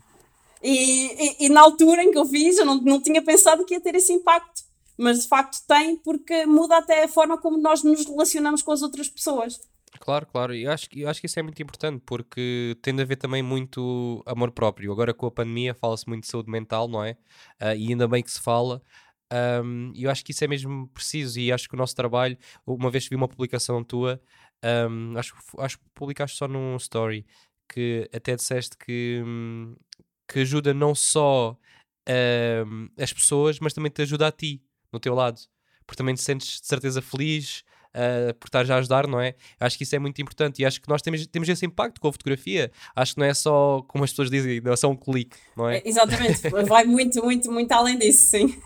E, 0.63 1.41
e, 1.43 1.47
e, 1.47 1.49
na 1.49 1.61
altura 1.61 2.03
em 2.03 2.11
que 2.11 2.19
eu 2.19 2.27
fiz, 2.27 2.59
eu 2.59 2.67
não, 2.67 2.77
não 2.77 3.01
tinha 3.01 3.23
pensado 3.23 3.65
que 3.65 3.75
ia 3.75 3.81
ter 3.81 3.95
esse 3.95 4.13
impacto. 4.13 4.63
Mas 4.97 5.23
de 5.23 5.29
facto 5.29 5.63
tem, 5.67 5.97
porque 5.97 6.45
muda 6.45 6.77
até 6.77 7.05
a 7.05 7.09
forma 7.09 7.39
como 7.39 7.57
nós 7.57 7.83
nos 7.85 8.05
relacionamos 8.05 8.63
com 8.63 8.73
as 8.73 8.83
outras 8.83 9.09
pessoas. 9.09 9.61
Claro, 10.01 10.27
claro. 10.27 10.55
Eu 10.55 10.71
acho, 10.71 10.89
eu 10.95 11.09
acho 11.09 11.21
que 11.21 11.27
isso 11.27 11.39
é 11.39 11.43
muito 11.43 11.63
importante 11.63 12.03
porque 12.05 12.77
tem 12.83 12.99
a 13.01 13.05
ver 13.05 13.17
também 13.17 13.43
muito 13.43 14.23
amor 14.27 14.51
próprio. 14.53 14.93
Agora 14.93 15.15
com 15.15 15.27
a 15.27 15.31
pandemia 15.31 15.75
fala-se 15.75 16.09
muito 16.09 16.25
de 16.25 16.31
saúde 16.31 16.51
mental, 16.51 16.89
não 16.89 17.03
é? 17.05 17.13
Uh, 17.61 17.75
e 17.77 17.89
ainda 17.89 18.07
bem 18.07 18.23
que 18.23 18.31
se 18.31 18.41
fala. 18.41 18.83
Um, 19.33 19.93
eu 19.95 20.11
acho 20.11 20.25
que 20.25 20.33
isso 20.33 20.45
é 20.45 20.49
mesmo 20.49 20.89
preciso. 20.89 21.39
E 21.41 21.53
acho 21.53 21.69
que 21.69 21.75
o 21.75 21.79
nosso 21.79 21.95
trabalho, 21.95 22.37
uma 22.67 22.91
vez 22.91 23.07
vi 23.09 23.17
uma 23.17 23.29
publicação 23.29 23.83
tua, 23.85 24.21
um, 24.91 25.17
acho, 25.17 25.35
acho 25.59 25.79
que 25.79 25.85
publicaste 25.95 26.37
só 26.37 26.49
num 26.49 26.77
story 26.77 27.27
que 27.69 28.09
até 28.15 28.35
disseste 28.35 28.77
que, 28.79 29.23
que 30.27 30.41
ajuda 30.41 30.73
não 30.75 30.95
só 30.95 31.57
um, 32.67 32.89
as 32.99 33.13
pessoas, 33.13 33.59
mas 33.61 33.73
também 33.73 33.91
te 33.91 34.03
ajuda 34.03 34.27
a 34.29 34.33
ti, 34.33 34.63
no 34.93 35.01
teu 35.01 35.15
lado. 35.15 35.41
Porque 35.87 35.97
também 35.99 36.15
te 36.15 36.23
sentes 36.23 36.61
de 36.61 36.67
certeza 36.67 37.01
feliz 37.01 37.65
uh, 37.99 38.35
por 38.35 38.47
estar 38.47 38.65
já 38.65 38.77
a 38.77 38.79
ajudar, 38.79 39.07
não 39.07 39.21
é? 39.21 39.35
Acho 39.59 39.77
que 39.77 39.83
isso 39.83 39.97
é 39.97 39.99
muito 39.99 40.21
importante 40.23 40.63
e 40.63 40.65
acho 40.65 40.81
que 40.81 40.89
nós 40.89 41.03
temos, 41.03 41.27
temos 41.27 41.49
esse 41.49 41.67
impacto 41.67 42.01
com 42.01 42.09
a 42.09 42.13
fotografia. 42.13 42.71
Acho 42.95 43.15
que 43.15 43.21
não 43.21 43.27
é 43.27 43.35
só, 43.35 43.83
como 43.89 44.05
as 44.05 44.11
pessoas 44.11 44.31
dizem, 44.31 44.61
não 44.61 44.73
é 44.73 44.77
só 44.77 44.89
um 44.89 44.97
clique, 44.97 45.37
não 45.57 45.69
é? 45.69 45.83
Exatamente, 45.85 46.49
vai 46.67 46.85
muito, 46.85 47.23
muito, 47.23 47.51
muito 47.51 47.73
além 47.73 47.99
disso, 47.99 48.31
sim. 48.31 48.57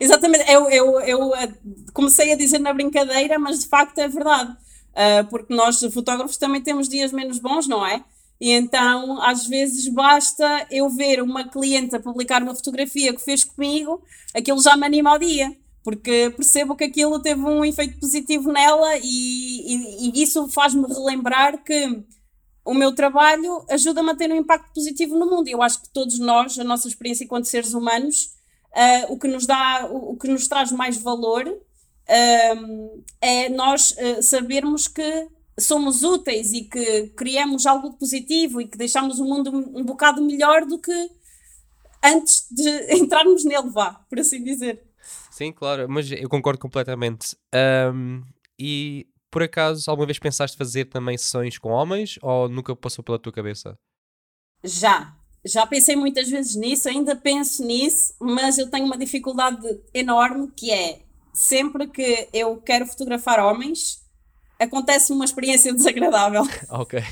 Exatamente, 0.00 0.50
eu, 0.50 0.68
eu, 0.70 1.00
eu 1.00 1.34
eh, 1.36 1.52
comecei 1.92 2.32
a 2.32 2.36
dizer 2.36 2.58
na 2.58 2.72
brincadeira, 2.72 3.38
mas 3.38 3.60
de 3.60 3.68
facto 3.68 3.98
é 3.98 4.08
verdade. 4.08 4.52
Uh, 4.92 5.26
porque 5.28 5.52
nós, 5.52 5.80
fotógrafos, 5.92 6.36
também 6.36 6.62
temos 6.62 6.88
dias 6.88 7.12
menos 7.12 7.38
bons, 7.38 7.66
não 7.66 7.84
é? 7.84 8.04
E 8.40 8.50
então, 8.50 9.20
às 9.22 9.46
vezes, 9.46 9.88
basta 9.88 10.66
eu 10.70 10.88
ver 10.88 11.20
uma 11.20 11.48
cliente 11.48 11.96
a 11.96 12.00
publicar 12.00 12.42
uma 12.42 12.54
fotografia 12.54 13.12
que 13.12 13.20
fez 13.20 13.42
comigo, 13.42 14.02
aquilo 14.34 14.62
já 14.62 14.76
me 14.76 14.86
anima 14.86 15.10
ao 15.10 15.18
dia 15.18 15.56
porque 15.84 16.32
percebo 16.34 16.74
que 16.74 16.84
aquilo 16.84 17.20
teve 17.20 17.42
um 17.42 17.62
efeito 17.62 18.00
positivo 18.00 18.50
nela 18.50 18.96
e, 18.96 19.04
e, 19.04 20.08
e 20.08 20.22
isso 20.22 20.48
faz-me 20.48 20.88
relembrar 20.88 21.62
que 21.62 22.02
o 22.64 22.72
meu 22.72 22.94
trabalho 22.94 23.62
ajuda-me 23.68 24.10
a 24.10 24.16
ter 24.16 24.32
um 24.32 24.36
impacto 24.36 24.72
positivo 24.72 25.18
no 25.18 25.26
mundo. 25.26 25.46
Eu 25.46 25.62
acho 25.62 25.82
que 25.82 25.90
todos 25.90 26.18
nós, 26.18 26.58
a 26.58 26.64
nossa 26.64 26.88
experiência 26.88 27.24
enquanto 27.24 27.44
seres 27.44 27.74
humanos, 27.74 28.30
uh, 28.72 29.12
o 29.12 29.18
que 29.18 29.28
nos 29.28 29.44
dá, 29.44 29.86
o, 29.90 30.12
o, 30.12 30.16
que 30.16 30.28
nos 30.28 30.48
traz 30.48 30.72
mais 30.72 30.96
valor 30.96 31.46
uh, 31.46 33.04
é 33.20 33.50
nós 33.50 33.90
uh, 33.90 34.22
sabermos 34.22 34.88
que 34.88 35.28
somos 35.60 36.02
úteis 36.02 36.54
e 36.54 36.62
que 36.62 37.08
criamos 37.08 37.66
algo 37.66 37.92
positivo 37.92 38.62
e 38.62 38.66
que 38.66 38.78
deixamos 38.78 39.20
o 39.20 39.24
mundo 39.26 39.50
um, 39.54 39.80
um 39.80 39.84
bocado 39.84 40.22
melhor 40.22 40.64
do 40.64 40.78
que 40.78 41.10
antes 42.02 42.46
de 42.50 42.94
entrarmos 42.96 43.44
nele, 43.44 43.68
vá, 43.68 44.00
por 44.08 44.18
assim 44.18 44.42
dizer. 44.42 44.82
Sim, 45.34 45.50
claro, 45.50 45.88
mas 45.88 46.08
eu 46.12 46.28
concordo 46.28 46.60
completamente. 46.60 47.36
Um, 47.92 48.22
e 48.56 49.04
por 49.32 49.42
acaso, 49.42 49.90
alguma 49.90 50.06
vez 50.06 50.16
pensaste 50.16 50.56
fazer 50.56 50.84
também 50.84 51.18
sessões 51.18 51.58
com 51.58 51.70
homens 51.70 52.16
ou 52.22 52.48
nunca 52.48 52.76
passou 52.76 53.02
pela 53.02 53.18
tua 53.18 53.32
cabeça? 53.32 53.76
Já, 54.62 55.12
já 55.44 55.66
pensei 55.66 55.96
muitas 55.96 56.28
vezes 56.28 56.54
nisso, 56.54 56.88
ainda 56.88 57.16
penso 57.16 57.64
nisso, 57.66 58.14
mas 58.20 58.58
eu 58.58 58.70
tenho 58.70 58.86
uma 58.86 58.96
dificuldade 58.96 59.66
enorme 59.92 60.52
que 60.56 60.70
é 60.70 61.00
sempre 61.32 61.88
que 61.88 62.28
eu 62.32 62.56
quero 62.58 62.86
fotografar 62.86 63.40
homens, 63.40 64.04
acontece 64.56 65.12
uma 65.12 65.24
experiência 65.24 65.74
desagradável. 65.74 66.42
ok. 66.70 67.02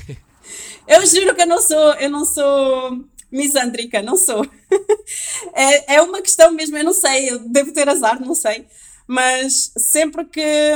Eu 0.87 1.05
juro 1.05 1.35
que 1.35 1.41
eu 1.41 1.47
não 1.47 1.61
sou, 1.61 1.93
eu 1.95 2.09
não 2.09 2.23
sou 2.23 3.05
misândrica, 3.33 4.01
não 4.01 4.15
sou. 4.15 4.45
é, 5.53 5.95
é 5.95 6.01
uma 6.01 6.21
questão 6.21 6.51
mesmo, 6.51 6.77
eu 6.77 6.83
não 6.83 6.93
sei, 6.93 7.31
eu 7.31 7.39
devo 7.39 7.73
ter 7.73 7.89
azar, 7.89 8.21
não 8.21 8.35
sei. 8.35 8.65
Mas 9.07 9.71
sempre 9.75 10.23
que 10.25 10.71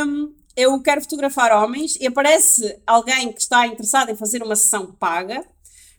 eu 0.55 0.81
quero 0.81 1.01
fotografar 1.01 1.51
homens 1.51 1.95
e 1.99 2.07
aparece 2.07 2.79
alguém 2.85 3.31
que 3.31 3.41
está 3.41 3.67
interessado 3.67 4.09
em 4.09 4.15
fazer 4.15 4.41
uma 4.41 4.55
sessão 4.55 4.91
paga, 4.91 5.45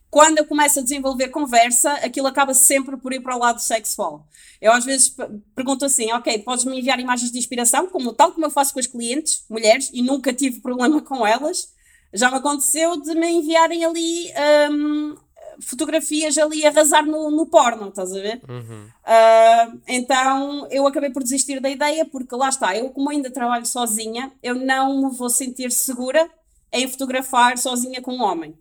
quando 0.09 0.39
eu 0.39 0.45
começo 0.45 0.79
a 0.79 0.83
desenvolver 0.83 1.29
conversa, 1.29 1.93
aquilo 1.93 2.27
acaba 2.27 2.53
sempre 2.53 2.97
por 2.97 3.13
ir 3.13 3.21
para 3.21 3.35
o 3.35 3.39
lado 3.39 3.61
sexual. 3.61 4.27
Eu 4.59 4.73
às 4.73 4.83
vezes 4.83 5.15
pergunto 5.55 5.85
assim, 5.85 6.11
ok, 6.11 6.39
podes 6.39 6.65
me 6.65 6.79
enviar 6.79 6.99
imagens 6.99 7.31
de 7.31 7.37
inspiração, 7.37 7.87
como 7.87 8.11
tal 8.11 8.31
como 8.31 8.45
eu 8.45 8.49
faço 8.49 8.73
com 8.73 8.79
as 8.79 8.87
clientes, 8.87 9.45
mulheres, 9.49 9.89
e 9.93 10.01
nunca 10.01 10.33
tive 10.33 10.59
problema 10.59 11.01
com 11.01 11.25
elas. 11.25 11.69
Já 12.11 12.31
me 12.31 12.37
aconteceu 12.37 12.99
de 12.99 13.13
me 13.13 13.29
enviarem 13.29 13.85
ali 13.85 14.31
um, 14.71 15.15
fotografias 15.61 16.37
ali 16.37 16.65
arrasar 16.65 17.05
no, 17.05 17.29
no 17.31 17.45
porno, 17.45 17.89
estás 17.89 18.11
a 18.11 18.19
ver? 18.19 18.41
Uhum. 18.47 18.85
Uh, 18.85 19.81
então 19.87 20.67
eu 20.69 20.87
acabei 20.87 21.09
por 21.09 21.23
desistir 21.23 21.59
da 21.59 21.69
ideia 21.69 22.05
porque 22.05 22.35
lá 22.35 22.49
está, 22.49 22.75
eu 22.75 22.89
como 22.89 23.09
ainda 23.09 23.31
trabalho 23.31 23.65
sozinha, 23.65 24.31
eu 24.41 24.55
não 24.55 25.09
me 25.09 25.15
vou 25.15 25.29
sentir 25.29 25.71
segura 25.71 26.29
em 26.71 26.87
fotografar 26.87 27.57
sozinha 27.57 28.01
com 28.01 28.13
um 28.13 28.21
homem. 28.21 28.55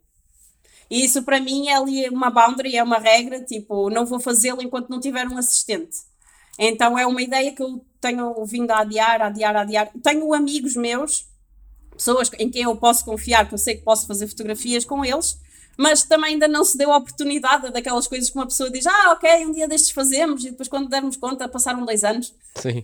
E 0.90 1.04
isso 1.04 1.22
para 1.22 1.40
mim 1.40 1.68
é 1.68 1.76
ali 1.76 2.08
uma 2.08 2.30
boundary, 2.30 2.76
é 2.76 2.82
uma 2.82 2.98
regra, 2.98 3.42
tipo, 3.42 3.90
não 3.90 4.06
vou 4.06 4.18
fazê-lo 4.18 4.62
enquanto 4.62 4.88
não 4.88 5.00
tiver 5.00 5.26
um 5.28 5.36
assistente. 5.36 5.98
Então 6.58 6.98
é 6.98 7.06
uma 7.06 7.22
ideia 7.22 7.52
que 7.52 7.62
eu 7.62 7.84
tenho 8.00 8.44
vindo 8.44 8.70
a 8.70 8.80
adiar, 8.80 9.20
a 9.22 9.26
adiar, 9.26 9.56
a 9.56 9.60
adiar. 9.60 9.90
Tenho 10.02 10.32
amigos 10.32 10.74
meus, 10.74 11.26
pessoas 11.92 12.30
em 12.38 12.50
quem 12.50 12.62
eu 12.62 12.76
posso 12.76 13.04
confiar, 13.04 13.46
que 13.46 13.54
eu 13.54 13.58
sei 13.58 13.76
que 13.76 13.82
posso 13.82 14.06
fazer 14.06 14.26
fotografias 14.26 14.84
com 14.84 15.04
eles, 15.04 15.38
mas 15.78 16.02
também 16.02 16.32
ainda 16.32 16.48
não 16.48 16.64
se 16.64 16.76
deu 16.76 16.92
a 16.92 16.96
oportunidade 16.96 17.70
daquelas 17.70 18.08
coisas 18.08 18.28
que 18.28 18.36
uma 18.36 18.46
pessoa 18.46 18.68
diz, 18.68 18.84
ah, 18.84 19.12
ok, 19.12 19.46
um 19.46 19.52
dia 19.52 19.68
destes 19.68 19.92
fazemos, 19.92 20.44
e 20.44 20.50
depois 20.50 20.68
quando 20.68 20.88
dermos 20.88 21.16
conta 21.16 21.48
passaram 21.48 21.84
dois 21.86 22.02
anos. 22.02 22.34
Sim. 22.56 22.82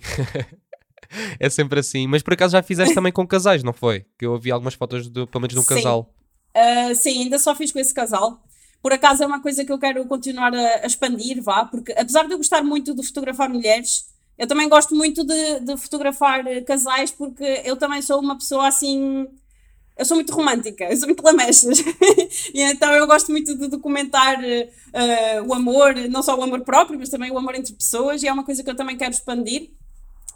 é 1.40 1.50
sempre 1.50 1.80
assim. 1.80 2.06
Mas 2.06 2.22
por 2.22 2.34
acaso 2.34 2.52
já 2.52 2.62
fizeste 2.62 2.94
também 2.94 3.12
com 3.12 3.26
casais, 3.26 3.64
não 3.64 3.72
foi? 3.72 4.06
Que 4.16 4.24
eu 4.24 4.32
ouvi 4.32 4.52
algumas 4.52 4.74
fotos, 4.74 5.08
do, 5.08 5.26
pelo 5.26 5.42
menos 5.42 5.54
de 5.54 5.58
um 5.58 5.62
sim. 5.64 5.74
casal. 5.74 6.14
Uh, 6.56 6.94
sim, 6.94 7.24
ainda 7.24 7.38
só 7.40 7.52
fiz 7.56 7.72
com 7.72 7.80
esse 7.80 7.92
casal. 7.92 8.40
Por 8.80 8.92
acaso 8.92 9.24
é 9.24 9.26
uma 9.26 9.42
coisa 9.42 9.64
que 9.64 9.72
eu 9.72 9.78
quero 9.78 10.04
continuar 10.06 10.54
a, 10.54 10.82
a 10.82 10.86
expandir, 10.86 11.42
vá, 11.42 11.64
porque 11.64 11.90
apesar 11.92 12.28
de 12.28 12.34
eu 12.34 12.38
gostar 12.38 12.62
muito 12.62 12.94
de 12.94 13.04
fotografar 13.04 13.48
mulheres, 13.48 14.06
eu 14.38 14.46
também 14.46 14.68
gosto 14.68 14.94
muito 14.94 15.24
de, 15.24 15.60
de 15.60 15.76
fotografar 15.76 16.44
casais, 16.64 17.10
porque 17.10 17.62
eu 17.64 17.76
também 17.76 18.00
sou 18.02 18.20
uma 18.20 18.36
pessoa 18.36 18.68
assim 18.68 19.26
eu 19.96 20.04
sou 20.04 20.16
muito 20.16 20.32
romântica, 20.34 20.84
eu 20.84 20.96
sou 20.96 21.06
muito 21.06 21.22
lamechas. 21.22 21.78
e 22.52 22.62
então 22.62 22.92
eu 22.92 23.06
gosto 23.06 23.30
muito 23.30 23.56
de 23.56 23.68
documentar 23.68 24.38
uh, 24.40 25.46
o 25.46 25.54
amor, 25.54 25.94
não 26.10 26.22
só 26.22 26.36
o 26.36 26.42
amor 26.42 26.62
próprio, 26.62 26.98
mas 26.98 27.08
também 27.08 27.30
o 27.30 27.38
amor 27.38 27.54
entre 27.54 27.72
pessoas, 27.72 28.22
e 28.22 28.28
é 28.28 28.32
uma 28.32 28.44
coisa 28.44 28.62
que 28.62 28.70
eu 28.70 28.76
também 28.76 28.96
quero 28.96 29.12
expandir. 29.12 29.70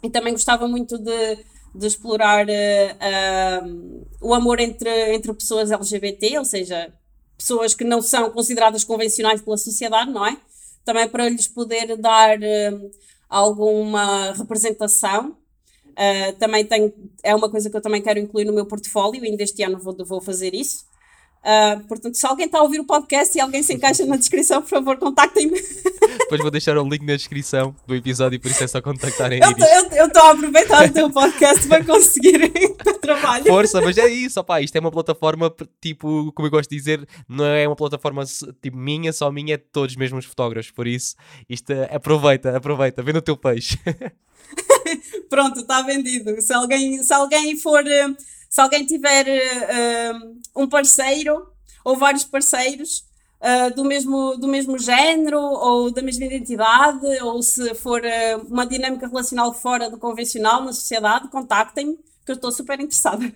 E 0.01 0.09
também 0.09 0.31
gostava 0.31 0.65
muito 0.65 0.97
de, 0.97 1.37
de 1.75 1.87
explorar 1.87 2.45
uh, 2.47 3.65
uh, 3.65 4.07
o 4.21 4.33
amor 4.33 4.61
entre, 4.61 5.13
entre 5.13 5.33
pessoas 5.33 5.71
LGBT, 5.71 6.37
ou 6.37 6.45
seja, 6.45 6.93
pessoas 7.37 7.73
que 7.73 7.83
não 7.83 8.01
são 8.01 8.31
consideradas 8.31 8.85
convencionais 8.85 9.41
pela 9.41 9.57
sociedade, 9.57 10.09
não 10.09 10.25
é? 10.25 10.37
Também 10.85 11.07
para 11.09 11.27
lhes 11.27 11.49
poder 11.49 11.97
dar 11.97 12.37
alguma 13.29 14.31
representação 14.31 15.37
Uh, 15.99 16.31
também 16.39 16.63
tenho, 16.63 16.93
é 17.21 17.35
uma 17.35 17.49
coisa 17.49 17.69
que 17.69 17.75
eu 17.75 17.81
também 17.81 18.01
quero 18.01 18.19
incluir 18.19 18.45
no 18.45 18.53
meu 18.53 18.65
portfólio, 18.65 19.21
ainda 19.21 19.43
este 19.43 19.61
ano 19.63 19.77
vou, 19.77 19.93
vou 20.05 20.21
fazer 20.21 20.55
isso. 20.55 20.85
Uh, 21.39 21.85
portanto, 21.87 22.15
se 22.15 22.25
alguém 22.25 22.45
está 22.45 22.59
a 22.59 22.63
ouvir 22.63 22.79
o 22.79 22.85
podcast 22.85 23.37
e 23.37 23.41
alguém 23.41 23.61
se 23.61 23.73
encaixa 23.73 24.05
na 24.05 24.15
descrição, 24.15 24.61
por 24.61 24.69
favor, 24.69 24.97
contactem-me. 24.97 25.59
Depois 26.29 26.41
vou 26.41 26.51
deixar 26.51 26.77
o 26.77 26.87
link 26.87 27.03
na 27.03 27.15
descrição 27.15 27.75
do 27.87 27.95
episódio, 27.95 28.39
por 28.39 28.51
isso 28.51 28.63
é 28.63 28.67
só 28.67 28.79
contactarem 28.79 29.39
Eu 29.97 30.05
estou 30.05 30.21
a 30.21 30.31
aproveitar 30.31 30.87
o 30.87 30.93
teu 30.93 31.09
podcast 31.09 31.67
para 31.67 31.83
conseguir 31.83 32.51
trabalho. 33.01 33.45
Força, 33.45 33.81
mas 33.81 33.97
é 33.97 34.07
isso, 34.07 34.39
opá, 34.39 34.61
isto 34.61 34.75
é 34.75 34.79
uma 34.79 34.91
plataforma, 34.91 35.51
tipo, 35.81 36.31
como 36.33 36.45
eu 36.45 36.51
gosto 36.51 36.69
de 36.69 36.75
dizer, 36.75 37.07
não 37.27 37.45
é 37.45 37.67
uma 37.67 37.75
plataforma 37.75 38.23
tipo 38.61 38.77
minha, 38.77 39.11
só 39.11 39.31
minha, 39.31 39.55
é 39.55 39.57
de 39.57 39.63
todos 39.71 39.95
mesmo 39.95 40.19
os 40.19 40.25
fotógrafos, 40.25 40.69
por 40.69 40.85
isso, 40.85 41.15
isto 41.49 41.71
é, 41.71 41.95
aproveita, 41.95 42.55
aproveita, 42.55 43.01
vê 43.01 43.11
no 43.11 43.23
teu 43.23 43.35
peixe. 43.35 43.79
Pronto, 45.31 45.61
está 45.61 45.81
vendido. 45.81 46.39
Se 46.43 46.53
alguém, 46.53 47.01
se 47.01 47.11
alguém 47.11 47.57
for, 47.57 47.87
eh, 47.87 48.15
se 48.47 48.61
alguém 48.61 48.85
tiver 48.85 49.25
uh, 49.25 50.61
um 50.61 50.69
parceiro 50.69 51.51
ou 51.83 51.97
vários 51.97 52.23
parceiros 52.23 53.08
uh, 53.41 53.73
do, 53.75 53.83
mesmo, 53.83 54.37
do 54.37 54.47
mesmo 54.47 54.77
género 54.77 55.39
ou 55.39 55.91
da 55.91 56.01
mesma 56.01 56.25
identidade, 56.25 57.05
ou 57.21 57.41
se 57.41 57.73
for 57.75 58.01
uh, 58.01 58.47
uma 58.47 58.65
dinâmica 58.65 59.07
relacional 59.07 59.53
fora 59.53 59.89
do 59.89 59.97
convencional 59.97 60.63
na 60.63 60.73
sociedade, 60.73 61.29
contactem-me, 61.29 61.97
que 62.25 62.31
eu 62.31 62.35
estou 62.35 62.51
super 62.51 62.79
interessada. 62.79 63.31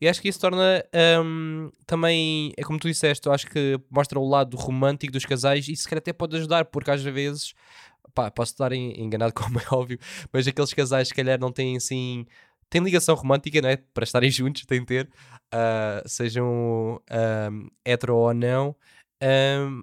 E 0.00 0.08
acho 0.08 0.22
que 0.22 0.28
isso 0.28 0.38
torna 0.38 0.84
um, 1.24 1.70
também, 1.86 2.52
é 2.56 2.62
como 2.62 2.78
tu 2.78 2.86
disseste, 2.86 3.26
eu 3.26 3.32
acho 3.32 3.48
que 3.48 3.80
mostra 3.90 4.20
o 4.20 4.28
lado 4.28 4.56
romântico 4.56 5.12
dos 5.12 5.24
casais 5.24 5.66
e 5.68 5.74
se 5.74 5.88
calhar 5.88 5.98
até 5.98 6.12
pode 6.12 6.36
ajudar, 6.36 6.64
porque 6.66 6.92
às 6.92 7.02
vezes 7.02 7.54
pá, 8.14 8.30
posso 8.30 8.52
estar 8.52 8.72
enganado, 8.72 9.32
como 9.34 9.58
é 9.58 9.64
óbvio, 9.72 9.98
mas 10.32 10.46
aqueles 10.46 10.72
casais, 10.72 11.08
se 11.08 11.14
calhar, 11.14 11.40
não 11.40 11.50
têm 11.50 11.76
assim 11.76 12.24
tem 12.74 12.82
ligação 12.82 13.14
romântica, 13.14 13.62
não 13.62 13.68
é? 13.68 13.76
Para 13.76 14.02
estarem 14.02 14.30
juntos, 14.30 14.66
tem 14.66 14.80
de 14.80 14.86
ter, 14.86 15.08
uh, 15.54 16.08
sejam 16.08 16.96
uh, 16.96 17.70
hetero 17.86 18.16
ou 18.16 18.34
não. 18.34 18.74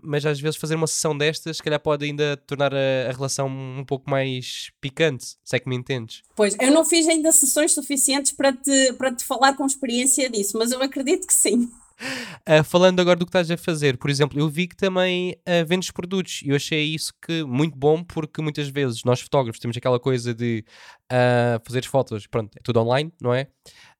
Mas 0.04 0.26
às 0.26 0.39
vezes 0.39 0.60
fazer 0.60 0.76
uma 0.76 0.88
sessão 0.88 1.18
destas, 1.18 1.58
se 1.58 1.64
calhar 1.64 1.80
pode 1.80 2.06
ainda 2.06 2.38
tornar 2.38 2.74
a, 2.74 3.10
a, 3.10 3.12
relação 3.12 3.48
um 3.48 3.84
pouco 3.86 4.10
mais 4.10 4.72
picante, 4.80 5.36
se 5.44 5.56
é 5.56 5.60
que 5.60 5.68
me 5.68 5.76
entendes. 5.76 6.22
Pois, 6.36 6.56
eu 6.60 6.72
não 6.72 6.86
fiz 6.86 7.08
ainda 7.08 7.32
sessões 7.32 7.74
suficientes 7.74 8.32
para 8.32 8.54
te, 8.54 8.94
para 8.94 9.14
te 9.14 9.24
falar 9.26 9.56
com 9.56 9.66
experiência 9.66 10.30
disso, 10.30 10.58
mas 10.58 10.72
eu 10.72 10.82
acredito 10.82 11.26
que 11.28 11.34
sim. 11.34 11.70
Uh, 12.50 12.64
falando 12.64 13.00
agora 13.00 13.18
do 13.18 13.26
que 13.26 13.30
estás 13.30 13.52
a 13.52 13.58
fazer, 13.58 13.98
por 13.98 14.10
exemplo, 14.10 14.39
eu 14.39 14.50
vi 14.50 14.68
que 14.68 14.76
também 14.76 15.34
uh, 15.48 15.66
vendes 15.68 15.92
produtos 15.92 16.42
e 16.44 16.50
eu 16.50 16.56
achei 16.56 16.84
isso 16.84 17.14
que 17.22 17.44
muito 17.44 17.78
bom 17.78 18.04
porque 18.04 18.42
muitas 18.42 18.68
vezes 18.70 19.04
nós 19.04 19.22
fotógrafos 19.22 19.60
temos 19.60 19.78
aquela 19.78 20.00
coisa 20.00 20.34
de 20.34 20.66
uh, 21.12 21.62
fazer 21.64 21.86
fotos, 21.86 22.26
pronto, 22.26 22.58
é 22.58 22.62
tudo 22.64 22.80
online, 22.80 23.14
não 23.22 23.34
é? 23.34 23.48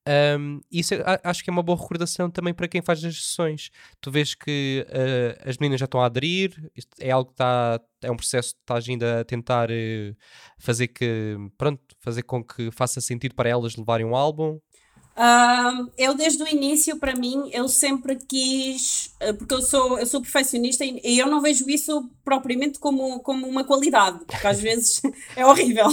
Um, 0.08 0.62
isso 0.72 0.96
acho 1.24 1.44
que 1.44 1.50
é 1.50 1.54
uma 1.54 1.62
boa 1.62 1.80
recordação 1.80 2.30
também 2.30 2.54
para 2.54 2.68
quem 2.68 2.82
faz 2.82 3.04
as 3.04 3.24
sessões. 3.24 3.70
Tu 4.00 4.10
vês 4.10 4.34
que 4.34 4.86
uh, 4.90 5.50
as 5.50 5.58
meninas 5.58 5.80
já 5.80 5.86
estão 5.86 6.02
a 6.02 6.06
aderir, 6.06 6.72
isto 6.76 6.90
é 7.00 7.12
algo 7.12 7.28
que 7.28 7.34
está, 7.34 7.80
é 8.02 8.12
um 8.12 8.16
processo 8.16 8.56
que 8.56 8.62
estás 8.62 8.90
ainda 8.90 9.22
a 9.22 9.24
tentar 9.24 9.70
uh, 9.70 10.16
fazer 10.58 10.88
que, 10.88 11.36
pronto, 11.58 11.82
fazer 12.00 12.24
com 12.24 12.44
que 12.44 12.72
faça 12.72 13.00
sentido 13.00 13.36
para 13.36 13.50
elas 13.50 13.76
levarem 13.76 14.06
um 14.06 14.16
álbum. 14.16 14.60
Uh, 15.12 15.92
eu 15.98 16.16
desde 16.16 16.42
o 16.42 16.48
início, 16.48 16.98
para 16.98 17.14
mim, 17.14 17.50
eu 17.52 17.68
sempre 17.68 18.16
quis, 18.16 19.14
eh, 19.20 19.34
porque 19.34 19.54
eu 19.54 19.62
sou, 19.62 20.00
eu 20.00 20.06
sou 20.06 20.22
perfeccionista 20.22 20.86
e, 20.86 21.02
e 21.04 21.20
eu 21.20 21.28
não 21.28 21.42
vejo 21.42 21.70
isso 21.70 22.10
propriamente 22.24 22.80
como, 22.80 23.20
como 23.20 23.46
uma 23.46 23.66
qualidade, 23.66 24.24
porque 24.26 24.48
às 24.48 24.60
vezes 24.62 25.02
é 25.36 25.46
horrível, 25.46 25.90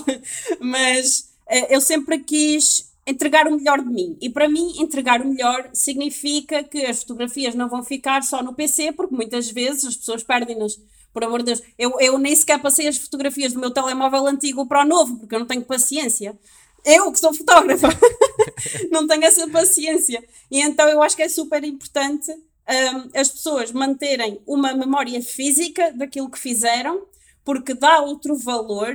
mas 0.60 1.30
uh, 1.50 1.66
eu 1.68 1.80
sempre 1.80 2.20
quis 2.20 2.88
entregar 3.08 3.48
o 3.48 3.56
melhor 3.56 3.80
de 3.80 3.88
mim. 3.88 4.16
E 4.20 4.28
para 4.28 4.48
mim, 4.48 4.74
entregar 4.78 5.22
o 5.22 5.26
melhor 5.26 5.70
significa 5.72 6.62
que 6.62 6.84
as 6.84 7.00
fotografias 7.00 7.54
não 7.54 7.68
vão 7.68 7.82
ficar 7.82 8.22
só 8.22 8.42
no 8.42 8.54
PC, 8.54 8.92
porque 8.92 9.14
muitas 9.14 9.50
vezes 9.50 9.86
as 9.86 9.96
pessoas 9.96 10.22
perdem-nas. 10.22 10.78
Por 11.12 11.24
amor 11.24 11.38
de 11.40 11.46
Deus, 11.46 11.62
eu, 11.78 11.98
eu 12.00 12.18
nem 12.18 12.36
sequer 12.36 12.60
passei 12.60 12.86
as 12.86 12.98
fotografias 12.98 13.54
do 13.54 13.60
meu 13.60 13.70
telemóvel 13.70 14.26
antigo 14.26 14.66
para 14.66 14.84
o 14.84 14.86
novo, 14.86 15.16
porque 15.18 15.34
eu 15.34 15.40
não 15.40 15.46
tenho 15.46 15.64
paciência. 15.64 16.38
Eu, 16.84 17.10
que 17.10 17.18
sou 17.18 17.32
fotógrafa, 17.32 17.88
não 18.92 19.06
tenho 19.06 19.24
essa 19.24 19.48
paciência. 19.48 20.22
E 20.50 20.60
então 20.60 20.86
eu 20.86 21.02
acho 21.02 21.16
que 21.16 21.22
é 21.22 21.28
super 21.28 21.64
importante 21.64 22.30
um, 22.30 23.18
as 23.18 23.30
pessoas 23.30 23.72
manterem 23.72 24.40
uma 24.46 24.74
memória 24.74 25.20
física 25.22 25.90
daquilo 25.92 26.30
que 26.30 26.38
fizeram, 26.38 27.06
porque 27.42 27.72
dá 27.72 28.00
outro 28.00 28.36
valor. 28.36 28.94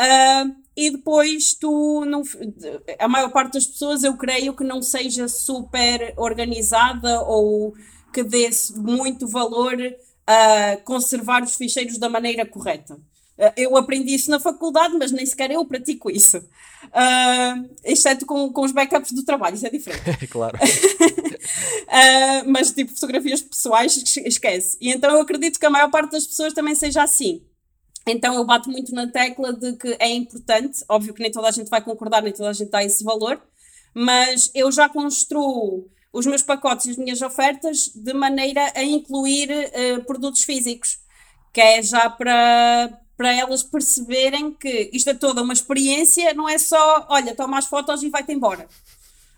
Uh, 0.00 0.61
e 0.76 0.90
depois 0.90 1.54
tu 1.54 2.04
não, 2.06 2.22
a 2.98 3.08
maior 3.08 3.30
parte 3.30 3.54
das 3.54 3.66
pessoas 3.66 4.02
eu 4.02 4.16
creio 4.16 4.54
que 4.54 4.64
não 4.64 4.80
seja 4.80 5.28
super 5.28 6.14
organizada 6.16 7.20
ou 7.22 7.74
que 8.12 8.22
dê 8.22 8.48
muito 8.76 9.26
valor 9.26 9.76
a 10.26 10.76
conservar 10.84 11.42
os 11.42 11.56
ficheiros 11.56 11.98
da 11.98 12.08
maneira 12.08 12.46
correta. 12.46 12.94
Uh, 12.94 13.52
eu 13.56 13.76
aprendi 13.76 14.14
isso 14.14 14.30
na 14.30 14.38
faculdade, 14.38 14.94
mas 14.98 15.10
nem 15.10 15.26
sequer 15.26 15.50
eu 15.50 15.64
pratico 15.64 16.10
isso. 16.10 16.38
Uh, 16.38 17.70
exceto 17.84 18.24
com, 18.26 18.52
com 18.52 18.62
os 18.62 18.72
backups 18.72 19.12
do 19.12 19.24
trabalho, 19.24 19.56
isso 19.56 19.66
é 19.66 19.70
diferente. 19.70 20.26
claro. 20.28 20.56
uh, 20.56 22.44
mas 22.50 22.70
tipo, 22.70 22.92
fotografias 22.92 23.42
pessoais, 23.42 24.16
esquece. 24.18 24.76
E 24.80 24.90
então 24.90 25.10
eu 25.10 25.22
acredito 25.22 25.58
que 25.58 25.66
a 25.66 25.70
maior 25.70 25.90
parte 25.90 26.12
das 26.12 26.26
pessoas 26.26 26.52
também 26.52 26.74
seja 26.74 27.02
assim. 27.02 27.42
Então 28.06 28.34
eu 28.34 28.44
bato 28.44 28.70
muito 28.70 28.94
na 28.94 29.06
tecla 29.06 29.52
de 29.52 29.74
que 29.74 29.96
é 29.98 30.10
importante, 30.10 30.84
óbvio 30.88 31.14
que 31.14 31.22
nem 31.22 31.30
toda 31.30 31.48
a 31.48 31.52
gente 31.52 31.70
vai 31.70 31.80
concordar, 31.80 32.22
nem 32.22 32.32
toda 32.32 32.50
a 32.50 32.52
gente 32.52 32.70
dá 32.70 32.82
esse 32.82 33.04
valor, 33.04 33.40
mas 33.94 34.50
eu 34.54 34.72
já 34.72 34.88
construo 34.88 35.88
os 36.12 36.26
meus 36.26 36.42
pacotes 36.42 36.86
e 36.86 36.90
as 36.90 36.96
minhas 36.96 37.22
ofertas 37.22 37.90
de 37.94 38.12
maneira 38.12 38.72
a 38.74 38.82
incluir 38.82 39.50
uh, 39.50 40.04
produtos 40.04 40.42
físicos, 40.42 40.98
que 41.52 41.60
é 41.60 41.82
já 41.82 42.10
para, 42.10 43.00
para 43.16 43.32
elas 43.32 43.62
perceberem 43.62 44.52
que 44.52 44.90
isto 44.92 45.08
é 45.10 45.14
toda 45.14 45.42
uma 45.42 45.52
experiência, 45.52 46.34
não 46.34 46.48
é 46.48 46.58
só, 46.58 47.06
olha, 47.08 47.34
toma 47.34 47.58
as 47.58 47.66
fotos 47.66 48.02
e 48.02 48.10
vai-te 48.10 48.32
embora. 48.32 48.68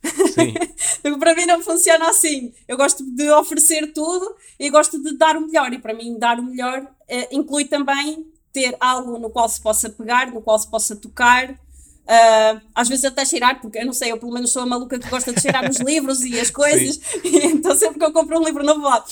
Sim. 0.03 0.55
para 1.19 1.35
mim 1.35 1.47
não 1.47 1.63
funciona 1.63 2.09
assim. 2.11 2.53
Eu 2.69 2.77
gosto 2.77 3.05
de 3.05 3.31
oferecer 3.31 3.93
tudo 3.93 4.35
e 4.59 4.69
gosto 4.69 5.03
de 5.03 5.17
dar 5.17 5.37
o 5.37 5.47
melhor. 5.47 5.73
E 5.73 5.79
para 5.79 5.95
mim, 5.95 6.19
dar 6.19 6.39
o 6.39 6.43
melhor 6.43 6.83
uh, 6.83 7.29
inclui 7.31 7.65
também 7.65 8.27
ter 8.55 8.77
algo 8.79 9.19
no 9.19 9.29
qual 9.29 9.49
se 9.49 9.61
possa 9.61 9.91
pegar, 9.91 10.29
no 10.29 10.41
qual 10.41 10.59
se 10.59 10.71
possa 10.71 10.95
tocar. 10.95 11.51
Uh, 11.51 12.61
às 12.75 12.89
vezes 12.89 13.05
até 13.05 13.25
cheirar, 13.25 13.61
porque 13.61 13.79
eu 13.79 13.87
não 13.87 13.93
sei, 13.93 14.13
eu 14.13 14.19
pelo 14.19 14.33
menos 14.33 14.53
sou 14.53 14.63
a 14.63 14.67
maluca 14.67 14.99
que 14.99 15.09
gosta 15.09 15.33
de 15.33 15.41
cheirar 15.41 15.67
nos 15.67 15.81
livros 15.83 16.23
e 16.23 16.39
as 16.39 16.51
coisas, 16.51 17.01
e 17.25 17.47
então 17.49 17.75
sempre 17.75 17.99
que 17.99 18.05
eu 18.05 18.13
compro 18.13 18.39
um 18.39 18.45
livro 18.45 18.63
novo 18.63 18.83
lá. 18.83 19.05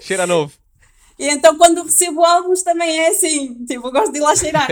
Cheira 0.00 0.26
novo. 0.26 0.52
E 1.20 1.28
então 1.28 1.54
quando 1.58 1.82
recebo 1.82 2.24
álbuns 2.24 2.62
também 2.62 2.98
é 2.98 3.08
assim, 3.08 3.62
tipo, 3.66 3.88
eu 3.88 3.92
gosto 3.92 4.10
de 4.10 4.18
ir 4.18 4.22
lá 4.22 4.34
cheirar. 4.34 4.66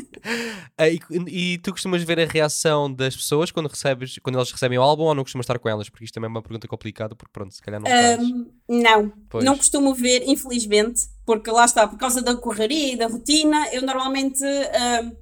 ah, 0.78 0.88
e, 0.88 0.98
e, 1.28 1.58
tu 1.58 1.72
costumas 1.72 2.02
ver 2.02 2.18
a 2.18 2.24
reação 2.24 2.90
das 2.90 3.14
pessoas 3.14 3.50
quando 3.50 3.68
recebes, 3.68 4.18
quando 4.22 4.36
elas 4.36 4.50
recebem 4.50 4.78
o 4.78 4.82
álbum 4.82 5.02
ou 5.02 5.14
não 5.14 5.22
costumas 5.22 5.44
estar 5.44 5.58
com 5.58 5.68
elas? 5.68 5.90
Porque 5.90 6.06
isto 6.06 6.14
também 6.14 6.28
é 6.28 6.30
uma 6.30 6.40
pergunta 6.40 6.66
complicada, 6.66 7.14
porque 7.14 7.30
pronto, 7.30 7.52
se 7.52 7.60
calhar 7.60 7.82
não 7.82 7.90
um, 8.18 8.50
Não, 8.66 9.12
pois. 9.28 9.44
não 9.44 9.58
costumo 9.58 9.92
ver, 9.92 10.26
infelizmente, 10.26 11.02
porque 11.26 11.50
lá 11.50 11.66
está, 11.66 11.86
por 11.86 11.98
causa 11.98 12.22
da 12.22 12.34
correria 12.34 12.94
e 12.94 12.96
da 12.96 13.06
rotina, 13.06 13.68
eu 13.70 13.82
normalmente 13.82 14.42
um, 14.42 15.12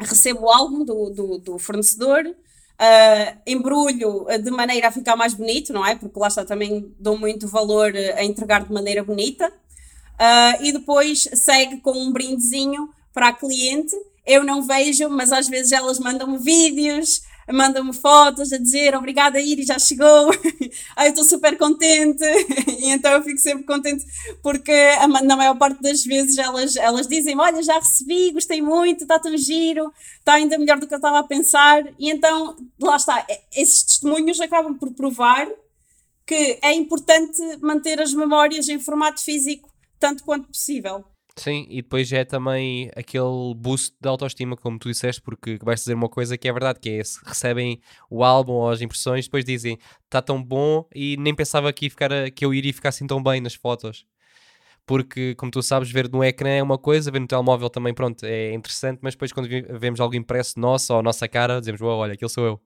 recebo 0.00 0.46
o 0.46 0.50
álbum 0.50 0.84
do, 0.84 1.10
do, 1.10 1.38
do 1.38 1.58
fornecedor, 1.58 2.24
Uh, 2.80 3.36
embrulho 3.46 4.24
de 4.42 4.50
maneira 4.50 4.88
a 4.88 4.90
ficar 4.90 5.14
mais 5.14 5.34
bonito, 5.34 5.70
não 5.70 5.84
é? 5.84 5.96
Porque 5.96 6.18
lá 6.18 6.28
está 6.28 6.46
também 6.46 6.94
dou 6.98 7.14
muito 7.14 7.46
valor 7.46 7.92
a 7.94 8.24
entregar 8.24 8.64
de 8.64 8.72
maneira 8.72 9.04
bonita. 9.04 9.52
Uh, 10.20 10.62
e 10.62 10.72
depois 10.72 11.26
segue 11.32 11.78
com 11.78 11.92
um 11.92 12.12
brindezinho 12.12 12.90
para 13.10 13.28
a 13.28 13.32
cliente. 13.32 13.96
Eu 14.26 14.44
não 14.44 14.60
vejo, 14.62 15.08
mas 15.08 15.32
às 15.32 15.48
vezes 15.48 15.72
elas 15.72 15.98
mandam-me 15.98 16.36
vídeos, 16.36 17.22
mandam-me 17.50 17.94
fotos 17.94 18.52
a 18.52 18.58
dizer 18.58 18.94
obrigada 18.94 19.40
Iris, 19.40 19.66
já 19.66 19.78
chegou, 19.78 20.30
ai 20.94 21.08
estou 21.08 21.24
super 21.24 21.56
contente, 21.56 22.22
e 22.78 22.90
então 22.90 23.10
eu 23.12 23.22
fico 23.22 23.40
sempre 23.40 23.64
contente 23.64 24.04
porque 24.42 24.70
a, 24.70 25.08
na 25.08 25.36
maior 25.36 25.56
parte 25.56 25.80
das 25.80 26.04
vezes 26.04 26.38
elas, 26.38 26.76
elas 26.76 27.08
dizem 27.08 27.36
olha 27.38 27.62
já 27.62 27.78
recebi, 27.78 28.30
gostei 28.30 28.60
muito, 28.60 29.02
está 29.02 29.18
tão 29.18 29.36
giro, 29.36 29.92
está 30.18 30.34
ainda 30.34 30.58
melhor 30.58 30.78
do 30.78 30.86
que 30.86 30.94
eu 30.94 30.98
estava 30.98 31.18
a 31.18 31.24
pensar, 31.24 31.82
e 31.98 32.10
então 32.10 32.56
lá 32.78 32.96
está, 32.96 33.26
esses 33.56 33.82
testemunhos 33.82 34.40
acabam 34.40 34.74
por 34.74 34.92
provar 34.92 35.48
que 36.26 36.58
é 36.62 36.72
importante 36.74 37.42
manter 37.60 38.00
as 38.00 38.14
memórias 38.14 38.68
em 38.68 38.78
formato 38.78 39.20
físico 39.24 39.69
tanto 40.00 40.24
quanto 40.24 40.48
possível. 40.48 41.04
Sim, 41.36 41.66
e 41.70 41.80
depois 41.80 42.12
é 42.12 42.24
também 42.24 42.90
aquele 42.96 43.54
boost 43.56 43.94
de 44.00 44.08
autoestima, 44.08 44.56
como 44.56 44.78
tu 44.78 44.88
disseste, 44.88 45.22
porque 45.22 45.58
vais 45.62 45.80
dizer 45.80 45.94
uma 45.94 46.08
coisa 46.08 46.36
que 46.36 46.48
é 46.48 46.52
verdade, 46.52 46.80
que 46.80 46.90
é 46.90 47.04
se 47.04 47.18
recebem 47.24 47.80
o 48.10 48.24
álbum 48.24 48.54
ou 48.54 48.68
as 48.68 48.80
impressões, 48.80 49.26
depois 49.26 49.44
dizem 49.44 49.78
está 50.04 50.20
tão 50.20 50.42
bom 50.42 50.86
e 50.94 51.16
nem 51.16 51.34
pensava 51.34 51.72
que, 51.72 51.88
ficar, 51.88 52.30
que 52.32 52.44
eu 52.44 52.52
iria 52.52 52.74
ficar 52.74 52.88
assim 52.90 53.06
tão 53.06 53.22
bem 53.22 53.40
nas 53.40 53.54
fotos. 53.54 54.04
Porque, 54.84 55.34
como 55.36 55.52
tu 55.52 55.62
sabes, 55.62 55.90
ver 55.90 56.10
no 56.10 56.24
ecrã 56.24 56.50
é 56.50 56.62
uma 56.62 56.76
coisa, 56.76 57.10
ver 57.10 57.20
no 57.20 57.26
telemóvel 57.26 57.70
também, 57.70 57.94
pronto, 57.94 58.26
é 58.26 58.52
interessante, 58.52 58.98
mas 59.02 59.14
depois 59.14 59.32
quando 59.32 59.48
vemos 59.78 60.00
algo 60.00 60.16
impresso 60.16 60.58
nosso 60.58 60.92
ou 60.92 60.98
a 60.98 61.02
nossa 61.02 61.28
cara, 61.28 61.60
dizemos, 61.60 61.80
oh, 61.80 61.86
olha, 61.86 62.14
aquele 62.14 62.28
sou 62.28 62.44
eu. 62.44 62.60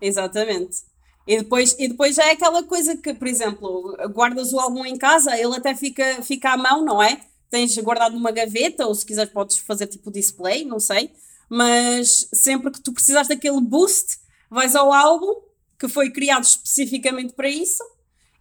Exatamente. 0.00 0.89
E 1.26 1.38
depois, 1.38 1.76
e 1.78 1.88
depois 1.88 2.16
já 2.16 2.26
é 2.26 2.32
aquela 2.32 2.62
coisa 2.62 2.96
que, 2.96 3.14
por 3.14 3.28
exemplo, 3.28 3.96
guardas 4.12 4.52
o 4.52 4.58
álbum 4.58 4.84
em 4.84 4.96
casa, 4.96 5.36
ele 5.36 5.54
até 5.56 5.74
fica, 5.74 6.22
fica 6.22 6.52
à 6.52 6.56
mão, 6.56 6.84
não 6.84 7.02
é? 7.02 7.20
Tens 7.50 7.76
guardado 7.78 8.14
numa 8.14 8.30
gaveta, 8.30 8.86
ou 8.86 8.94
se 8.94 9.04
quiseres 9.04 9.32
podes 9.32 9.58
fazer 9.58 9.86
tipo 9.86 10.10
display, 10.10 10.64
não 10.64 10.80
sei. 10.80 11.10
Mas 11.48 12.28
sempre 12.32 12.70
que 12.70 12.80
tu 12.80 12.92
precisas 12.92 13.28
daquele 13.28 13.60
boost, 13.60 14.18
vais 14.48 14.74
ao 14.74 14.92
álbum, 14.92 15.34
que 15.78 15.88
foi 15.88 16.10
criado 16.10 16.44
especificamente 16.44 17.32
para 17.32 17.48
isso, 17.48 17.82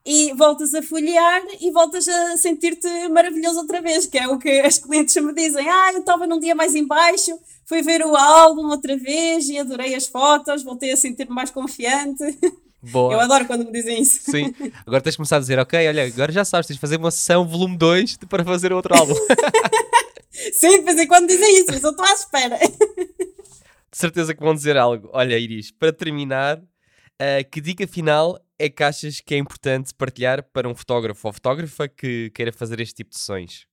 e 0.05 0.33
voltas 0.33 0.73
a 0.73 0.81
folhear 0.81 1.43
e 1.59 1.71
voltas 1.71 2.07
a 2.07 2.37
sentir-te 2.37 3.09
maravilhoso 3.09 3.59
outra 3.59 3.81
vez, 3.81 4.05
que 4.05 4.17
é 4.17 4.27
o 4.27 4.39
que 4.39 4.61
as 4.61 4.79
clientes 4.79 5.15
me 5.17 5.33
dizem. 5.33 5.67
Ah, 5.69 5.93
eu 5.93 5.99
estava 5.99 6.25
num 6.25 6.39
dia 6.39 6.55
mais 6.55 6.73
em 6.73 6.85
baixo, 6.85 7.37
fui 7.65 7.81
ver 7.81 8.03
o 8.05 8.15
álbum 8.15 8.67
outra 8.69 8.97
vez 8.97 9.49
e 9.49 9.57
adorei 9.57 9.93
as 9.93 10.07
fotos, 10.07 10.63
voltei 10.63 10.91
a 10.91 10.97
sentir-me 10.97 11.35
mais 11.35 11.51
confiante. 11.51 12.23
Boa. 12.81 13.13
Eu 13.13 13.19
adoro 13.19 13.45
quando 13.45 13.65
me 13.65 13.71
dizem 13.71 14.01
isso. 14.01 14.31
Sim. 14.31 14.53
Agora 14.85 15.01
tens 15.01 15.11
de 15.11 15.17
começar 15.17 15.37
a 15.37 15.39
dizer, 15.39 15.59
ok, 15.59 15.87
olha, 15.87 16.05
agora 16.05 16.31
já 16.31 16.45
sabes, 16.45 16.67
tens 16.67 16.75
de 16.75 16.81
fazer 16.81 16.97
uma 16.97 17.11
sessão 17.11 17.45
volume 17.47 17.77
2 17.77 18.17
para 18.29 18.43
fazer 18.43 18.71
outro 18.71 18.95
álbum. 18.95 19.15
Sim, 20.53 20.79
de 20.79 20.85
vez 20.85 20.99
em 20.99 21.07
quando 21.07 21.27
dizem 21.27 21.59
isso, 21.59 21.71
mas 21.71 21.83
eu 21.83 21.91
estou 21.91 22.05
à 22.05 22.13
espera. 22.13 22.57
De 22.57 23.97
certeza 23.97 24.33
que 24.33 24.41
vão 24.41 24.53
dizer 24.53 24.77
algo. 24.77 25.09
Olha, 25.11 25.37
Iris, 25.37 25.71
para 25.71 25.91
terminar, 25.91 26.57
uh, 26.57 27.49
que 27.51 27.59
dica 27.59 27.85
final 27.85 28.39
é 28.57 28.69
que 28.69 28.83
achas 28.83 29.19
que 29.19 29.35
é 29.35 29.37
importante 29.37 29.93
partilhar 29.93 30.43
para 30.43 30.67
um 30.69 30.75
fotógrafo 30.75 31.27
ou 31.27 31.33
fotógrafa 31.33 31.87
que 31.87 32.29
queira 32.31 32.53
fazer 32.53 32.79
este 32.79 32.95
tipo 32.95 33.11
de 33.11 33.17
sessões? 33.17 33.65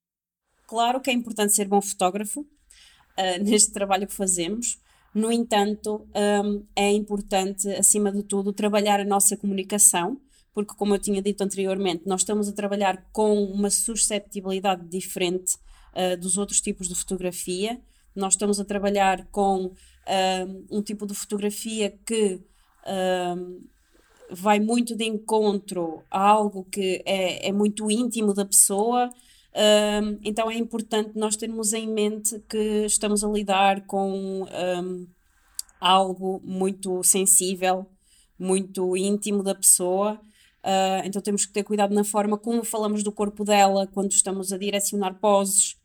Claro 0.66 1.00
que 1.00 1.10
é 1.10 1.12
importante 1.12 1.54
ser 1.54 1.68
bom 1.68 1.80
fotógrafo 1.80 2.40
uh, 2.40 3.44
neste 3.44 3.72
trabalho 3.72 4.06
que 4.06 4.14
fazemos, 4.14 4.78
No 5.16 5.32
entanto, 5.32 6.06
um, 6.14 6.62
é 6.76 6.92
importante, 6.92 7.66
acima 7.70 8.12
de 8.12 8.22
tudo, 8.22 8.52
trabalhar 8.52 9.00
a 9.00 9.04
nossa 9.04 9.34
comunicação, 9.34 10.20
porque, 10.52 10.74
como 10.74 10.94
eu 10.94 10.98
tinha 10.98 11.22
dito 11.22 11.42
anteriormente, 11.42 12.02
nós 12.04 12.20
estamos 12.20 12.50
a 12.50 12.52
trabalhar 12.52 13.02
com 13.14 13.42
uma 13.44 13.70
susceptibilidade 13.70 14.86
diferente 14.86 15.56
uh, 15.94 16.20
dos 16.20 16.36
outros 16.36 16.60
tipos 16.60 16.86
de 16.86 16.94
fotografia. 16.94 17.80
Nós 18.14 18.34
estamos 18.34 18.60
a 18.60 18.64
trabalhar 18.66 19.26
com 19.30 19.72
um 20.70 20.82
tipo 20.82 21.06
de 21.06 21.14
fotografia 21.14 21.98
que 22.06 22.38
um, 22.86 23.64
vai 24.30 24.60
muito 24.60 24.94
de 24.94 25.04
encontro 25.04 26.02
a 26.10 26.20
algo 26.20 26.64
que 26.70 27.02
é, 27.06 27.48
é 27.48 27.52
muito 27.52 27.90
íntimo 27.90 28.34
da 28.34 28.44
pessoa. 28.44 29.10
Um, 29.56 30.18
então 30.22 30.50
é 30.50 30.54
importante 30.54 31.12
nós 31.14 31.34
termos 31.34 31.72
em 31.72 31.88
mente 31.88 32.38
que 32.46 32.84
estamos 32.84 33.24
a 33.24 33.28
lidar 33.28 33.86
com 33.86 34.42
um, 34.42 35.06
algo 35.80 36.42
muito 36.44 37.02
sensível, 37.02 37.86
muito 38.38 38.94
íntimo 38.96 39.42
da 39.42 39.54
pessoa. 39.54 40.20
Uh, 40.62 41.06
então 41.06 41.22
temos 41.22 41.46
que 41.46 41.52
ter 41.54 41.62
cuidado 41.62 41.94
na 41.94 42.04
forma 42.04 42.36
como 42.36 42.64
falamos 42.64 43.02
do 43.02 43.10
corpo 43.10 43.44
dela 43.44 43.86
quando 43.86 44.10
estamos 44.10 44.52
a 44.52 44.58
direcionar 44.58 45.14
poses. 45.14 45.76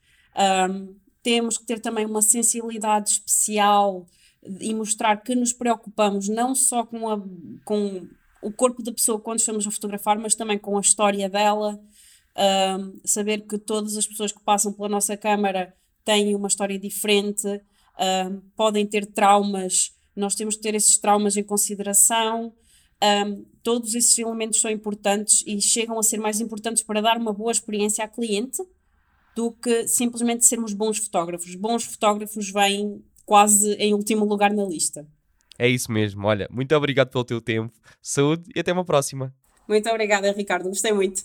Um, 0.70 0.96
temos 1.24 1.58
que 1.58 1.66
ter 1.66 1.80
também 1.80 2.06
uma 2.06 2.22
sensibilidade 2.22 3.12
especial 3.12 4.06
e 4.60 4.74
mostrar 4.74 5.16
que 5.18 5.34
nos 5.34 5.54
preocupamos 5.54 6.28
não 6.28 6.54
só 6.56 6.84
com, 6.84 7.08
a, 7.08 7.22
com 7.64 8.08
o 8.42 8.52
corpo 8.52 8.82
da 8.82 8.92
pessoa 8.92 9.20
quando 9.20 9.40
estamos 9.40 9.66
a 9.66 9.72
fotografar, 9.72 10.18
mas 10.18 10.36
também 10.36 10.58
com 10.58 10.78
a 10.78 10.82
história 10.82 11.30
dela. 11.30 11.80
Um, 12.38 13.00
saber 13.04 13.42
que 13.46 13.58
todas 13.58 13.98
as 13.98 14.08
pessoas 14.08 14.32
que 14.32 14.42
passam 14.44 14.72
pela 14.72 14.88
nossa 14.88 15.18
câmara 15.18 15.74
têm 16.04 16.36
uma 16.36 16.48
história 16.48 16.80
diferente, 16.80 17.48
um, 17.48 18.42
podem 18.56 18.86
ter 18.86 19.06
traumas, 19.06 19.92
nós 20.16 20.36
temos 20.36 20.56
que 20.56 20.62
ter 20.62 20.76
esses 20.76 20.98
traumas 20.98 21.38
em 21.38 21.44
consideração. 21.44 22.54
Um, 23.04 23.46
todos 23.64 23.96
esses 23.96 24.18
elementos 24.18 24.62
são 24.62 24.70
importantes 24.70 25.44
e 25.46 25.60
chegam 25.62 25.98
a 26.00 26.04
ser 26.04 26.18
mais 26.18 26.40
importantes 26.40 26.84
para 26.84 27.02
dar 27.02 27.18
uma 27.18 27.34
boa 27.34 27.52
experiência 27.52 28.04
à 28.04 28.08
cliente 28.08 28.62
do 29.36 29.52
que 29.52 29.88
simplesmente 29.88 30.46
sermos 30.46 30.74
bons 30.74 30.98
fotógrafos. 30.98 31.56
Bons 31.56 31.84
fotógrafos 31.84 32.52
vêm 32.52 33.04
quase 33.26 33.74
em 33.74 33.94
último 33.94 34.26
lugar 34.26 34.54
na 34.54 34.66
lista. 34.66 35.08
É 35.58 35.68
isso 35.68 35.92
mesmo. 35.92 36.26
Olha, 36.28 36.48
muito 36.52 36.76
obrigado 36.76 37.10
pelo 37.10 37.24
teu 37.24 37.40
tempo, 37.40 37.74
saúde 38.02 38.50
e 38.56 38.60
até 38.60 38.72
uma 38.74 38.86
próxima. 38.86 39.34
Muito 39.68 39.90
obrigada, 39.90 40.32
Ricardo. 40.32 40.70
Gostei 40.70 40.92
muito. 40.92 41.24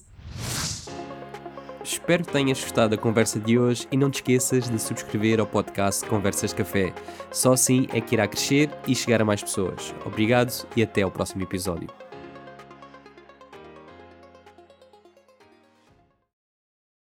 Espero 1.87 2.25
que 2.25 2.33
tenhas 2.33 2.61
gostado 2.61 2.97
da 2.97 3.01
conversa 3.01 3.39
de 3.39 3.57
hoje 3.57 3.87
e 3.93 3.97
não 3.97 4.11
te 4.11 4.17
esqueças 4.17 4.69
de 4.69 4.77
subscrever 4.77 5.39
ao 5.39 5.47
podcast 5.47 6.05
Conversas 6.05 6.53
Café. 6.53 6.93
Só 7.31 7.53
assim 7.53 7.87
é 7.93 8.01
que 8.01 8.17
irá 8.17 8.27
crescer 8.27 8.69
e 8.89 8.95
chegar 8.95 9.23
a 9.23 9.25
mais 9.25 9.41
pessoas. 9.41 9.95
Obrigado 10.05 10.53
e 10.75 10.83
até 10.83 11.03
ao 11.03 11.13
próximo 11.13 11.45
episódio. 11.45 12.06